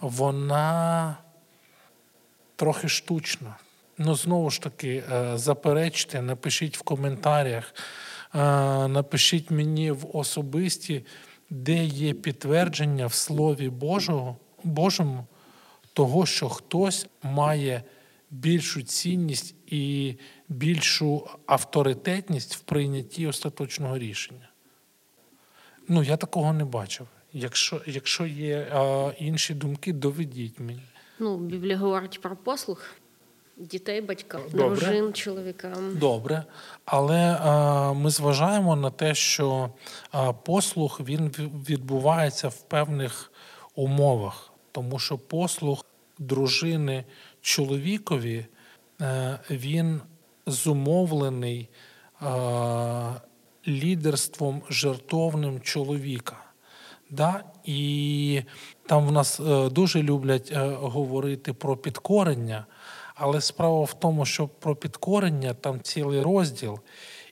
вона 0.00 1.16
трохи 2.56 2.88
штучна. 2.88 3.56
Ну, 3.98 4.14
знову 4.14 4.50
ж 4.50 4.62
таки, 4.62 5.04
е, 5.12 5.38
заперечте, 5.38 6.22
напишіть 6.22 6.78
в 6.78 6.82
коментарях. 6.82 7.74
Напишіть 8.88 9.50
мені 9.50 9.90
в 9.90 10.16
особисті, 10.16 11.04
де 11.50 11.84
є 11.84 12.14
підтвердження 12.14 13.06
в 13.06 13.12
Слові 13.12 13.68
Божого, 13.68 14.36
Божому 14.64 15.26
того, 15.92 16.26
що 16.26 16.48
хтось 16.48 17.06
має 17.22 17.82
більшу 18.30 18.82
цінність 18.82 19.54
і 19.66 20.14
більшу 20.48 21.28
авторитетність 21.46 22.56
в 22.56 22.60
прийнятті 22.60 23.26
остаточного 23.26 23.98
рішення. 23.98 24.48
Ну, 25.88 26.02
я 26.02 26.16
такого 26.16 26.52
не 26.52 26.64
бачив. 26.64 27.06
Якщо 27.32 27.80
якщо 27.86 28.26
є 28.26 28.68
а, 28.72 29.12
інші 29.18 29.54
думки, 29.54 29.92
доведіть 29.92 30.60
мені. 30.60 30.82
Ну, 31.18 31.38
Біблія 31.38 31.76
говорить 31.76 32.20
про 32.20 32.36
послух. 32.36 32.90
Дітей, 33.60 34.00
батькам, 34.00 34.40
Добре. 34.52 34.76
дружин, 34.76 35.12
чоловікам. 35.12 35.98
Добре, 35.98 36.44
але 36.84 37.16
е, 37.16 37.94
ми 37.94 38.10
зважаємо 38.10 38.76
на 38.76 38.90
те, 38.90 39.14
що 39.14 39.70
е, 40.14 40.34
послуг 40.44 41.00
він 41.04 41.28
відбувається 41.68 42.48
в 42.48 42.62
певних 42.62 43.32
умовах, 43.74 44.52
тому 44.72 44.98
що 44.98 45.18
послуг 45.18 45.84
дружини 46.18 47.04
чоловікові 47.40 48.46
е, 49.00 49.38
він 49.50 50.00
зумовлений 50.46 51.68
лідерством 53.68 54.62
жертовним 54.70 55.60
чоловіка. 55.60 56.36
Да? 57.10 57.44
І 57.64 58.42
там 58.86 59.06
в 59.06 59.12
нас 59.12 59.40
дуже 59.70 60.02
люблять 60.02 60.52
говорити 60.80 61.52
про 61.52 61.76
підкорення, 61.76 62.66
але 63.18 63.40
справа 63.40 63.84
в 63.84 64.00
тому, 64.00 64.26
що 64.26 64.48
про 64.48 64.76
підкорення 64.76 65.54
там 65.54 65.80
цілий 65.82 66.22
розділ, 66.22 66.78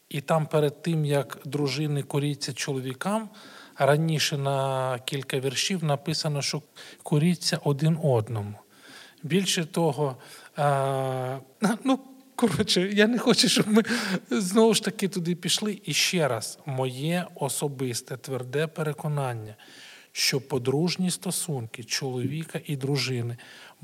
і 0.08 0.20
там 0.20 0.46
перед 0.46 0.82
тим, 0.82 1.04
як 1.04 1.38
дружини 1.44 2.02
коріться 2.02 2.52
чоловікам, 2.52 3.28
раніше 3.78 4.38
на 4.38 4.98
кілька 4.98 5.40
віршів 5.40 5.84
написано, 5.84 6.42
що 6.42 6.62
коріться 7.02 7.58
один 7.64 7.98
одному. 8.02 8.54
Більше 9.22 9.64
того, 9.64 10.16
е, 10.58 11.38
ну, 11.84 12.00
коротше, 12.36 12.90
я 12.92 13.06
не 13.06 13.18
хочу, 13.18 13.48
щоб 13.48 13.68
ми 13.68 13.82
знову 14.30 14.74
ж 14.74 14.84
таки 14.84 15.08
туди 15.08 15.34
пішли. 15.34 15.80
І 15.84 15.92
ще 15.92 16.28
раз, 16.28 16.58
моє 16.66 17.26
особисте 17.34 18.16
тверде 18.16 18.66
переконання, 18.66 19.54
що 20.12 20.40
подружні 20.40 21.10
стосунки 21.10 21.84
чоловіка 21.84 22.60
і 22.64 22.76
дружини 22.76 23.36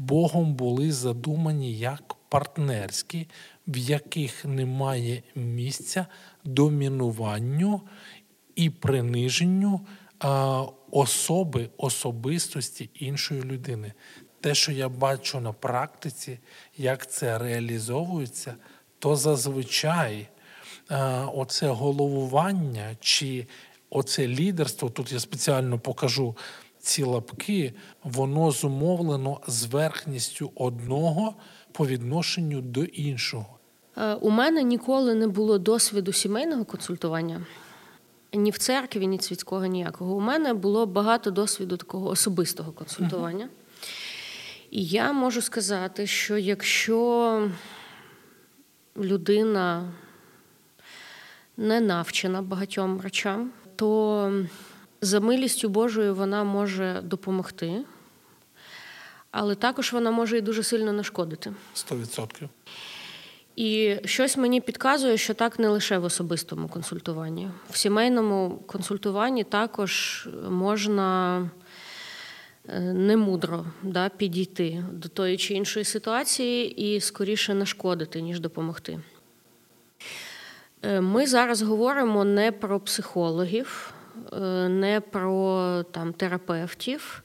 Богом 0.06 0.54
були 0.54 0.92
задумані 0.92 1.78
як 1.78 2.14
партнерські, 2.28 3.28
в 3.66 3.76
яких 3.76 4.44
немає 4.44 5.22
місця 5.34 6.06
домінуванню 6.44 7.80
і 8.56 8.70
приниженню 8.70 9.80
особи, 10.90 11.70
особистості 11.76 12.90
іншої 12.94 13.42
людини. 13.42 13.92
Те, 14.40 14.54
що 14.54 14.72
я 14.72 14.88
бачу 14.88 15.40
на 15.40 15.52
практиці, 15.52 16.38
як 16.76 17.10
це 17.10 17.38
реалізовується, 17.38 18.54
то 18.98 19.16
зазвичай 19.16 20.28
оце 21.34 21.68
головування 21.68 22.96
чи 23.00 23.46
оце 23.90 24.28
лідерство, 24.28 24.90
тут 24.90 25.12
я 25.12 25.20
спеціально 25.20 25.78
покажу 25.78 26.36
ці 26.82 27.02
лапки, 27.02 27.72
воно 28.04 28.50
зумовлено 28.50 29.40
зверхністю 29.46 30.52
одного 30.54 31.34
по 31.72 31.86
відношенню 31.86 32.60
до 32.60 32.84
іншого. 32.84 33.58
Е, 33.96 34.14
У 34.14 34.30
мене 34.30 34.62
ніколи 34.62 35.14
не 35.14 35.28
було 35.28 35.58
досвіду 35.58 36.12
сімейного 36.12 36.64
консультування. 36.64 37.46
Ні 38.32 38.50
в 38.50 38.58
церкві, 38.58 39.06
ні 39.06 39.18
світського 39.20 39.66
ніякого. 39.66 40.14
У 40.14 40.20
мене 40.20 40.54
було 40.54 40.86
багато 40.86 41.30
досвіду 41.30 41.76
такого 41.76 42.08
особистого 42.08 42.72
консультування. 42.72 43.48
І 44.70 44.84
я 44.84 45.12
можу 45.12 45.42
сказати, 45.42 46.06
що 46.06 46.38
якщо 46.38 47.48
людина 48.96 49.92
не 51.56 51.80
навчена 51.80 52.42
багатьом 52.42 53.00
речам, 53.00 53.50
то 53.76 54.32
за 55.02 55.20
милістю 55.20 55.68
Божою 55.68 56.14
вона 56.14 56.44
може 56.44 57.00
допомогти, 57.04 57.84
але 59.30 59.54
також 59.54 59.92
вона 59.92 60.10
може 60.10 60.38
і 60.38 60.40
дуже 60.40 60.62
сильно 60.62 60.92
нашкодити. 60.92 61.52
100%. 61.74 62.48
І 63.56 63.96
щось 64.04 64.36
мені 64.36 64.60
підказує, 64.60 65.16
що 65.16 65.34
так 65.34 65.58
не 65.58 65.68
лише 65.68 65.98
в 65.98 66.04
особистому 66.04 66.68
консультуванні. 66.68 67.50
В 67.70 67.76
сімейному 67.76 68.62
консультуванні 68.66 69.44
також 69.44 70.28
можна 70.48 71.38
е, 72.68 72.80
немудро 72.80 73.64
да, 73.82 74.08
підійти 74.08 74.84
до 74.92 75.08
тої 75.08 75.36
чи 75.36 75.54
іншої 75.54 75.84
ситуації 75.84 76.82
і 76.94 77.00
скоріше 77.00 77.54
нашкодити, 77.54 78.20
ніж 78.20 78.40
допомогти. 78.40 79.00
Е, 80.82 81.00
Ми 81.00 81.26
зараз 81.26 81.62
говоримо 81.62 82.24
не 82.24 82.52
про 82.52 82.80
психологів, 82.80 83.91
не 84.68 85.02
про 85.10 85.84
там, 85.90 86.12
терапевтів. 86.12 87.22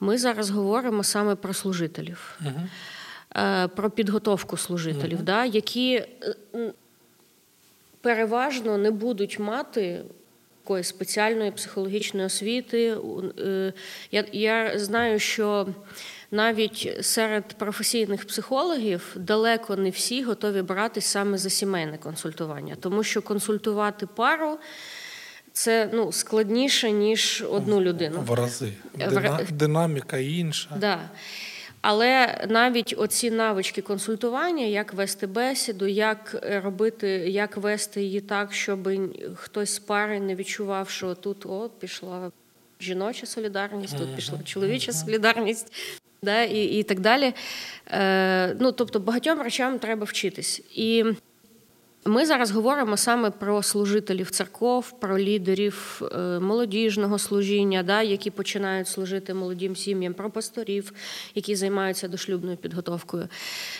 Ми 0.00 0.18
зараз 0.18 0.50
говоримо 0.50 1.04
саме 1.04 1.34
про 1.34 1.54
служителів 1.54 2.38
е, 3.36 3.68
про 3.68 3.90
підготовку 3.90 4.56
служителів, 4.56 5.22
да, 5.22 5.44
які 5.44 5.94
е, 5.94 6.72
переважно 8.00 8.78
не 8.78 8.90
будуть 8.90 9.38
мати 9.38 10.02
такої 10.62 10.84
спеціальної 10.84 11.50
психологічної 11.50 12.26
освіти. 12.26 12.96
Е, 13.38 13.72
Я, 14.10 14.24
я 14.32 14.78
знаю, 14.78 15.18
що 15.18 15.68
навіть 16.30 16.98
серед 17.00 17.44
професійних 17.44 18.26
психологів 18.26 19.12
далеко 19.16 19.76
не 19.76 19.90
всі 19.90 20.22
готові 20.22 20.62
братись 20.62 21.06
саме 21.06 21.38
за 21.38 21.50
сімейне 21.50 21.98
консультування, 21.98 22.76
тому 22.80 23.02
що 23.02 23.22
консультувати 23.22 24.06
пару 24.06 24.58
це 25.60 25.88
ну, 25.92 26.12
складніше, 26.12 26.90
ніж 26.90 27.44
одну 27.50 27.80
людину. 27.80 28.20
В 28.26 28.34
рази. 28.34 28.72
Дина, 28.94 29.40
динаміка 29.50 30.18
інша. 30.18 30.70
Да. 30.76 31.00
Але 31.80 32.44
навіть 32.48 32.94
оці 32.98 33.30
навички 33.30 33.82
консультування, 33.82 34.64
як 34.64 34.94
вести 34.94 35.26
бесіду, 35.26 35.86
як 35.86 36.46
робити, 36.64 37.08
як 37.08 37.56
вести 37.56 38.02
її 38.02 38.20
так, 38.20 38.52
щоб 38.52 38.88
хтось 39.34 39.74
з 39.74 39.78
пари 39.78 40.20
не 40.20 40.34
відчував, 40.34 40.90
що 40.90 41.14
тут 41.14 41.46
о, 41.46 41.70
пішла 41.80 42.30
жіноча 42.80 43.26
солідарність, 43.26 43.98
тут 43.98 44.16
пішла 44.16 44.38
чоловіча 44.44 44.92
солідарність, 44.92 45.72
да, 46.22 46.42
і, 46.42 46.64
і 46.64 46.82
так 46.82 47.00
далі. 47.00 47.34
Е, 47.86 48.56
ну, 48.60 48.72
тобто 48.72 49.00
багатьом 49.00 49.42
речам 49.42 49.78
треба 49.78 50.04
вчитись. 50.04 50.62
І 50.74 51.04
ми 52.04 52.26
зараз 52.26 52.50
говоримо 52.50 52.96
саме 52.96 53.30
про 53.30 53.62
служителів 53.62 54.30
церков, 54.30 55.00
про 55.00 55.18
лідерів 55.18 56.02
е, 56.12 56.40
молодіжного 56.40 57.18
служіння, 57.18 57.82
да, 57.82 58.02
які 58.02 58.30
починають 58.30 58.88
служити 58.88 59.34
молодим 59.34 59.76
сім'ям, 59.76 60.14
про 60.14 60.30
пасторів, 60.30 60.92
які 61.34 61.56
займаються 61.56 62.08
дошлюбною 62.08 62.56
підготовкою, 62.56 63.28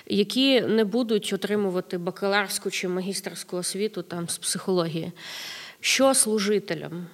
які 0.07 0.61
не 0.61 0.85
будуть 0.85 1.33
отримувати 1.33 1.99
бакаларську 1.99 2.71
чи 2.71 2.89
магістерську 2.89 3.57
освіту 3.57 4.03
там 4.03 4.29
з 4.29 4.39
психології. 4.39 5.13
Що 5.81 6.15
служителям 6.15 7.07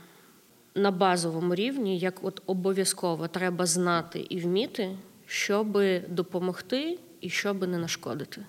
на 0.74 0.90
базовому 0.90 1.54
рівні, 1.54 1.98
як 1.98 2.24
от 2.24 2.42
обов'язково 2.46 3.28
треба 3.28 3.66
знати 3.66 4.26
і 4.28 4.38
вміти, 4.38 4.96
щоб 5.26 5.78
допомогти 6.09 6.98
і 7.20 7.30
щоб 7.30 7.68
не 7.68 7.78
нашкодити. 7.78 8.42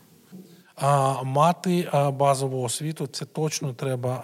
Мати 1.23 1.89
базову 2.13 2.63
освіту 2.63 3.07
це 3.07 3.25
точно 3.25 3.73
треба 3.73 4.23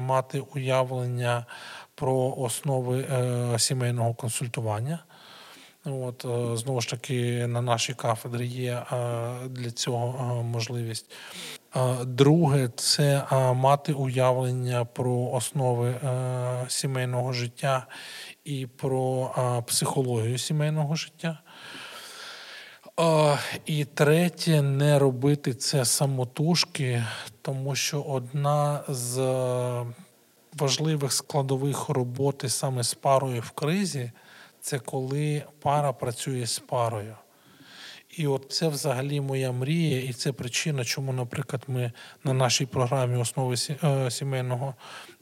мати 0.00 0.40
уявлення 0.54 1.46
про 2.00 2.34
основи 2.36 3.00
е, 3.00 3.58
сімейного 3.58 4.14
консультування. 4.14 4.98
От, 5.84 6.24
е, 6.24 6.56
знову 6.56 6.80
ж 6.80 6.90
таки, 6.90 7.46
на 7.46 7.62
нашій 7.62 7.94
кафедрі 7.94 8.46
є 8.46 8.82
для 9.48 9.70
цього 9.70 10.42
можливість. 10.42 11.10
Друге, 12.04 12.68
це 12.76 13.24
мати 13.54 13.92
уявлення 13.92 14.84
про 14.84 15.30
основи 15.32 15.88
е, 15.90 16.64
сімейного 16.68 17.32
життя 17.32 17.86
і 18.44 18.66
про 18.66 19.30
психологію 19.66 20.38
сімейного 20.38 20.94
життя. 20.94 21.38
І 23.66 23.84
третє, 23.84 24.62
не 24.62 24.98
робити 24.98 25.54
це 25.54 25.84
самотужки, 25.84 27.04
тому 27.42 27.74
що 27.74 28.02
одна 28.02 28.84
з 28.88 29.18
е, 29.18 29.86
важливих 30.58 31.12
складових 31.12 31.88
роботи 31.88 32.48
саме 32.48 32.82
з 32.82 32.94
парою 32.94 33.40
в 33.40 33.50
кризі 33.50 34.12
це 34.60 34.78
коли 34.78 35.42
пара 35.60 35.92
працює 35.92 36.46
з 36.46 36.58
парою. 36.58 37.16
І 38.16 38.26
от 38.26 38.52
це 38.52 38.68
взагалі 38.68 39.20
моя 39.20 39.52
мрія, 39.52 40.00
і 40.02 40.12
це 40.12 40.32
причина, 40.32 40.84
чому, 40.84 41.12
наприклад, 41.12 41.62
ми 41.68 41.92
на 42.24 42.32
нашій 42.32 42.66
програмі 42.66 43.16
основи 43.16 43.54
е, 43.84 44.10
сімейного 44.10 44.74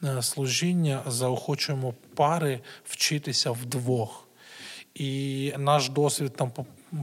е, 0.05 0.22
служіння 0.22 1.03
заохочуємо 1.07 1.95
пари 2.14 2.61
вчитися 2.85 3.51
вдвох. 3.51 4.28
І 4.99 5.55
наш 5.59 5.88
досвід 5.88 6.36
там 6.36 6.53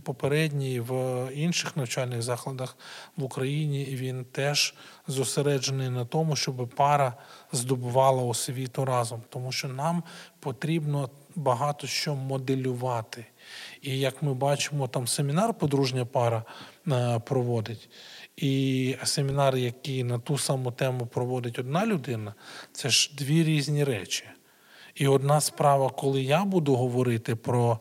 попередній 0.03 0.79
в 0.79 0.93
інших 1.33 1.77
навчальних 1.77 2.21
закладах 2.21 2.77
в 3.17 3.23
Україні 3.23 3.85
він 3.85 4.25
теж 4.25 4.75
зосереджений 5.07 5.89
на 5.89 6.05
тому, 6.05 6.35
щоб 6.35 6.69
пара 6.75 7.13
здобувала 7.51 8.23
освіту 8.23 8.85
разом, 8.85 9.21
тому 9.29 9.51
що 9.51 9.67
нам 9.67 10.03
потрібно 10.39 11.09
багато 11.35 11.87
що 11.87 12.15
моделювати. 12.15 13.25
І 13.81 13.99
як 13.99 14.23
ми 14.23 14.33
бачимо, 14.33 14.87
там 14.87 15.07
семінар 15.07 15.53
подружня 15.53 16.05
пара 16.05 16.43
е, 16.87 17.19
проводить. 17.19 17.89
І 18.37 18.95
семінар, 19.03 19.57
який 19.57 20.03
на 20.03 20.19
ту 20.19 20.37
саму 20.37 20.71
тему 20.71 21.05
проводить 21.05 21.59
одна 21.59 21.85
людина, 21.85 22.33
це 22.71 22.89
ж 22.89 23.11
дві 23.17 23.43
різні 23.43 23.83
речі. 23.83 24.25
І 24.95 25.07
одна 25.07 25.41
справа, 25.41 25.89
коли 25.89 26.21
я 26.21 26.45
буду 26.45 26.75
говорити 26.75 27.35
про 27.35 27.79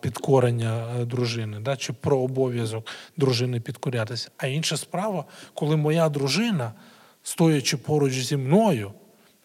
підкорення 0.00 0.86
е, 1.00 1.04
дружини, 1.04 1.60
да, 1.60 1.76
чи 1.76 1.92
про 1.92 2.18
обов'язок 2.18 2.86
дружини 3.16 3.60
підкорятися, 3.60 4.30
а 4.36 4.46
інша 4.46 4.76
справа, 4.76 5.24
коли 5.54 5.76
моя 5.76 6.08
дружина, 6.08 6.72
стоячи 7.22 7.76
поруч 7.76 8.12
зі 8.12 8.36
мною, 8.36 8.92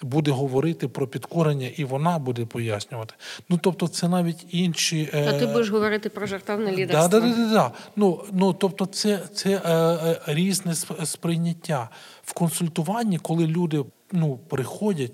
буде 0.01 0.32
говорити 0.32 0.88
про 0.88 1.07
підкорення, 1.07 1.69
і 1.76 1.84
вона 1.84 2.19
буде 2.19 2.45
пояснювати. 2.45 3.13
Ну 3.49 3.59
тобто, 3.61 3.88
це 3.88 4.07
навіть 4.07 4.45
інші. 4.49 5.09
А 5.13 5.34
ти 5.34 5.45
будеш 5.45 5.69
говорити 5.69 6.09
про 6.09 6.26
жартовне 6.26 6.71
лідерство. 6.71 7.07
Да, 7.07 7.19
да, 7.19 7.28
да, 7.28 7.36
да, 7.36 7.53
да. 7.53 7.71
Ну, 7.95 8.24
ну, 8.32 8.53
тобто, 8.53 8.86
це, 8.86 9.19
це 9.34 9.49
е, 9.49 9.59
е, 9.65 10.19
різне 10.28 10.76
сприйняття 11.05 11.89
в 12.24 12.34
консультуванні, 12.34 13.17
коли 13.17 13.47
люди 13.47 13.86
ну, 14.11 14.39
приходять 14.49 15.11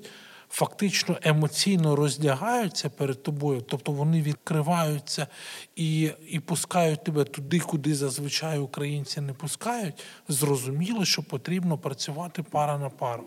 фактично 0.49 1.17
емоційно 1.21 1.95
роздягаються 1.95 2.89
перед 2.89 3.23
тобою, 3.23 3.61
тобто 3.61 3.91
вони 3.91 4.21
відкриваються 4.21 5.27
і 5.75 6.11
і 6.29 6.39
пускають 6.39 7.03
тебе 7.03 7.23
туди, 7.23 7.59
куди 7.59 7.95
зазвичай 7.95 8.59
українці 8.59 9.21
не 9.21 9.33
пускають. 9.33 10.03
Зрозуміло, 10.27 11.05
що 11.05 11.23
потрібно 11.23 11.77
працювати 11.77 12.43
пара 12.43 12.77
на 12.77 12.89
пару. 12.89 13.23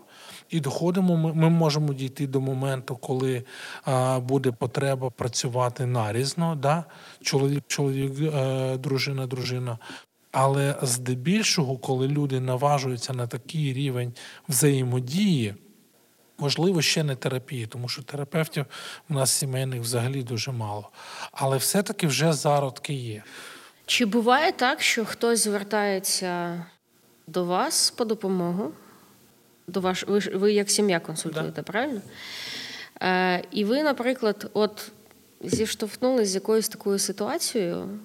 І 0.49 0.59
доходимо, 0.59 1.17
ми, 1.17 1.33
ми 1.33 1.49
можемо 1.49 1.93
дійти 1.93 2.27
до 2.27 2.41
моменту, 2.41 2.95
коли 2.95 3.43
а, 3.83 4.19
буде 4.19 4.51
потреба 4.51 5.09
працювати 5.09 5.85
нарізно, 5.85 6.55
да? 6.55 6.83
чоловік, 7.21 7.63
чоловік, 7.67 8.33
е, 8.33 8.77
дружина, 8.77 9.27
дружина. 9.27 9.77
Але 10.31 10.75
здебільшого, 10.81 11.77
коли 11.77 12.07
люди 12.07 12.39
наважуються 12.39 13.13
на 13.13 13.27
такий 13.27 13.73
рівень 13.73 14.13
взаємодії, 14.49 15.55
Можливо, 16.43 16.81
ще 16.81 17.03
не 17.03 17.15
терапії, 17.15 17.65
тому 17.65 17.89
що 17.89 18.03
терапевтів 18.03 18.65
у 19.09 19.13
нас 19.13 19.31
сімейних 19.31 19.81
взагалі 19.81 20.23
дуже 20.23 20.51
мало. 20.51 20.89
Але 21.31 21.57
все-таки 21.57 22.07
вже 22.07 22.33
зародки 22.33 22.93
є. 22.93 23.23
Чи 23.85 24.05
буває 24.05 24.51
так, 24.51 24.81
що 24.81 25.05
хтось 25.05 25.43
звертається 25.43 26.65
до 27.27 27.45
вас 27.45 27.91
по 27.91 28.05
допомогу? 28.05 28.71
До 29.67 29.81
ваш... 29.81 30.05
Ви 30.07 30.19
ви 30.19 30.53
як 30.53 30.69
сім'я 30.69 30.99
консультуєте, 30.99 31.51
да. 31.51 31.61
правильно? 31.61 32.01
Е, 33.01 33.43
І 33.51 33.65
ви, 33.65 33.83
наприклад, 33.83 34.49
от 34.53 34.91
зіштовхнулися 35.41 36.31
з 36.31 36.35
якоюсь 36.35 36.69
такою 36.69 36.99
ситуацією, 36.99 37.99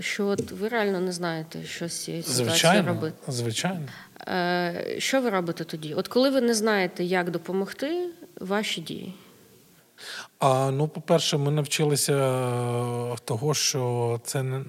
що 0.00 0.26
от 0.26 0.52
ви 0.52 0.68
реально 0.68 1.00
не 1.00 1.12
знаєте, 1.12 1.64
що 1.64 1.88
з 1.88 2.04
цією 2.04 2.22
ситуацією 2.22 2.82
робити. 2.86 3.16
Звичайно. 3.28 3.86
Е, 4.28 4.96
що 4.98 5.20
ви 5.20 5.30
робите 5.30 5.64
тоді? 5.64 5.94
От 5.94 6.08
коли 6.08 6.30
ви 6.30 6.40
не 6.40 6.54
знаєте, 6.54 7.04
як 7.04 7.30
допомогти, 7.30 8.08
ваші 8.40 8.80
дії? 8.80 9.14
А, 10.38 10.70
Ну, 10.70 10.88
по-перше, 10.88 11.36
ми 11.36 11.50
навчилися 11.50 12.12
того, 13.24 13.54
що 13.54 14.20
це 14.24 14.42
не. 14.42 14.64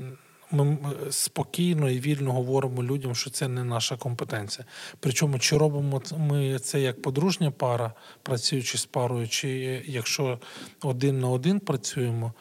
Ми 0.51 0.77
спокійно 1.11 1.89
і 1.89 1.99
вільно 1.99 2.31
говоримо 2.33 2.83
людям, 2.83 3.15
що 3.15 3.29
це 3.29 3.47
не 3.47 3.63
наша 3.63 3.97
компетенція. 3.97 4.65
Причому, 4.99 5.39
чи 5.39 5.57
робимо 5.57 6.01
ми 6.17 6.59
це 6.59 6.79
як 6.79 7.01
подружня 7.01 7.51
пара, 7.51 7.93
працюючи 8.23 8.77
з 8.77 8.85
парою, 8.85 9.27
чи 9.27 9.49
якщо 9.85 10.39
один 10.81 11.19
на 11.19 11.29
один 11.29 11.59
працюємо, 11.59 12.33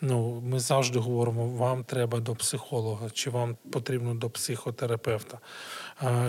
Ну, 0.00 0.42
ми 0.44 0.60
завжди 0.60 0.98
говоримо, 0.98 1.48
вам 1.48 1.84
треба 1.84 2.20
до 2.20 2.34
психолога, 2.34 3.10
чи 3.10 3.30
вам 3.30 3.56
потрібно 3.70 4.14
до 4.14 4.30
психотерапевта, 4.30 5.38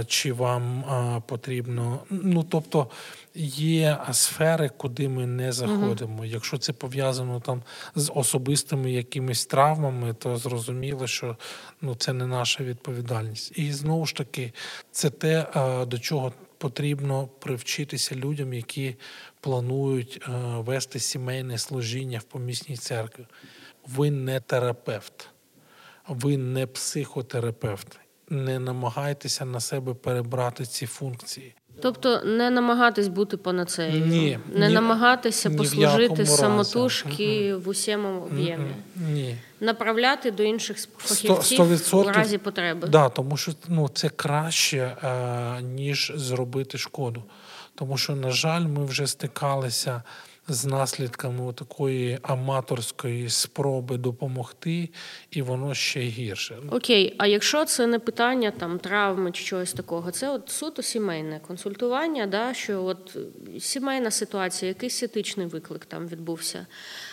чи 0.07 0.34
вам 0.34 0.84
потрібно. 1.28 1.99
Ну, 2.09 2.43
тобто 2.43 2.88
є 3.36 3.97
сфери, 4.11 4.70
куди 4.78 5.09
ми 5.09 5.28
не 5.28 5.51
заходимо. 5.51 6.15
Угу. 6.15 6.26
Якщо 6.26 6.57
це 6.57 6.74
пов'язано 6.74 7.39
там 7.39 7.63
з 7.95 8.11
особистими 8.15 8.91
якимись 8.91 9.45
травмами, 9.45 10.13
то 10.13 10.38
зрозуміло, 10.38 11.07
що 11.07 11.38
ну, 11.82 11.95
це 11.95 12.13
не 12.13 12.28
наша 12.28 12.63
відповідальність. 12.63 13.51
І 13.55 13.74
знову 13.74 14.05
ж 14.05 14.15
таки, 14.15 14.53
це 14.91 15.09
те, 15.09 15.47
до 15.88 15.99
чого 15.99 16.34
потрібно 16.57 17.28
привчитися 17.39 18.15
людям, 18.15 18.53
які 18.53 18.95
планують 19.41 20.22
вести 20.57 20.99
сімейне 20.99 21.57
служіння 21.57 22.20
в 22.20 22.24
помісній 22.24 22.78
церкві 22.78 23.26
ви 23.96 24.12
не 24.12 24.40
терапевт, 24.40 25.30
ви 26.08 26.38
не 26.38 26.68
психотерапевт. 26.68 28.00
Не 28.32 28.60
намагайтеся 28.60 29.46
на 29.46 29.60
себе 29.60 29.94
перебрати 29.94 30.66
ці 30.66 30.86
функції. 30.86 31.56
Тобто 31.82 32.22
не 32.24 32.50
намагатись 32.50 33.08
бути 33.08 33.38
панацеєю, 33.38 34.06
Ні, 34.06 34.40
не 34.54 34.68
ні, 34.68 34.74
намагатися 34.74 35.50
ні 35.50 35.58
послужити 35.58 36.26
самотужки 36.26 37.56
в 37.56 37.68
усьому 37.68 38.22
об'ємі. 38.22 38.72
Ні. 38.96 39.38
Направляти 39.60 40.32
до 40.32 40.44
інших 40.44 40.78
фахівців 40.98 41.60
100%, 41.60 41.96
у 41.96 42.12
разі 42.12 42.38
потреби. 42.38 42.88
Да, 42.88 43.10
тому 43.10 43.38
що 43.38 43.52
ну, 43.68 43.90
це 43.90 44.10
краще, 44.10 44.78
е, 44.78 45.62
ніж 45.62 46.12
зробити 46.16 46.78
шкоду. 46.78 47.24
Тому 47.76 47.98
що, 47.98 48.16
на 48.16 48.32
жаль, 48.32 48.62
ми 48.62 48.86
вже 48.86 49.08
стикалися 49.08 50.04
з 50.50 50.66
наслідками 50.66 51.54
такої 51.54 52.20
аматорської 52.22 53.30
спроби 53.30 53.97
допомогти, 53.97 54.89
і 55.32 55.41
воно 55.41 55.74
ще 55.74 56.00
гірше. 56.00 56.58
Окей, 56.72 57.16
а 57.18 57.28
якщо 57.28 57.66
це 57.66 57.88
не 57.88 58.00
питання 58.00 58.52
там 58.52 58.80
травми 58.80 59.32
чи 59.32 59.43
чогось 59.43 59.74
такого, 59.74 60.12
це 60.12 60.30
от 60.30 60.50
суто 60.50 60.82
сімейне 60.82 61.39
консультування, 61.47 62.28
да, 62.28 62.54
що 62.54 62.84
от 62.84 63.18
сімейна 63.60 64.12
ситуація, 64.12 64.70
якийсь 64.70 65.04
етичний 65.04 65.47
виклик 65.47 65.86
там 65.86 66.08
відбувся. 66.08 66.68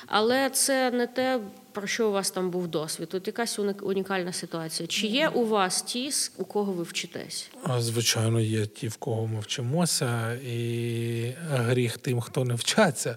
Але 0.06 0.50
це 0.50 0.90
не 0.90 1.06
те, 1.06 1.40
про 1.76 1.86
що 1.86 2.08
у 2.08 2.12
вас 2.12 2.30
там 2.30 2.50
був 2.50 2.68
досвід. 2.68 3.08
От 3.12 3.26
якась 3.26 3.58
унікальна 3.58 4.32
ситуація. 4.32 4.86
Чи 4.86 5.06
є 5.06 5.28
у 5.28 5.46
вас 5.46 5.82
ті, 5.82 6.10
у 6.36 6.44
кого 6.44 6.72
ви 6.72 6.82
вчитесь? 6.82 7.50
Звичайно, 7.78 8.40
є 8.40 8.66
ті, 8.66 8.88
в 8.88 8.96
кого 8.96 9.26
ми 9.26 9.40
вчимося, 9.40 10.32
і 10.32 11.34
гріх 11.50 11.98
тим, 11.98 12.20
хто 12.20 12.44
не 12.44 12.54
вчаться. 12.54 13.16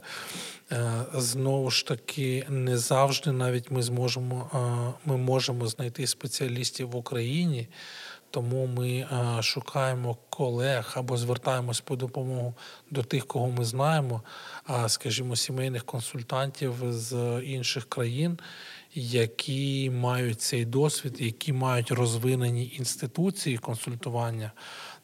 Е, 0.71 0.91
знову 1.13 1.71
ж 1.71 1.87
таки, 1.87 2.45
не 2.49 2.77
завжди 2.77 3.31
навіть 3.31 3.71
ми 3.71 3.83
зможемо 3.83 4.49
ми 5.05 5.17
можемо 5.17 5.67
знайти 5.67 6.07
спеціалістів 6.07 6.89
в 6.89 6.95
Україні. 6.95 7.67
Тому 8.31 8.65
ми 8.65 9.07
шукаємо 9.41 10.17
колег 10.29 10.93
або 10.95 11.17
звертаємось 11.17 11.81
по 11.81 11.95
допомогу 11.95 12.53
до 12.91 13.03
тих, 13.03 13.25
кого 13.27 13.47
ми 13.47 13.65
знаємо, 13.65 14.21
скажімо, 14.87 15.35
сімейних 15.35 15.85
консультантів 15.85 16.75
з 16.89 17.41
інших 17.45 17.89
країн, 17.89 18.39
які 18.93 19.89
мають 19.89 20.41
цей 20.41 20.65
досвід, 20.65 21.15
які 21.19 21.53
мають 21.53 21.91
розвинені 21.91 22.73
інституції 22.77 23.57
консультування. 23.57 24.51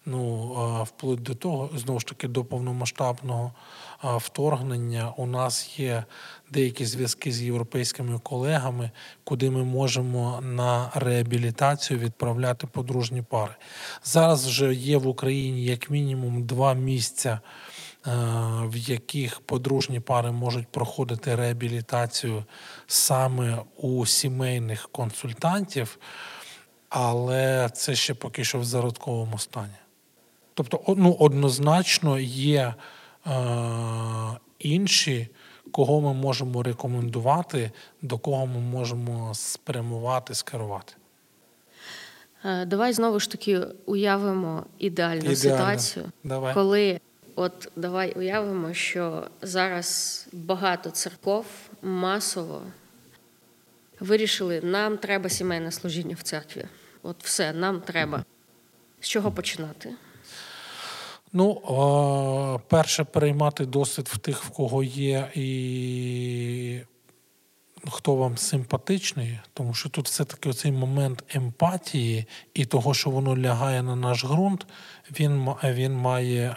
Ну, 0.08 0.84
вплоть 0.84 1.24
до 1.24 1.36
того, 1.36 1.70
знову 1.76 2.00
ж 2.00 2.06
таки, 2.06 2.28
до 2.28 2.46
повномасштабного 2.46 3.52
вторгнення 4.04 5.14
у 5.18 5.26
нас 5.26 5.80
є 5.80 6.04
деякі 6.50 6.86
зв'язки 6.86 7.32
з 7.32 7.42
європейськими 7.42 8.20
колегами, 8.20 8.92
куди 9.24 9.50
ми 9.50 9.64
можемо 9.64 10.40
на 10.42 10.92
реабілітацію 10.96 12.00
відправляти 12.00 12.68
подружні 12.68 13.22
пари. 13.22 13.56
Зараз 14.04 14.48
вже 14.48 14.74
є 14.74 14.98
в 14.98 15.08
Україні 15.08 15.64
як 15.66 15.90
мінімум 15.90 16.44
два 16.44 16.74
місця. 16.74 17.40
В 18.64 18.78
яких 18.78 19.40
подружні 19.40 20.00
пари 20.00 20.32
можуть 20.32 20.68
проходити 20.68 21.36
реабілітацію 21.36 22.44
саме 22.88 23.58
у 23.78 24.06
сімейних 24.06 24.90
консультантів, 24.92 26.00
але 26.90 27.70
це 27.74 27.96
ще 27.96 28.14
поки 28.14 28.44
що 28.44 28.60
в 28.60 28.66
зародковому 28.66 29.38
стані. 29.38 29.76
Тобто, 30.56 30.96
ну, 30.98 31.14
однозначно 31.20 32.20
є 32.20 32.74
інші, 34.60 35.28
кого 35.72 36.02
ми 36.02 36.14
можемо 36.14 36.64
рекомендувати, 36.64 37.72
до 38.02 38.18
кого 38.18 38.46
ми 38.46 38.60
можемо 38.60 39.32
спрямувати, 39.34 40.36
скерувати. 40.36 40.94
Е, 42.46 42.66
давай 42.66 42.94
знову 42.94 43.20
ж 43.20 43.32
таки 43.32 43.62
уявимо 43.86 44.66
ідеальну 44.80 45.32
Ідеально. 45.32 45.36
ситуацію, 45.36 46.06
давай. 46.24 46.54
коли 46.54 47.00
от 47.36 47.72
давай 47.76 48.14
уявимо, 48.14 48.74
що 48.74 49.28
зараз 49.42 50.28
багато 50.34 50.90
церков 50.90 51.46
масово 51.82 52.62
вирішили, 54.00 54.62
нам 54.62 54.98
треба 54.98 55.30
сімейне 55.30 55.72
служіння 55.72 56.16
в 56.20 56.22
церкві. 56.22 56.66
От 57.04 57.16
все, 57.24 57.54
нам 57.54 57.82
треба. 57.82 58.24
З 59.00 59.08
чого 59.08 59.32
починати? 59.32 59.94
Ну, 61.38 61.62
перше, 62.68 63.04
переймати 63.04 63.66
досвід 63.66 64.08
в 64.14 64.18
тих, 64.18 64.44
в 64.44 64.50
кого 64.50 64.84
є, 64.84 65.32
і 65.36 66.80
хто 67.92 68.16
вам 68.16 68.38
симпатичний, 68.38 69.40
тому 69.54 69.74
що 69.74 69.90
тут 69.90 70.06
все-таки 70.06 70.54
цей 70.54 70.72
момент 70.72 71.24
емпатії 71.34 72.26
і 72.54 72.66
того, 72.66 72.94
що 72.94 73.10
воно 73.10 73.38
лягає 73.38 73.84
на 73.84 73.96
наш 73.96 74.26
ґрунт, 74.26 74.68
він 75.20 75.50
він 75.64 75.94
має 75.94 76.56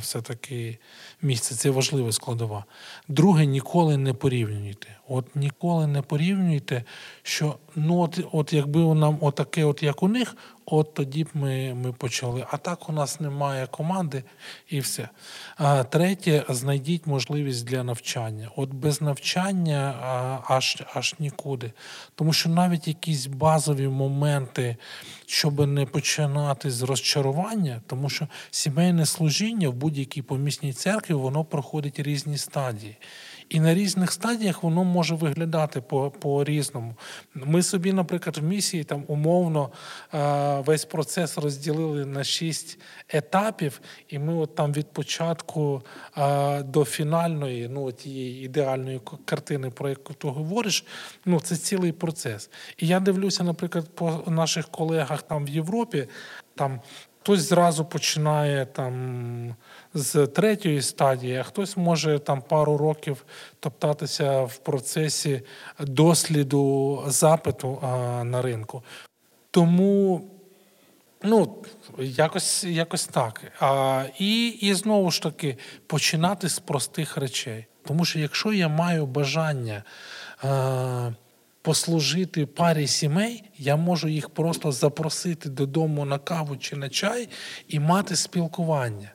все-таки 0.00 0.78
місце. 1.22 1.54
Це 1.54 1.70
важлива 1.70 2.12
складова. 2.12 2.64
Друге, 3.08 3.46
ніколи 3.46 3.96
не 3.96 4.12
порівнюйте. 4.12 4.88
От 5.08 5.36
ніколи 5.36 5.86
не 5.86 6.02
порівнюйте, 6.02 6.84
що 7.22 7.56
ну 7.76 7.98
от, 7.98 8.20
от 8.32 8.52
якби 8.52 8.80
нам 8.80 9.18
отаке, 9.20 9.64
от 9.64 9.82
як 9.82 10.02
у 10.02 10.08
них, 10.08 10.36
от 10.66 10.94
тоді 10.94 11.24
б 11.24 11.28
ми 11.34 11.74
ми 11.74 11.92
почали. 11.92 12.46
А 12.50 12.56
так 12.56 12.88
у 12.88 12.92
нас 12.92 13.20
немає 13.20 13.66
команди 13.66 14.24
і 14.68 14.80
все. 14.80 15.08
А 15.56 15.84
Третє, 15.84 16.44
знайдіть 16.48 17.06
можливість 17.06 17.66
для 17.66 17.84
навчання. 17.84 18.50
От 18.56 18.74
без 18.74 19.02
навчання 19.02 19.94
а, 20.02 20.54
аж 20.54 20.82
аж 20.94 21.14
нікуди. 21.18 21.72
Тому 22.14 22.32
що 22.32 22.48
навіть 22.48 22.88
якісь 22.88 23.26
базові 23.26 23.88
моменти, 23.88 24.76
щоб 25.26 25.66
не 25.66 25.86
починати 25.86 26.70
з 26.70 26.82
розчарування, 26.82 27.82
тому 27.86 28.10
що 28.10 28.28
сімейне 28.50 29.06
служіння 29.06 29.68
в 29.68 29.74
будь-якій 29.74 30.22
помісній 30.22 30.72
церкві 30.72 31.14
воно 31.14 31.44
проходить 31.44 32.00
різні 32.00 32.38
стадії. 32.38 32.96
І 33.48 33.60
на 33.60 33.74
різних 33.74 34.12
стадіях 34.12 34.62
воно 34.62 34.84
може 34.84 35.14
виглядати 35.14 35.80
по 35.80 36.10
по 36.10 36.44
різному. 36.44 36.94
Ми 37.34 37.62
собі, 37.62 37.92
наприклад, 37.92 38.36
в 38.36 38.42
місії 38.42 38.84
там 38.84 39.04
умовно 39.06 39.70
весь 40.66 40.84
процес 40.84 41.38
розділили 41.38 42.06
на 42.06 42.24
шість 42.24 42.78
етапів, 43.08 43.80
і 44.08 44.18
ми 44.18 44.34
от 44.34 44.54
там 44.54 44.72
від 44.72 44.92
початку 44.92 45.82
до 46.64 46.84
фінальної, 46.84 47.68
ну 47.68 47.92
тієї 47.92 48.44
ідеальної 48.44 49.00
картини, 49.24 49.70
про 49.70 49.88
яку 49.88 50.14
ти 50.14 50.28
говориш, 50.28 50.84
ну 51.24 51.40
це 51.40 51.56
цілий 51.56 51.92
процес. 51.92 52.50
І 52.78 52.86
я 52.86 53.00
дивлюся, 53.00 53.44
наприклад, 53.44 53.88
по 53.94 54.24
наших 54.26 54.68
колегах 54.68 55.22
там 55.22 55.44
в 55.44 55.48
Європі, 55.48 56.08
там 56.54 56.80
хтось 57.26 57.40
зразу 57.40 57.84
починає 57.84 58.66
там 58.66 59.54
з 59.94 60.26
третьої 60.26 60.82
стадії, 60.82 61.36
а 61.36 61.42
хтось 61.42 61.76
може 61.76 62.18
там 62.18 62.42
пару 62.42 62.76
років 62.76 63.24
топтатися 63.60 64.42
в 64.42 64.56
процесі 64.56 65.42
досліду 65.80 67.02
запиту 67.06 67.78
а, 67.82 68.24
на 68.24 68.42
ринку. 68.42 68.82
Тому 69.50 70.28
ну, 71.22 71.64
якось 71.98 72.64
якось 72.64 73.06
так. 73.06 73.52
А, 73.60 74.04
І 74.18 74.46
і 74.48 74.74
знову 74.74 75.10
ж 75.10 75.22
таки 75.22 75.56
починати 75.86 76.48
з 76.48 76.58
простих 76.58 77.16
речей. 77.16 77.66
Тому 77.84 78.04
що 78.04 78.18
якщо 78.18 78.52
я 78.52 78.68
маю 78.68 79.06
бажання. 79.06 79.82
А, 80.42 81.10
Послужити 81.66 82.46
парі 82.46 82.86
сімей, 82.86 83.44
я 83.58 83.76
можу 83.76 84.08
їх 84.08 84.28
просто 84.28 84.72
запросити 84.72 85.48
додому 85.48 86.04
на 86.04 86.18
каву 86.18 86.56
чи 86.56 86.76
на 86.76 86.88
чай 86.88 87.28
і 87.68 87.80
мати 87.80 88.16
спілкування 88.16 89.12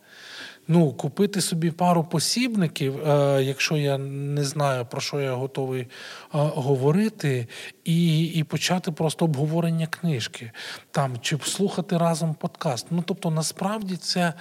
ну, 0.67 0.91
купити 0.91 1.41
собі 1.41 1.71
пару 1.71 2.03
посібників, 2.03 3.07
е, 3.07 3.43
якщо 3.43 3.77
я 3.77 3.97
не 3.97 4.43
знаю, 4.43 4.85
про 4.85 5.01
що 5.01 5.19
я 5.19 5.33
готовий 5.33 5.81
е, 5.81 5.87
говорити, 6.31 7.47
і 7.83 8.23
і 8.25 8.43
почати 8.43 8.91
просто 8.91 9.25
обговорення 9.25 9.87
книжки, 9.87 10.51
там, 10.91 11.19
чи 11.21 11.37
слухати 11.43 11.97
разом 11.97 12.33
подкаст. 12.33 12.85
Ну, 12.89 13.03
тобто, 13.07 13.31
насправді 13.31 13.95
це 13.97 14.33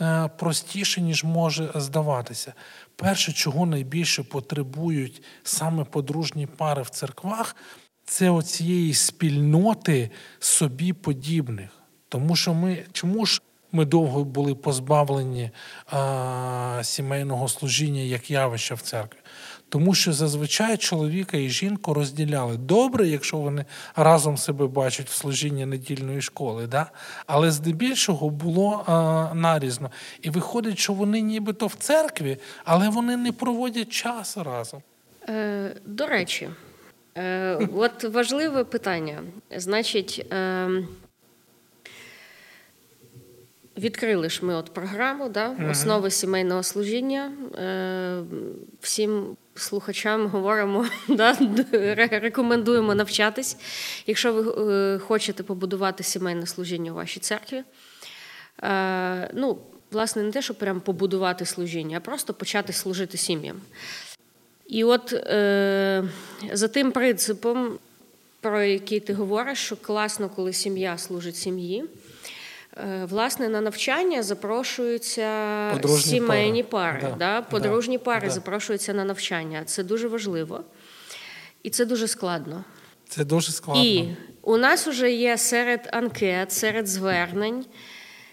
е, 0.00 0.30
простіше, 0.38 1.00
ніж 1.00 1.24
може 1.24 1.70
здаватися. 1.74 2.52
Перше, 3.00 3.32
чого 3.32 3.66
найбільше 3.66 4.22
потребують 4.22 5.22
саме 5.42 5.84
подружні 5.84 6.46
пари 6.46 6.82
в 6.82 6.90
церквах, 6.90 7.56
це 8.04 8.30
оцієї 8.30 8.94
спільноти 8.94 10.10
собі 10.38 10.92
подібних. 10.92 11.70
Тому 12.08 12.36
що 12.36 12.54
ми 12.54 12.84
чому 12.92 13.26
ж 13.26 13.42
ми 13.72 13.84
довго 13.84 14.24
були 14.24 14.54
позбавлені 14.54 15.50
а, 15.86 16.80
сімейного 16.82 17.48
служіння 17.48 18.00
як 18.00 18.30
явища 18.30 18.74
в 18.74 18.80
церкві. 18.80 19.19
Тому 19.70 19.94
що 19.94 20.12
зазвичай 20.12 20.76
чоловіка 20.76 21.36
і 21.36 21.48
жінку 21.48 21.94
розділяли 21.94 22.56
добре, 22.56 23.08
якщо 23.08 23.36
вони 23.36 23.64
разом 23.96 24.36
себе 24.36 24.66
бачать 24.66 25.06
в 25.08 25.12
служінні 25.12 25.66
недільної 25.66 26.22
школи, 26.22 26.66
да? 26.66 26.90
але 27.26 27.50
здебільшого 27.50 28.30
було 28.30 28.84
а, 28.86 29.34
нарізно. 29.34 29.90
І 30.22 30.30
виходить, 30.30 30.78
що 30.78 30.92
вони 30.92 31.20
нібито 31.20 31.66
в 31.66 31.74
церкві, 31.74 32.36
але 32.64 32.88
вони 32.88 33.16
не 33.16 33.32
проводять 33.32 33.88
час 33.88 34.36
разом. 34.36 34.82
Е, 35.28 35.74
До 35.86 36.06
речі, 36.06 36.48
е, 37.16 37.68
от 37.74 38.04
важливе 38.04 38.64
питання. 38.64 39.22
Значить, 39.56 40.26
е, 40.32 40.68
Відкрили 43.78 44.30
ж 44.30 44.44
ми 44.44 44.54
от 44.54 44.74
програму, 44.74 45.28
да, 45.28 45.56
основи 45.70 46.10
сімейного 46.10 46.62
служіння. 46.62 47.32
Е, 47.58 48.22
Всім 48.80 49.36
слухачам 49.60 50.26
говоримо, 50.26 50.86
да, 51.08 51.36
рекомендуємо 52.10 52.94
навчатись, 52.94 53.56
якщо 54.06 54.32
ви 54.32 54.72
е, 54.72 54.98
хочете 54.98 55.42
побудувати 55.42 56.04
сімейне 56.04 56.46
служіння 56.46 56.92
у 56.92 56.94
вашій 56.94 57.20
церкві. 57.20 57.62
Е, 58.62 59.30
Ну, 59.34 59.58
власне, 59.90 60.22
не 60.22 60.30
те, 60.30 60.42
щоб 60.42 60.58
прям 60.58 60.80
побудувати 60.80 61.46
служіння, 61.46 61.96
а 61.96 62.00
просто 62.00 62.34
почати 62.34 62.72
служити 62.72 63.18
сім'ям. 63.18 63.60
І 64.66 64.84
от 64.84 65.12
е, 65.12 66.04
за 66.52 66.68
тим 66.68 66.92
принципом, 66.92 67.78
про 68.40 68.62
який 68.62 69.00
ти 69.00 69.14
говориш, 69.14 69.58
що 69.58 69.76
класно, 69.76 70.28
коли 70.28 70.52
сім'я 70.52 70.98
служить 70.98 71.36
сім'ї. 71.36 71.84
Е, 72.80 73.04
власне, 73.04 73.48
на 73.48 73.60
навчання 73.60 74.22
запрошуються 74.22 75.70
подружні 75.72 76.12
сімейні 76.12 76.62
пари. 76.62 77.00
пари 77.00 77.14
да. 77.18 77.40
Да? 77.40 77.42
Подружні 77.42 77.98
да. 77.98 78.04
пари 78.04 78.26
да. 78.26 78.34
запрошуються 78.34 78.94
на 78.94 79.04
навчання. 79.04 79.62
Це 79.64 79.82
дуже 79.84 80.08
важливо 80.08 80.64
і 81.62 81.70
це 81.70 81.84
дуже 81.84 82.08
складно. 82.08 82.64
Це 83.08 83.24
дуже 83.24 83.52
складно. 83.52 83.84
І 83.84 84.16
у 84.42 84.56
нас 84.56 84.86
вже 84.86 85.12
є 85.12 85.38
серед 85.38 85.88
анкет, 85.92 86.52
серед 86.52 86.88
звернень 86.88 87.64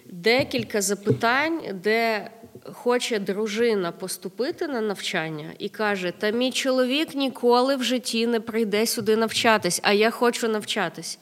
декілька 0.06 0.82
запитань, 0.82 1.62
де 1.74 2.30
хоче 2.74 3.20
дружина 3.20 3.92
поступити 3.92 4.68
на 4.68 4.82
навчання 4.82 5.54
і 5.60 5.70
каже: 5.70 6.14
Та 6.18 6.30
мій 6.30 6.52
чоловік 6.52 7.16
ніколи 7.16 7.76
в 7.76 7.84
житті 7.84 8.28
не 8.28 8.40
прийде 8.40 8.86
сюди 8.86 9.16
навчатись, 9.16 9.80
а 9.84 9.94
я 9.94 10.12
хочу 10.12 10.48
навчатись. 10.48 11.20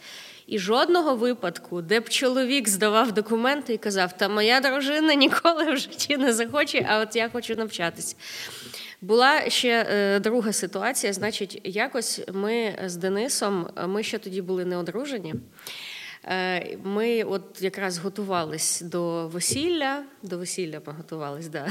І 0.48 0.60
жодного 0.60 1.16
випадку, 1.16 1.82
де 1.82 2.00
б 2.00 2.10
чоловік 2.10 2.70
здавав 2.70 3.12
документи 3.12 3.74
і 3.74 3.78
казав, 3.78 4.18
та 4.18 4.30
моя 4.30 4.60
дружина 4.60 5.14
ніколи 5.14 5.74
в 5.74 5.78
житті 5.78 6.18
не 6.18 6.34
захоче, 6.34 6.86
а 6.90 7.00
от 7.00 7.16
я 7.16 7.30
хочу 7.30 7.56
навчатись. 7.56 8.16
Була 9.02 9.50
ще 9.50 9.88
е, 9.90 10.20
друга 10.20 10.54
ситуація. 10.54 11.14
Значить, 11.14 11.62
якось 11.64 12.22
ми 12.34 12.76
з 12.86 12.96
Денисом, 12.96 13.70
ми 13.88 14.04
ще 14.04 14.18
тоді 14.18 14.42
були 14.42 14.66
не 14.66 14.78
одружені. 14.78 15.34
Е, 16.28 16.78
ми 16.84 17.24
от 17.24 17.62
якраз 17.62 17.98
готувались 17.98 18.82
до 18.82 19.28
весілля. 19.28 20.04
До 20.24 20.38
весілля 20.38 20.82
ми 20.88 20.94
готувались, 20.94 21.48
да. 21.48 21.68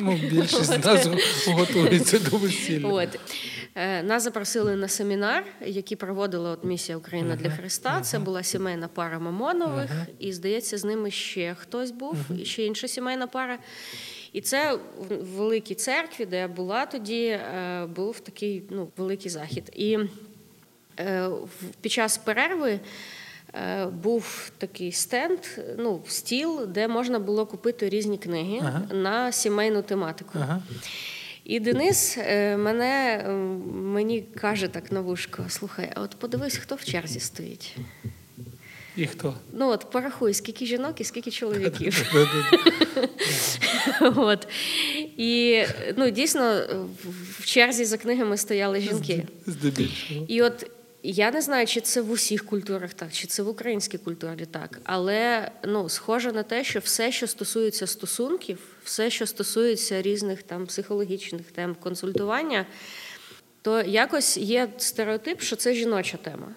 Ну, 0.00 0.20
Більшість 0.30 0.64
з 0.64 0.84
нас 0.84 1.08
готується 1.46 2.18
до 2.18 2.36
весілля. 2.36 2.88
От. 2.88 3.08
Е, 3.78 4.02
нас 4.02 4.22
запросили 4.22 4.76
на 4.76 4.88
семінар, 4.88 5.44
який 5.66 5.96
проводила 5.96 6.50
от 6.50 6.64
місія 6.64 6.98
Україна 6.98 7.34
uh-huh. 7.34 7.42
для 7.42 7.50
Христа. 7.50 8.00
Це 8.00 8.18
була 8.18 8.42
сімейна 8.42 8.88
пара 8.88 9.18
Мамонових, 9.18 9.90
uh-huh. 9.90 10.06
і 10.18 10.32
здається, 10.32 10.78
з 10.78 10.84
ними 10.84 11.10
ще 11.10 11.54
хтось 11.54 11.90
був, 11.90 12.16
і 12.38 12.44
ще 12.44 12.64
інша 12.64 12.88
сімейна 12.88 13.26
пара. 13.26 13.58
І 14.32 14.40
це 14.40 14.78
в 15.08 15.24
великій 15.24 15.74
церкві, 15.74 16.26
де 16.26 16.38
я 16.38 16.48
була 16.48 16.86
тоді, 16.86 17.24
е, 17.26 17.86
був 17.96 18.20
такий 18.20 18.62
ну, 18.70 18.88
великий 18.96 19.30
захід. 19.30 19.72
І 19.74 19.98
під 21.80 21.92
час 21.92 22.18
перерви. 22.18 22.80
Е, 23.54 23.86
був 23.86 24.50
такий 24.58 24.92
стенд, 24.92 25.38
ну, 25.78 26.02
стіл, 26.06 26.66
де 26.66 26.88
можна 26.88 27.18
було 27.18 27.46
купити 27.46 27.88
різні 27.88 28.18
книги 28.18 28.58
ага. 28.62 28.82
на 28.94 29.32
сімейну 29.32 29.82
тематику. 29.82 30.30
Ага. 30.34 30.62
І 31.46 31.60
Денис 31.60 32.18
е, 32.18 32.56
мене 32.56 33.24
мені 33.72 34.22
каже 34.40 34.68
так 34.68 34.92
на 34.92 35.00
вушко: 35.00 35.44
слухай, 35.48 35.92
а 35.94 36.00
от 36.00 36.10
подивись, 36.10 36.56
хто 36.56 36.74
в 36.74 36.84
черзі 36.84 37.20
стоїть. 37.20 37.76
І 38.96 39.06
хто? 39.06 39.34
Ну 39.52 39.68
от 39.68 39.90
порахуй, 39.90 40.34
скільки 40.34 40.66
жінок 40.66 41.00
і 41.00 41.04
скільки 41.04 41.30
чоловіків. 41.30 42.12
От. 44.16 44.48
І 45.16 45.62
ну, 45.96 46.10
дійсно 46.10 46.62
в 47.38 47.44
черзі 47.44 47.84
за 47.84 47.98
книгами 47.98 48.36
стояли 48.36 48.80
жінки. 48.80 49.26
Здебільшого. 49.46 50.26
І 50.28 50.42
от 50.42 50.70
Я 51.02 51.30
не 51.30 51.42
знаю, 51.42 51.66
чи 51.66 51.80
це 51.80 52.00
в 52.00 52.10
усіх 52.10 52.46
культурах 52.46 52.94
так, 52.94 53.12
чи 53.12 53.26
це 53.26 53.42
в 53.42 53.48
українській 53.48 53.98
культурі 53.98 54.46
так. 54.50 54.80
Але 54.84 55.50
ну, 55.64 55.88
схоже 55.88 56.32
на 56.32 56.42
те, 56.42 56.64
що 56.64 56.78
все, 56.78 57.12
що 57.12 57.26
стосується 57.26 57.86
стосунків, 57.86 58.58
все, 58.86 59.10
що 59.10 59.26
стосується 59.26 60.02
різних 60.02 60.42
там 60.42 60.66
психологічних 60.66 61.50
тем 61.50 61.74
консультування, 61.74 62.66
то 63.62 63.82
якось 63.82 64.36
є 64.36 64.68
стереотип, 64.76 65.40
що 65.40 65.56
це 65.56 65.74
жіноча 65.74 66.16
тема. 66.16 66.48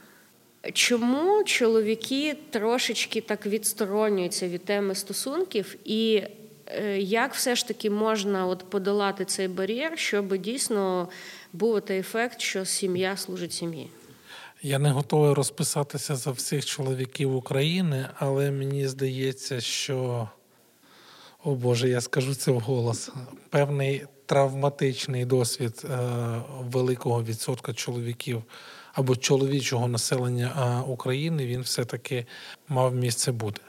Чому 0.74 1.44
чоловіки 1.44 2.38
трошечки 2.50 3.22
так 3.22 3.46
відсторонюються 3.46 4.48
від 4.48 4.66
теми 4.66 4.96
стосунків, 4.96 5.76
і 5.86 6.24
е, 6.66 7.00
як 7.00 7.34
все 7.34 7.56
ж 7.56 7.68
таки 7.68 7.90
можна 7.90 8.48
от 8.48 8.70
подолати 8.70 9.26
цей 9.26 9.48
бар'єр, 9.48 10.00
щоб 10.00 10.38
дійсно 10.38 11.10
був 11.54 11.82
той 11.82 11.98
ефект, 11.98 12.42
що 12.42 12.66
сім'я 12.66 13.18
служить 13.18 13.54
сім'ї? 13.54 13.90
Я 14.62 14.80
не 14.80 14.92
готовий 14.92 15.34
розписатися 15.34 16.16
за 16.16 16.32
всіх 16.32 16.66
чоловіків 16.66 17.36
України, 17.36 18.10
але 18.16 18.52
мені 18.52 18.88
здається, 18.88 19.62
що, 19.62 20.30
о 21.44 21.56
Боже, 21.56 21.90
я 21.90 22.02
скажу 22.02 22.36
це 22.36 22.52
вголос, 22.52 23.12
певний 23.50 24.06
травматичний 24.26 25.26
досвід 25.26 25.86
е, 25.86 25.98
великого 26.60 27.24
відсотка 27.24 27.74
чоловіків 27.74 28.44
або 28.94 29.16
чоловічого 29.16 29.88
населення 29.88 30.54
е, 30.58 30.90
України 30.90 31.46
він 31.46 31.62
все-таки 31.62 32.26
мав 32.68 32.96
місце 32.96 33.32
бути. 33.32 33.62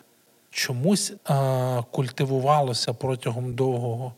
Чомусь 0.50 1.12
е, 1.30 1.84
культивувалося 1.90 2.92
протягом 2.92 3.54
довгого 3.54 4.14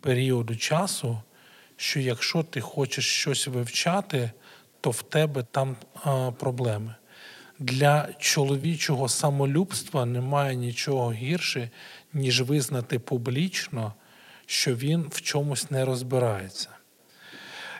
періоду 0.00 0.56
часу, 0.56 1.18
що 1.76 2.00
якщо 2.00 2.42
ти 2.42 2.60
хочеш 2.60 3.06
щось 3.06 3.46
вивчати, 3.46 4.30
то 4.80 4.90
в 4.90 5.02
тебе 5.02 5.44
там 5.50 5.76
проблеми. 6.38 6.94
Для 7.58 8.08
чоловічого 8.18 9.08
самолюбства 9.08 10.04
немає 10.04 10.56
нічого 10.56 11.12
гірше, 11.12 11.70
ніж 12.14 12.42
визнати 12.42 12.98
публічно, 12.98 13.94
що 14.46 14.74
він 14.74 15.06
в 15.10 15.20
чомусь 15.20 15.70
не 15.70 15.84
розбирається. 15.84 16.68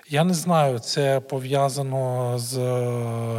Я 0.08 0.24
не 0.24 0.34
знаю, 0.34 0.78
це 0.78 1.20
пов'язано 1.20 2.34
з 2.38 2.58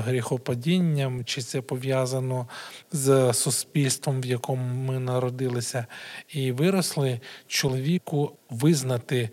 гріхопадінням, 0.05 1.25
чи 1.25 1.41
це 1.41 1.61
пов'язано 1.61 2.47
з 2.91 3.33
суспільством, 3.33 4.21
в 4.21 4.25
якому 4.25 4.91
ми 4.91 4.99
народилися 4.99 5.85
і 6.29 6.51
виросли. 6.51 7.19
Чоловіку 7.47 8.31
визнати 8.49 9.29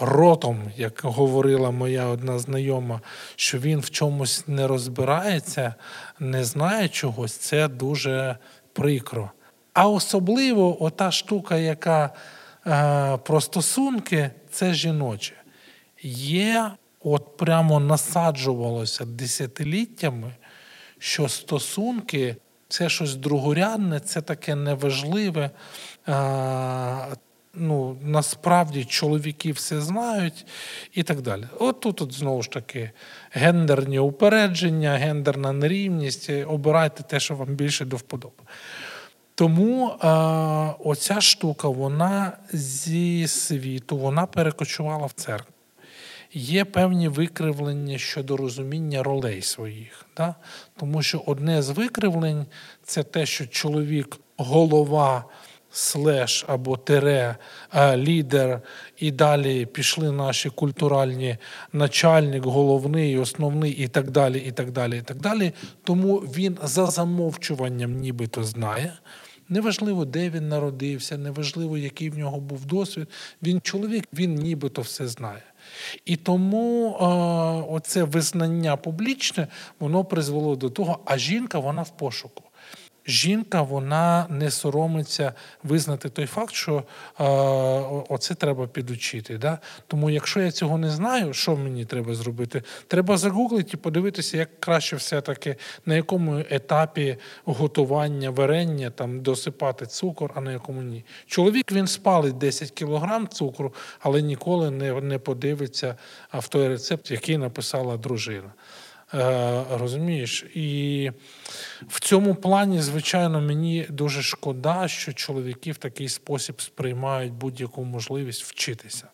ротом, 0.00 0.72
як 0.76 1.00
говорила 1.04 1.70
моя 1.70 2.06
одна 2.06 2.38
знайома, 2.38 3.00
що 3.36 3.58
він 3.58 3.80
в 3.80 3.90
чомусь 3.90 4.44
не 4.48 4.66
розбирається, 4.66 5.74
не 6.20 6.44
знає 6.44 6.88
чогось, 6.88 7.32
це 7.32 7.68
дуже 7.68 8.36
прикро. 8.72 9.30
А 9.78 9.88
особливо 9.88 10.82
ота 10.82 11.10
штука, 11.10 11.56
яка 11.56 12.10
е, 12.66 13.16
про 13.16 13.40
стосунки, 13.40 14.30
це 14.50 14.74
жіноче. 14.74 15.34
Є, 16.02 16.70
от 17.04 17.36
прямо 17.36 17.80
насаджувалося 17.80 19.04
десятиліттями, 19.04 20.32
що 20.98 21.28
стосунки 21.28 22.36
це 22.68 22.88
щось 22.88 23.14
другорядне, 23.14 24.00
це 24.00 24.22
таке 24.22 24.54
неважливе. 24.54 25.50
Е, 26.08 27.16
ну, 27.54 27.96
насправді 28.02 28.84
чоловіки 28.84 29.52
все 29.52 29.80
знають 29.80 30.46
і 30.92 31.02
так 31.02 31.20
далі. 31.20 31.44
От 31.58 31.80
тут 31.80 32.02
от, 32.02 32.12
знову 32.12 32.42
ж 32.42 32.50
таки 32.50 32.90
гендерні 33.30 33.98
упередження, 33.98 34.96
гендерна 34.96 35.52
нерівність. 35.52 36.30
Обирайте 36.46 37.02
те, 37.02 37.20
що 37.20 37.34
вам 37.34 37.48
більше 37.48 37.84
до 37.84 37.96
вподоби. 37.96 38.42
Тому 39.38 39.88
е, 39.88 40.08
оця 40.78 41.20
штука, 41.20 41.68
вона 41.68 42.32
зі 42.52 43.28
світу, 43.28 43.96
вона 43.96 44.26
перекочувала 44.26 45.06
в 45.06 45.12
церкву. 45.12 45.54
Є 46.32 46.64
певні 46.64 47.08
викривлення 47.08 47.98
щодо 47.98 48.36
розуміння 48.36 49.02
ролей 49.02 49.42
своїх. 49.42 50.06
Да? 50.16 50.34
Тому 50.76 51.02
що 51.02 51.22
одне 51.26 51.62
з 51.62 51.70
викривлень 51.70 52.46
це 52.82 53.02
те, 53.02 53.26
що 53.26 53.46
чоловік 53.46 54.16
голова 54.36 55.24
слеш 55.70 56.44
або 56.48 56.76
тире 56.76 57.36
лідер, 57.96 58.60
і 58.96 59.10
далі 59.10 59.66
пішли 59.66 60.12
наші 60.12 60.50
культуральні 60.50 61.36
начальник, 61.72 62.44
головний, 62.44 63.18
основний 63.18 63.72
і 63.72 63.88
так 63.88 64.10
далі. 64.10 64.38
і 64.38 64.52
так 64.52 64.70
далі, 64.70 64.98
і 64.98 65.02
так 65.02 65.20
далі. 65.20 65.52
Тому 65.84 66.16
він 66.16 66.58
за 66.62 66.86
замовчуванням 66.86 68.00
нібито 68.00 68.44
знає. 68.44 68.92
Неважливо, 69.48 70.04
де 70.04 70.30
він 70.30 70.48
народився, 70.48 71.18
неважливо, 71.18 71.78
який 71.78 72.10
в 72.10 72.18
нього 72.18 72.40
був 72.40 72.64
досвід. 72.64 73.08
Він 73.42 73.60
чоловік, 73.60 74.08
він 74.12 74.34
нібито 74.34 74.82
все 74.82 75.08
знає. 75.08 75.42
І 76.04 76.16
тому 76.16 76.90
е, 76.90 77.04
оце 77.72 78.04
визнання 78.04 78.76
публічне, 78.76 79.48
воно 79.80 80.04
призвело 80.04 80.56
до 80.56 80.70
того, 80.70 80.98
а 81.04 81.18
жінка 81.18 81.58
вона 81.58 81.82
в 81.82 81.96
пошуку 81.96 82.44
жінка 83.08 83.62
вона 83.62 84.26
не 84.30 84.50
соромиться 84.50 85.32
визнати 85.62 86.08
той 86.08 86.26
факт, 86.26 86.54
що 86.54 86.76
е, 86.76 87.24
оце 88.08 88.34
треба 88.34 88.66
підучити. 88.66 89.38
Да? 89.38 89.58
Тому, 89.86 90.10
якщо 90.10 90.40
я 90.40 90.50
цього 90.50 90.78
не 90.78 90.90
знаю, 90.90 91.32
що 91.32 91.56
мені 91.56 91.84
треба 91.84 92.14
зробити? 92.14 92.62
Треба 92.86 93.16
загуглити 93.16 93.70
і 93.74 93.76
подивитися, 93.76 94.36
як 94.36 94.60
краще 94.60 94.96
все-таки 94.96 95.56
на 95.86 95.94
якому 95.94 96.42
етапі 96.50 97.16
готування 97.44 98.30
варення 98.30 98.90
там 98.90 99.20
досипати 99.20 99.86
цукор, 99.86 100.32
а 100.34 100.40
на 100.40 100.52
якому 100.52 100.82
ні. 100.82 101.04
Чоловік 101.26 101.72
він 101.72 101.86
спалить 101.86 102.38
10 102.38 102.70
кілограм 102.70 103.28
цукру, 103.28 103.74
але 104.00 104.22
ніколи 104.22 104.70
не, 104.70 105.00
не 105.00 105.18
подивиться 105.18 105.96
в 106.32 106.48
той 106.48 106.68
рецепт, 106.68 107.10
який 107.10 107.38
написала 107.38 107.96
дружина. 107.96 108.52
Е, 109.14 109.64
розумієш? 109.70 110.44
І 110.54 111.10
в 111.88 112.00
цьому 112.00 112.34
плані, 112.34 112.80
звичайно, 112.80 113.40
мені 113.40 113.86
дуже 113.88 114.22
шкода, 114.22 114.88
що 114.88 115.12
чоловіки 115.12 115.72
в 115.72 115.76
такий 115.76 116.08
спосіб 116.08 116.60
сприймають 116.60 117.32
будь-яку 117.32 117.84
можливість 117.84 118.42
вчитися. 118.42 119.08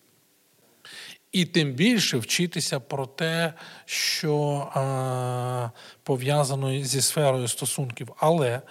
І 1.32 1.44
тим 1.44 1.72
більше 1.72 2.18
вчитися 2.18 2.80
про 2.80 3.06
те, 3.06 3.54
що 3.84 4.68
а, 4.74 5.70
пов'язано 6.02 6.82
зі 6.82 7.00
сферою 7.00 7.48
стосунків. 7.48 8.08
Але 8.18 8.62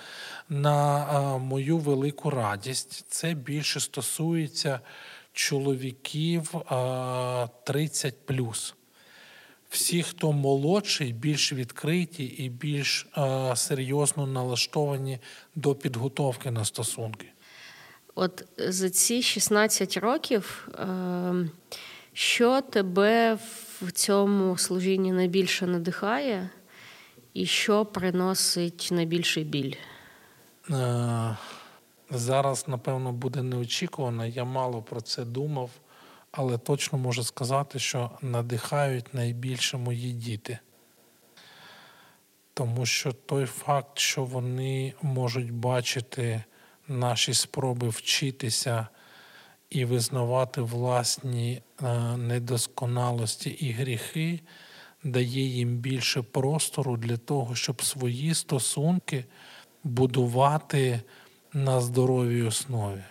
на 0.50 1.08
а, 1.10 1.38
мою 1.38 1.78
велику 1.78 2.30
радість 2.30 3.06
це 3.10 3.34
більше 3.34 3.80
стосується 3.80 4.80
чоловіків 5.34 6.56
а, 6.56 7.48
30 7.64 8.26
всі, 9.74 10.04
хто 10.04 10.32
молодший, 10.32 11.14
більш 11.14 11.54
відкриті 11.54 12.24
і 12.38 12.50
більш 12.50 13.08
е, 13.18 13.56
серйозно 13.56 14.28
налаштовані 14.28 15.20
до 15.56 15.76
підготовки 15.76 16.52
на 16.52 16.66
стосунки. 16.66 17.28
От 18.16 18.46
за 18.58 18.90
ці 18.90 19.22
16 19.22 19.98
років, 19.98 20.70
е, 20.76 21.50
що 22.14 22.62
тебе 22.62 23.38
в 23.82 23.92
цьому 23.92 24.58
служінні 24.58 25.12
найбільше 25.12 25.68
надихає, 25.68 26.50
і 27.34 27.46
що 27.46 27.86
приносить 27.86 28.90
найбільший 28.92 29.44
біль? 29.44 29.74
Е, 30.70 31.38
зараз, 32.10 32.68
напевно, 32.68 33.12
буде 33.12 33.44
неочікувано. 33.44 34.26
Я 34.26 34.44
мало 34.44 34.82
про 34.82 35.02
це 35.02 35.26
думав 35.26 35.70
але 36.36 36.58
точно 36.58 36.98
можу 36.98 37.24
сказати, 37.24 37.80
що 37.80 38.12
надихають 38.22 39.14
найбільше 39.14 39.78
мої 39.78 40.12
діти. 40.12 40.60
Тому 42.54 42.86
що 42.86 43.12
той 43.12 43.46
факт, 43.46 44.00
що 44.00 44.24
вони 44.24 44.94
можуть 45.02 45.52
бачити 45.52 46.44
наші 46.88 47.34
спроби 47.34 47.90
вчитися 47.90 48.88
і 49.70 49.86
визнавати 49.86 50.62
власні 50.62 51.62
е, 51.82 52.18
недосконалості 52.18 53.50
і 53.50 53.72
гріхи, 53.72 54.40
дає 55.04 55.42
їм 55.42 55.78
більше 55.78 56.22
простору 56.22 56.98
для 56.98 57.18
того, 57.18 57.56
щоб 57.56 57.84
свої 57.84 58.34
стосунки 58.34 59.26
будувати 59.84 61.02
на 61.54 61.82
здоровій 61.82 62.44
основі 62.44 63.04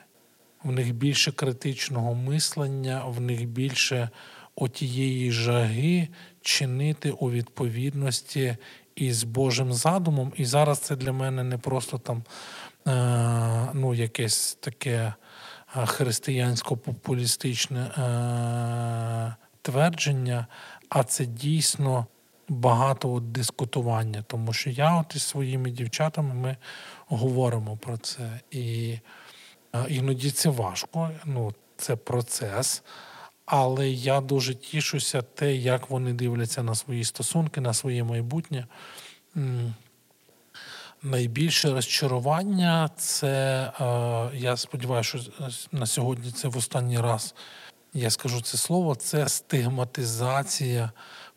в 0.65 0.73
них 0.73 0.95
більше 0.95 1.33
критичного 1.33 2.15
мислення, 2.15 3.05
в 3.05 3.21
них 3.21 3.49
більше 3.49 4.11
отієї 4.57 5.33
жаги 5.33 6.09
чинити 6.43 7.11
у 7.11 7.31
відповідності 7.31 8.57
із 8.97 9.25
Божим 9.25 9.73
задумом. 9.73 10.33
І 10.37 10.45
зараз 10.45 10.79
це 10.79 10.97
для 10.97 11.13
мене 11.13 11.43
не 11.43 11.59
просто 11.59 11.99
там 11.99 12.23
е, 12.87 13.71
ну, 13.75 13.95
якесь 13.95 14.59
таке 14.61 14.97
е, 14.97 15.15
християнсько-популістичне 15.75 18.01
е, 18.01 19.35
твердження, 19.63 20.47
а 20.89 21.05
це 21.05 21.27
дійсно 21.27 22.07
багато 22.49 23.13
от 23.13 23.33
дискутування, 23.33 24.25
тому 24.27 24.53
що 24.53 24.71
я 24.71 25.01
от 25.01 25.17
із 25.17 25.23
своїми 25.23 25.71
дівчатами 25.71 26.35
ми 26.35 26.57
говоримо 27.07 27.77
про 27.77 27.97
це. 27.97 28.41
І 28.51 28.99
іноді 29.89 30.31
це 30.31 30.49
важко, 30.49 31.11
ну, 31.25 31.55
це 31.77 31.97
процес. 31.97 32.83
Але 33.47 33.89
я 33.91 34.21
дуже 34.21 34.55
тішуся 34.55 35.23
те, 35.23 35.55
як 35.55 35.91
вони 35.91 36.13
дивляться 36.13 36.63
на 36.63 36.75
свої 36.75 37.05
стосунки, 37.05 37.61
на 37.61 37.75
своє 37.75 38.05
майбутнє. 38.05 38.67
Найбільше 41.03 41.71
розчарування 41.71 42.91
це, 42.97 43.73
я 44.35 44.57
сподіваюся, 44.57 45.19
що 45.19 45.21
на 45.73 45.87
сьогодні 45.87 46.31
це 46.31 46.49
в 46.49 46.57
останній 46.57 47.01
раз 47.01 47.35
я 47.95 48.11
скажу 48.11 48.41
це 48.41 48.59
слово, 48.59 48.95
це 48.95 49.29
стигматизація 49.29 50.93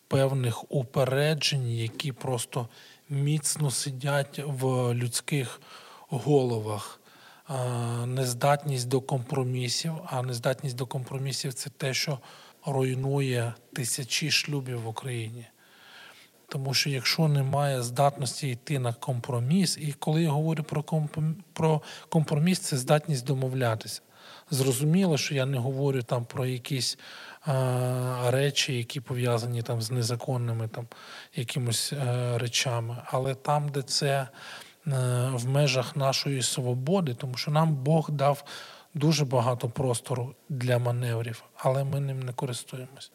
певних 0.08 0.72
упереджень, 0.72 1.72
які 1.72 2.12
просто 2.12 2.68
міцно 3.10 3.72
сидять 3.72 4.40
в 4.46 4.94
людських 4.94 5.62
головах. 6.10 7.00
Нездатність 8.06 8.88
до 8.88 9.02
компромісів, 9.02 9.94
а 10.06 10.22
нездатність 10.22 10.76
до 10.76 10.86
компромісів 10.86 11.54
це 11.54 11.70
те, 11.70 11.94
що 11.94 12.20
руйнує 12.66 13.54
тисячі 13.74 14.32
шлюбів 14.32 14.82
в 14.82 14.88
Україні. 14.88 15.48
Тому 16.48 16.74
що 16.74 16.90
якщо 16.90 17.28
немає 17.28 17.84
здатності 17.84 18.50
йти 18.50 18.80
на 18.80 18.94
компроміс, 18.94 19.78
і 19.82 19.94
коли 19.94 20.24
я 20.24 20.30
говорю 20.30 20.64
про 21.54 21.82
компроміс, 22.10 22.60
це 22.60 22.78
здатність 22.78 23.26
домовлятися. 23.26 24.02
Зрозуміло, 24.52 25.18
що 25.18 25.36
я 25.36 25.46
не 25.46 25.58
говорю 25.58 26.02
там 26.02 26.26
про 26.26 26.46
якісь 26.46 26.98
а, 27.46 28.32
речі, 28.32 28.78
які 28.78 29.00
пов'язані 29.00 29.62
там 29.62 29.82
з 29.82 29.92
незаконними 29.92 30.68
там 30.68 30.88
якимось 31.36 31.94
е, 31.94 32.38
речами, 32.38 32.98
але 33.06 33.36
там, 33.36 33.70
де 33.70 33.82
це 33.82 34.08
е, 34.08 34.28
в 35.34 35.48
межах 35.48 35.96
нашої 35.96 36.42
свободи, 36.42 37.14
тому 37.14 37.38
що 37.38 37.52
нам 37.52 37.76
Бог 37.76 38.12
дав 38.12 38.44
дуже 38.94 39.26
багато 39.26 39.70
простору 39.70 40.36
для 40.50 40.80
маневрів, 40.80 41.44
але 41.58 41.84
ми 41.84 42.00
ним 42.00 42.24
не 42.24 42.34
користуємось. 42.34 43.12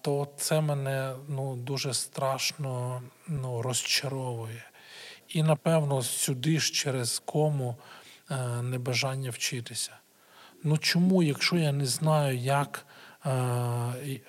То 0.00 0.28
це 0.36 0.60
мене 0.60 1.14
ну, 1.28 1.56
дуже 1.56 1.94
страшно 1.94 3.02
ну, 3.28 3.62
розчаровує. 3.62 4.64
І 5.28 5.42
напевно 5.42 6.02
сюди 6.02 6.60
ж 6.60 6.72
через 6.72 7.18
кому 7.18 7.76
Е, 8.32 8.62
небажання 8.62 9.30
вчитися. 9.30 9.90
Ну 10.64 10.78
чому, 10.78 11.22
якщо 11.22 11.56
я 11.56 11.72
не 11.72 11.86
знаю, 11.86 12.38
як 12.38 12.86
е, 13.26 13.30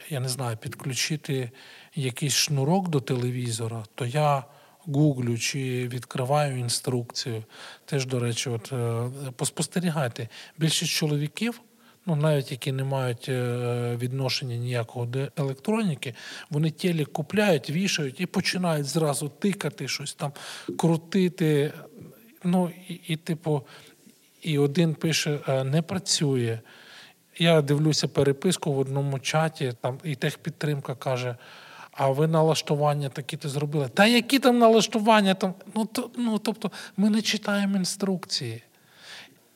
я 0.10 0.20
не 0.20 0.30
знаю, 0.30 0.58
підключити 0.58 1.52
якийсь 1.96 2.34
шнурок 2.34 2.88
до 2.88 3.00
телевізора, 3.00 3.84
то 3.96 4.06
я 4.06 4.44
гуглю 4.86 5.38
чи 5.38 5.88
відкриваю 5.88 6.60
інструкцію. 6.60 7.44
Теж, 7.86 8.06
до 8.06 8.20
речі, 8.20 8.50
от 8.50 8.74
е, 8.74 9.10
поспостерігайте. 9.36 10.30
Більшість 10.58 10.92
чоловіків. 10.92 11.62
Ну, 12.06 12.16
навіть 12.16 12.52
які 12.52 12.72
не 12.72 12.84
мають 12.84 13.30
відношення 14.02 14.56
ніякого 14.56 15.06
до 15.06 15.28
електроніки, 15.38 16.16
вони 16.50 16.70
тілі 16.70 17.06
купляють, 17.06 17.70
вішають 17.70 18.20
і 18.20 18.26
починають 18.26 18.86
зразу 18.86 19.30
тикати 19.30 19.88
щось 19.88 20.14
там, 20.14 20.32
крутити. 20.78 21.74
Ну 22.44 22.72
і, 22.88 22.94
і 23.08 23.16
типу, 23.16 23.64
і 24.42 24.58
один 24.58 24.96
пише: 24.96 25.40
«Е, 25.48 25.64
не 25.64 25.82
працює. 25.82 26.60
Я 27.38 27.62
дивлюся 27.62 28.08
переписку 28.08 28.74
в 28.74 28.80
одному 28.80 29.20
чаті, 29.20 29.74
там 29.82 30.00
і 30.04 30.16
техпідтримка 30.16 30.96
каже: 30.96 31.36
а 31.94 32.10
ви 32.10 32.28
налаштування 32.28 33.10
такі-то 33.10 33.50
зробили? 33.50 33.90
Та 33.94 34.06
які 34.06 34.40
там 34.40 34.60
налаштування? 34.60 35.34
Там? 35.34 35.54
Ну, 35.76 35.86
то, 35.86 36.10
ну, 36.18 36.38
Тобто 36.38 36.72
ми 36.98 37.10
не 37.10 37.22
читаємо 37.22 37.78
інструкції. 37.78 38.64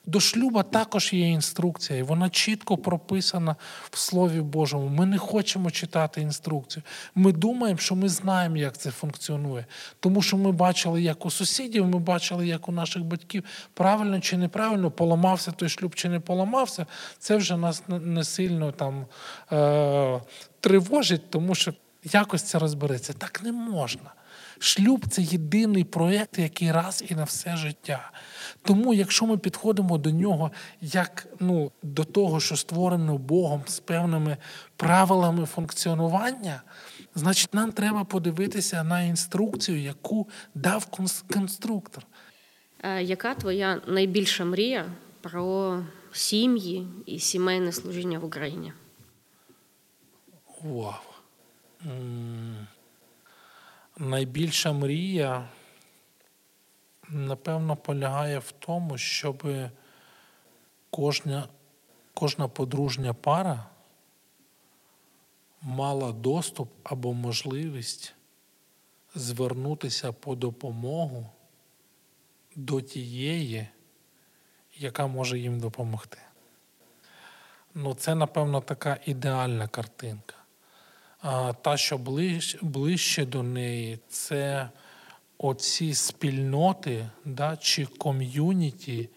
До 0.08 0.20
шлюба 0.20 0.64
також 0.64 1.14
є 1.14 1.30
інструкція, 1.30 2.00
і 2.00 2.04
вона 2.04 2.30
чітко 2.30 2.78
прописана 2.78 3.56
в 3.92 3.98
Слові 3.98 4.42
Божому. 4.42 4.88
Ми 4.88 5.06
не 5.06 5.18
хочемо 5.18 5.72
читати 5.72 6.22
інструкцію. 6.22 6.84
Ми 7.16 7.32
думаємо, 7.32 7.80
що 7.80 7.96
ми 7.96 8.10
знаємо, 8.10 8.58
як 8.58 8.78
це 8.78 8.92
функціонує. 8.92 9.66
Тому 10.00 10.22
що 10.22 10.38
ми 10.38 10.52
бачили, 10.52 11.02
як 11.02 11.26
у 11.26 11.32
сусідів, 11.32 11.86
ми 11.86 12.00
бачили, 12.00 12.48
як 12.48 12.70
у 12.70 12.72
наших 12.72 13.04
батьків 13.04 13.44
правильно 13.74 14.20
чи 14.20 14.38
неправильно 14.38 14.92
поламався 14.92 15.52
той 15.52 15.70
шлюб 15.70 15.96
чи 15.96 16.10
не 16.10 16.20
поламався. 16.20 16.86
Це 17.20 17.36
вже 17.36 17.58
нас 17.58 17.84
не 17.88 18.24
сильно 18.24 18.72
там 18.72 19.06
е- 19.52 20.22
тривожить, 20.60 21.30
тому 21.30 21.56
що 21.56 21.74
якось 22.14 22.44
це 22.44 22.60
розбереться. 22.60 23.14
Так 23.14 23.44
не 23.44 23.52
можна. 23.52 24.14
Шлюб 24.60 25.06
це 25.10 25.22
єдиний 25.22 25.84
проєкт, 25.84 26.40
який 26.40 26.72
раз 26.72 27.04
і 27.10 27.16
на 27.16 27.24
все 27.24 27.58
життя. 27.58 28.12
Тому, 28.62 28.94
якщо 28.94 29.26
ми 29.26 29.38
підходимо 29.38 29.98
до 29.98 30.12
нього 30.12 30.52
як 30.82 31.28
ну, 31.40 31.72
до 31.84 32.04
того, 32.04 32.40
що 32.40 32.56
створено 32.56 33.18
Богом 33.18 33.64
з 33.66 33.80
певними 33.80 34.38
правилами 34.76 35.46
функціонування, 35.46 36.62
значить 37.16 37.54
нам 37.54 37.72
треба 37.72 38.04
подивитися 38.04 38.84
на 38.84 39.02
інструкцію, 39.02 39.82
яку 39.82 40.28
дав 40.56 40.86
конструктор. 41.34 42.06
Е, 42.84 43.04
яка 43.04 43.36
твоя 43.36 43.82
найбільша 43.88 44.46
мрія 44.46 44.86
про 45.22 45.80
сім'ї 46.12 46.88
і 47.06 47.20
сімейне 47.20 47.72
служіння 47.72 48.20
в 48.20 48.26
Україні? 48.26 48.74
Вау 50.64 51.07
найбільша 53.98 54.74
мрія, 54.74 55.50
напевно, 57.10 57.76
полягає 57.76 58.40
в 58.40 58.52
тому, 58.52 58.98
щоб 58.98 59.48
кожна, 60.90 61.48
кожна 62.14 62.48
подружня 62.48 63.14
пара 63.14 63.66
мала 65.62 66.12
доступ 66.12 66.70
або 66.84 67.14
можливість 67.14 68.14
звернутися 69.16 70.12
по 70.12 70.36
допомогу 70.36 71.30
до 72.56 72.82
тієї, 72.82 73.68
яка 74.78 75.08
може 75.08 75.40
їм 75.40 75.60
допомогти. 75.60 76.18
Ну, 77.74 77.94
це, 77.94 78.16
напевно, 78.16 78.62
така 78.62 78.98
ідеальна 79.06 79.68
картинка. 79.68 80.36
Та, 81.62 81.78
що 81.78 81.98
ближче, 81.98 82.58
ближче 82.62 83.26
до 83.26 83.44
неї, 83.44 84.00
це 84.10 84.70
оці 85.38 85.94
спільноти 85.94 87.10
да, 87.26 87.58
чи 87.58 87.86
ком'юніті, 87.86 89.10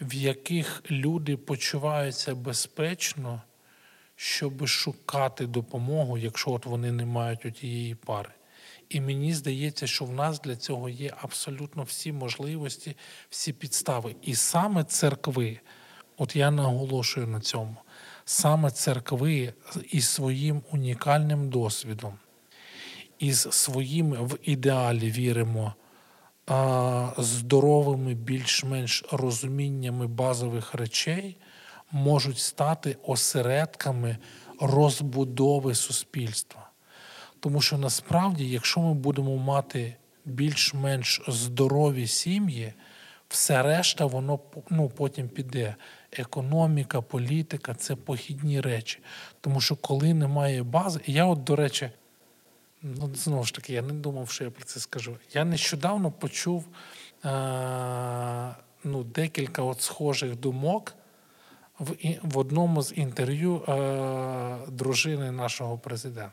в 0.00 0.14
яких 0.14 0.82
люди 0.90 1.36
почуваються 1.36 2.34
безпечно, 2.34 3.42
щоб 4.16 4.66
шукати 4.66 5.46
допомогу, 5.46 6.18
якщо 6.18 6.50
от 6.50 6.66
вони 6.66 6.92
не 6.92 7.04
мають 7.04 7.54
тієї 7.54 7.94
пари. 7.94 8.30
І 8.88 9.00
мені 9.00 9.34
здається, 9.34 9.86
що 9.86 10.04
в 10.04 10.12
нас 10.12 10.40
для 10.40 10.56
цього 10.56 10.88
є 10.88 11.14
абсолютно 11.20 11.82
всі 11.82 12.12
можливості, 12.12 12.96
всі 13.30 13.52
підстави. 13.52 14.16
І 14.22 14.34
саме 14.34 14.84
церкви, 14.84 15.60
от 16.16 16.36
я 16.36 16.50
наголошую 16.50 17.26
на 17.26 17.40
цьому 17.40 17.76
саме 18.30 18.70
церкви 18.70 19.52
із 19.90 20.08
своїм 20.08 20.62
унікальним 20.72 21.48
досвідом, 21.50 22.14
із 23.18 23.40
своїм 23.40 24.10
в 24.12 24.38
ідеалі 24.42 25.10
віримо, 25.10 25.74
здоровими, 27.18 28.14
більш-менш 28.14 29.04
розуміннями 29.12 30.06
базових 30.06 30.74
речей 30.74 31.36
можуть 31.90 32.38
стати 32.38 32.96
осередками 33.02 34.18
розбудови 34.60 35.74
суспільства. 35.74 36.70
Тому 37.40 37.60
що 37.60 37.78
насправді, 37.78 38.48
якщо 38.48 38.80
ми 38.80 38.94
будемо 38.94 39.36
мати 39.36 39.96
більш-менш 40.24 41.22
здорові 41.28 42.06
сім'ї, 42.06 42.72
все 43.28 43.62
решта, 43.62 44.06
воно 44.06 44.38
ну, 44.70 44.88
потім 44.88 45.28
піде 45.28 45.76
економіка, 46.12 47.00
політика 47.00 47.74
це 47.74 47.96
похідні 47.96 48.60
речі. 48.60 48.98
Тому 49.40 49.60
що 49.60 49.76
коли 49.76 50.14
немає 50.14 50.62
бази, 50.62 51.00
я, 51.06 51.24
от, 51.24 51.44
до 51.44 51.56
речі, 51.56 51.90
ну, 52.82 53.14
знову 53.14 53.44
ж 53.44 53.54
таки, 53.54 53.72
я 53.72 53.82
не 53.82 53.92
думав, 53.92 54.30
що 54.30 54.44
я 54.44 54.50
про 54.50 54.64
це 54.64 54.80
скажу. 54.80 55.16
Я 55.32 55.44
нещодавно 55.44 56.10
почув 56.10 56.68
е- 57.24 58.54
ну, 58.84 59.04
декілька 59.04 59.62
от 59.62 59.80
схожих 59.80 60.36
думок 60.36 60.94
в 61.78 61.94
в 62.22 62.38
одному 62.38 62.82
з 62.82 62.92
інтерв'ю 62.96 63.62
е- 63.68 64.58
дружини 64.68 65.30
нашого 65.30 65.78
президента. 65.78 66.32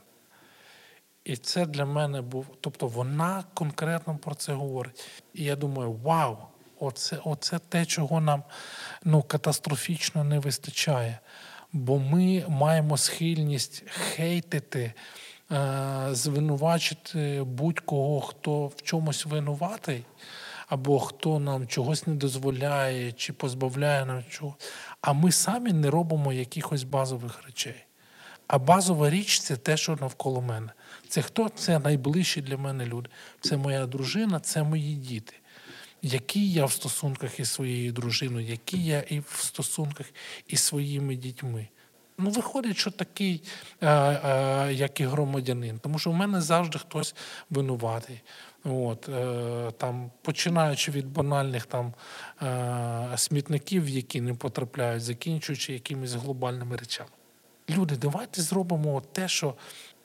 І 1.23 1.35
це 1.35 1.65
для 1.65 1.85
мене 1.85 2.22
був, 2.22 2.45
тобто 2.61 2.88
вона 2.88 3.43
конкретно 3.53 4.18
про 4.18 4.35
це 4.35 4.53
говорить. 4.53 5.10
І 5.34 5.43
я 5.43 5.56
думаю, 5.56 5.91
вау! 5.91 6.38
Оце, 6.80 7.18
оце 7.24 7.60
те, 7.60 7.86
чого 7.86 8.22
нам 8.22 8.44
ну, 9.04 9.22
катастрофічно 9.22 10.24
не 10.24 10.40
вистачає. 10.40 11.20
Бо 11.74 11.99
ми 11.99 12.45
маємо 12.49 12.98
схильність 12.98 13.84
хейтити 13.90 14.94
е, 15.52 16.08
звинувачити 16.12 17.44
будь-кого, 17.44 18.22
хто 18.22 18.68
в 18.68 18.82
чомусь 18.82 19.26
винуватий, 19.26 20.06
або 20.68 20.99
хто 20.99 21.40
нам 21.40 21.68
чогось 21.68 22.08
не 22.08 22.14
дозволяє 22.16 23.12
чи 23.12 23.34
позбавляє 23.34 24.06
нам 24.06 24.24
чогось, 24.30 24.56
а 25.02 25.14
ми 25.14 25.32
самі 25.32 25.74
не 25.74 25.90
робимо 25.90 26.34
якихось 26.34 26.84
базових 26.84 27.44
речей. 27.45 27.84
А 28.48 28.58
базова 28.60 29.10
річ 29.10 29.40
це 29.40 29.56
те, 29.56 29.78
що 29.78 29.98
навколо 30.02 30.41
мене. 30.41 30.70
Це 31.08 31.22
хто? 31.22 31.49
Це 31.49 31.80
найближчі 31.80 32.41
для 32.41 32.58
мене 32.58 32.86
люди. 32.86 33.10
Це 33.41 33.58
моя 33.58 33.86
дружина, 33.86 34.40
це 34.40 34.64
мої 34.64 34.95
діти. 34.95 35.34
Який 36.02 36.52
я 36.52 36.65
в 36.65 36.72
стосунках 36.72 37.40
із 37.40 37.49
своєю 37.49 37.91
дружиною, 37.91 38.48
який 38.48 38.86
я 38.86 38.99
і 38.99 39.19
в 39.19 39.40
стосунках 39.40 40.06
із 40.48 40.60
своїми 40.60 41.15
дітьми. 41.15 41.68
Ну, 42.19 42.30
виходить, 42.30 42.78
що 42.78 42.91
такий, 42.91 43.44
е, 43.82 43.88
е, 43.90 44.74
як 44.74 44.99
і 44.99 45.06
громадянин, 45.06 45.80
тому 45.80 45.99
що 45.99 46.11
в 46.11 46.14
мене 46.14 46.41
завжди 46.41 46.80
хтось 46.80 47.15
винуватий. 47.49 48.22
От, 48.64 49.10
е, 49.10 49.72
там, 49.78 50.11
починаючи 50.22 50.91
від 50.91 51.07
банальних 51.07 51.65
там, 51.65 51.94
смітників, 53.18 53.90
які 53.90 54.22
не 54.22 54.34
потрапляють, 54.34 55.03
закінчуючи 55.03 55.74
якимись 55.74 56.14
глобальними 56.14 56.76
речами. 56.76 57.10
Люди, 57.69 57.95
давайте 57.95 58.41
зробимо 58.41 59.02
те, 59.11 59.28
що 59.28 59.53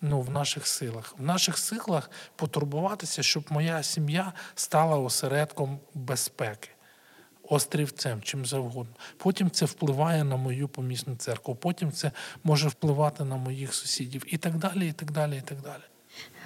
ну, 0.02 0.20
в 0.20 0.30
наших 0.30 0.66
силах. 0.66 1.14
В 1.18 1.22
наших 1.22 1.58
силах 1.58 2.10
потурбуватися, 2.36 3.22
щоб 3.22 3.44
моя 3.50 3.82
сім'я 3.82 4.32
стала 4.54 4.96
осередком 4.96 5.80
безпеки, 5.94 6.68
острівцем, 7.48 8.22
чим 8.22 8.46
завгодно. 8.46 8.94
Потім 9.16 9.50
це 9.50 9.64
впливає 9.64 10.24
на 10.24 10.36
мою 10.36 10.68
помісну 10.68 11.16
церкву, 11.16 11.54
потім 11.54 11.92
це 11.92 12.10
може 12.44 12.68
впливати 12.68 13.24
на 13.24 13.36
моїх 13.36 13.74
сусідів 13.74 14.22
і 14.26 14.36
так 14.36 14.56
далі, 14.56 14.88
і 14.88 14.92
так 14.92 15.10
далі, 15.10 15.36
і 15.38 15.48
так 15.48 15.58
далі. 15.60 15.82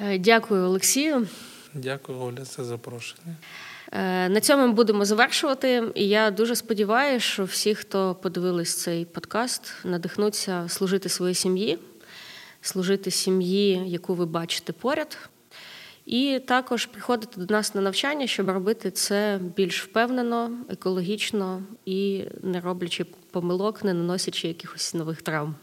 Е, 0.00 0.18
Дякую, 0.18 0.64
Олексію. 0.64 1.28
Дякую, 1.74 2.18
Оля, 2.18 2.44
за 2.44 2.64
запрошення. 2.64 3.36
Е, 3.92 4.28
На 4.28 4.40
цьому 4.40 4.66
ми 4.66 4.72
будемо 4.72 5.04
завершувати. 5.04 5.92
І 5.94 6.08
я 6.08 6.30
дуже 6.30 6.56
сподіваюся, 6.56 7.26
що 7.26 7.44
всі, 7.44 7.74
хто 7.74 8.14
подивились 8.14 8.82
цей 8.82 9.04
подкаст, 9.04 9.72
надихнуться 9.84 10.68
служити 10.68 11.08
своїй 11.08 11.34
сім'ї, 11.34 11.78
служити 12.66 13.10
сім'ї, 13.10 13.82
яку 13.86 14.14
ви 14.14 14.26
бачите 14.26 14.72
поряд. 14.72 15.18
І 16.06 16.40
також 16.46 16.86
приходити 16.86 17.40
до 17.40 17.54
нас 17.54 17.74
на 17.74 17.80
навчання, 17.80 18.26
щоб 18.26 18.48
робити 18.48 18.90
це 18.90 19.40
більш 19.56 19.84
впевнено, 19.84 20.50
екологічно 20.68 21.62
і 21.84 22.24
не 22.42 22.60
роблячи 22.60 23.06
помилок, 23.30 23.84
не 23.84 23.94
наносячи 23.94 24.48
якихось 24.48 24.94
нових 24.94 25.22
травм. 25.22 25.54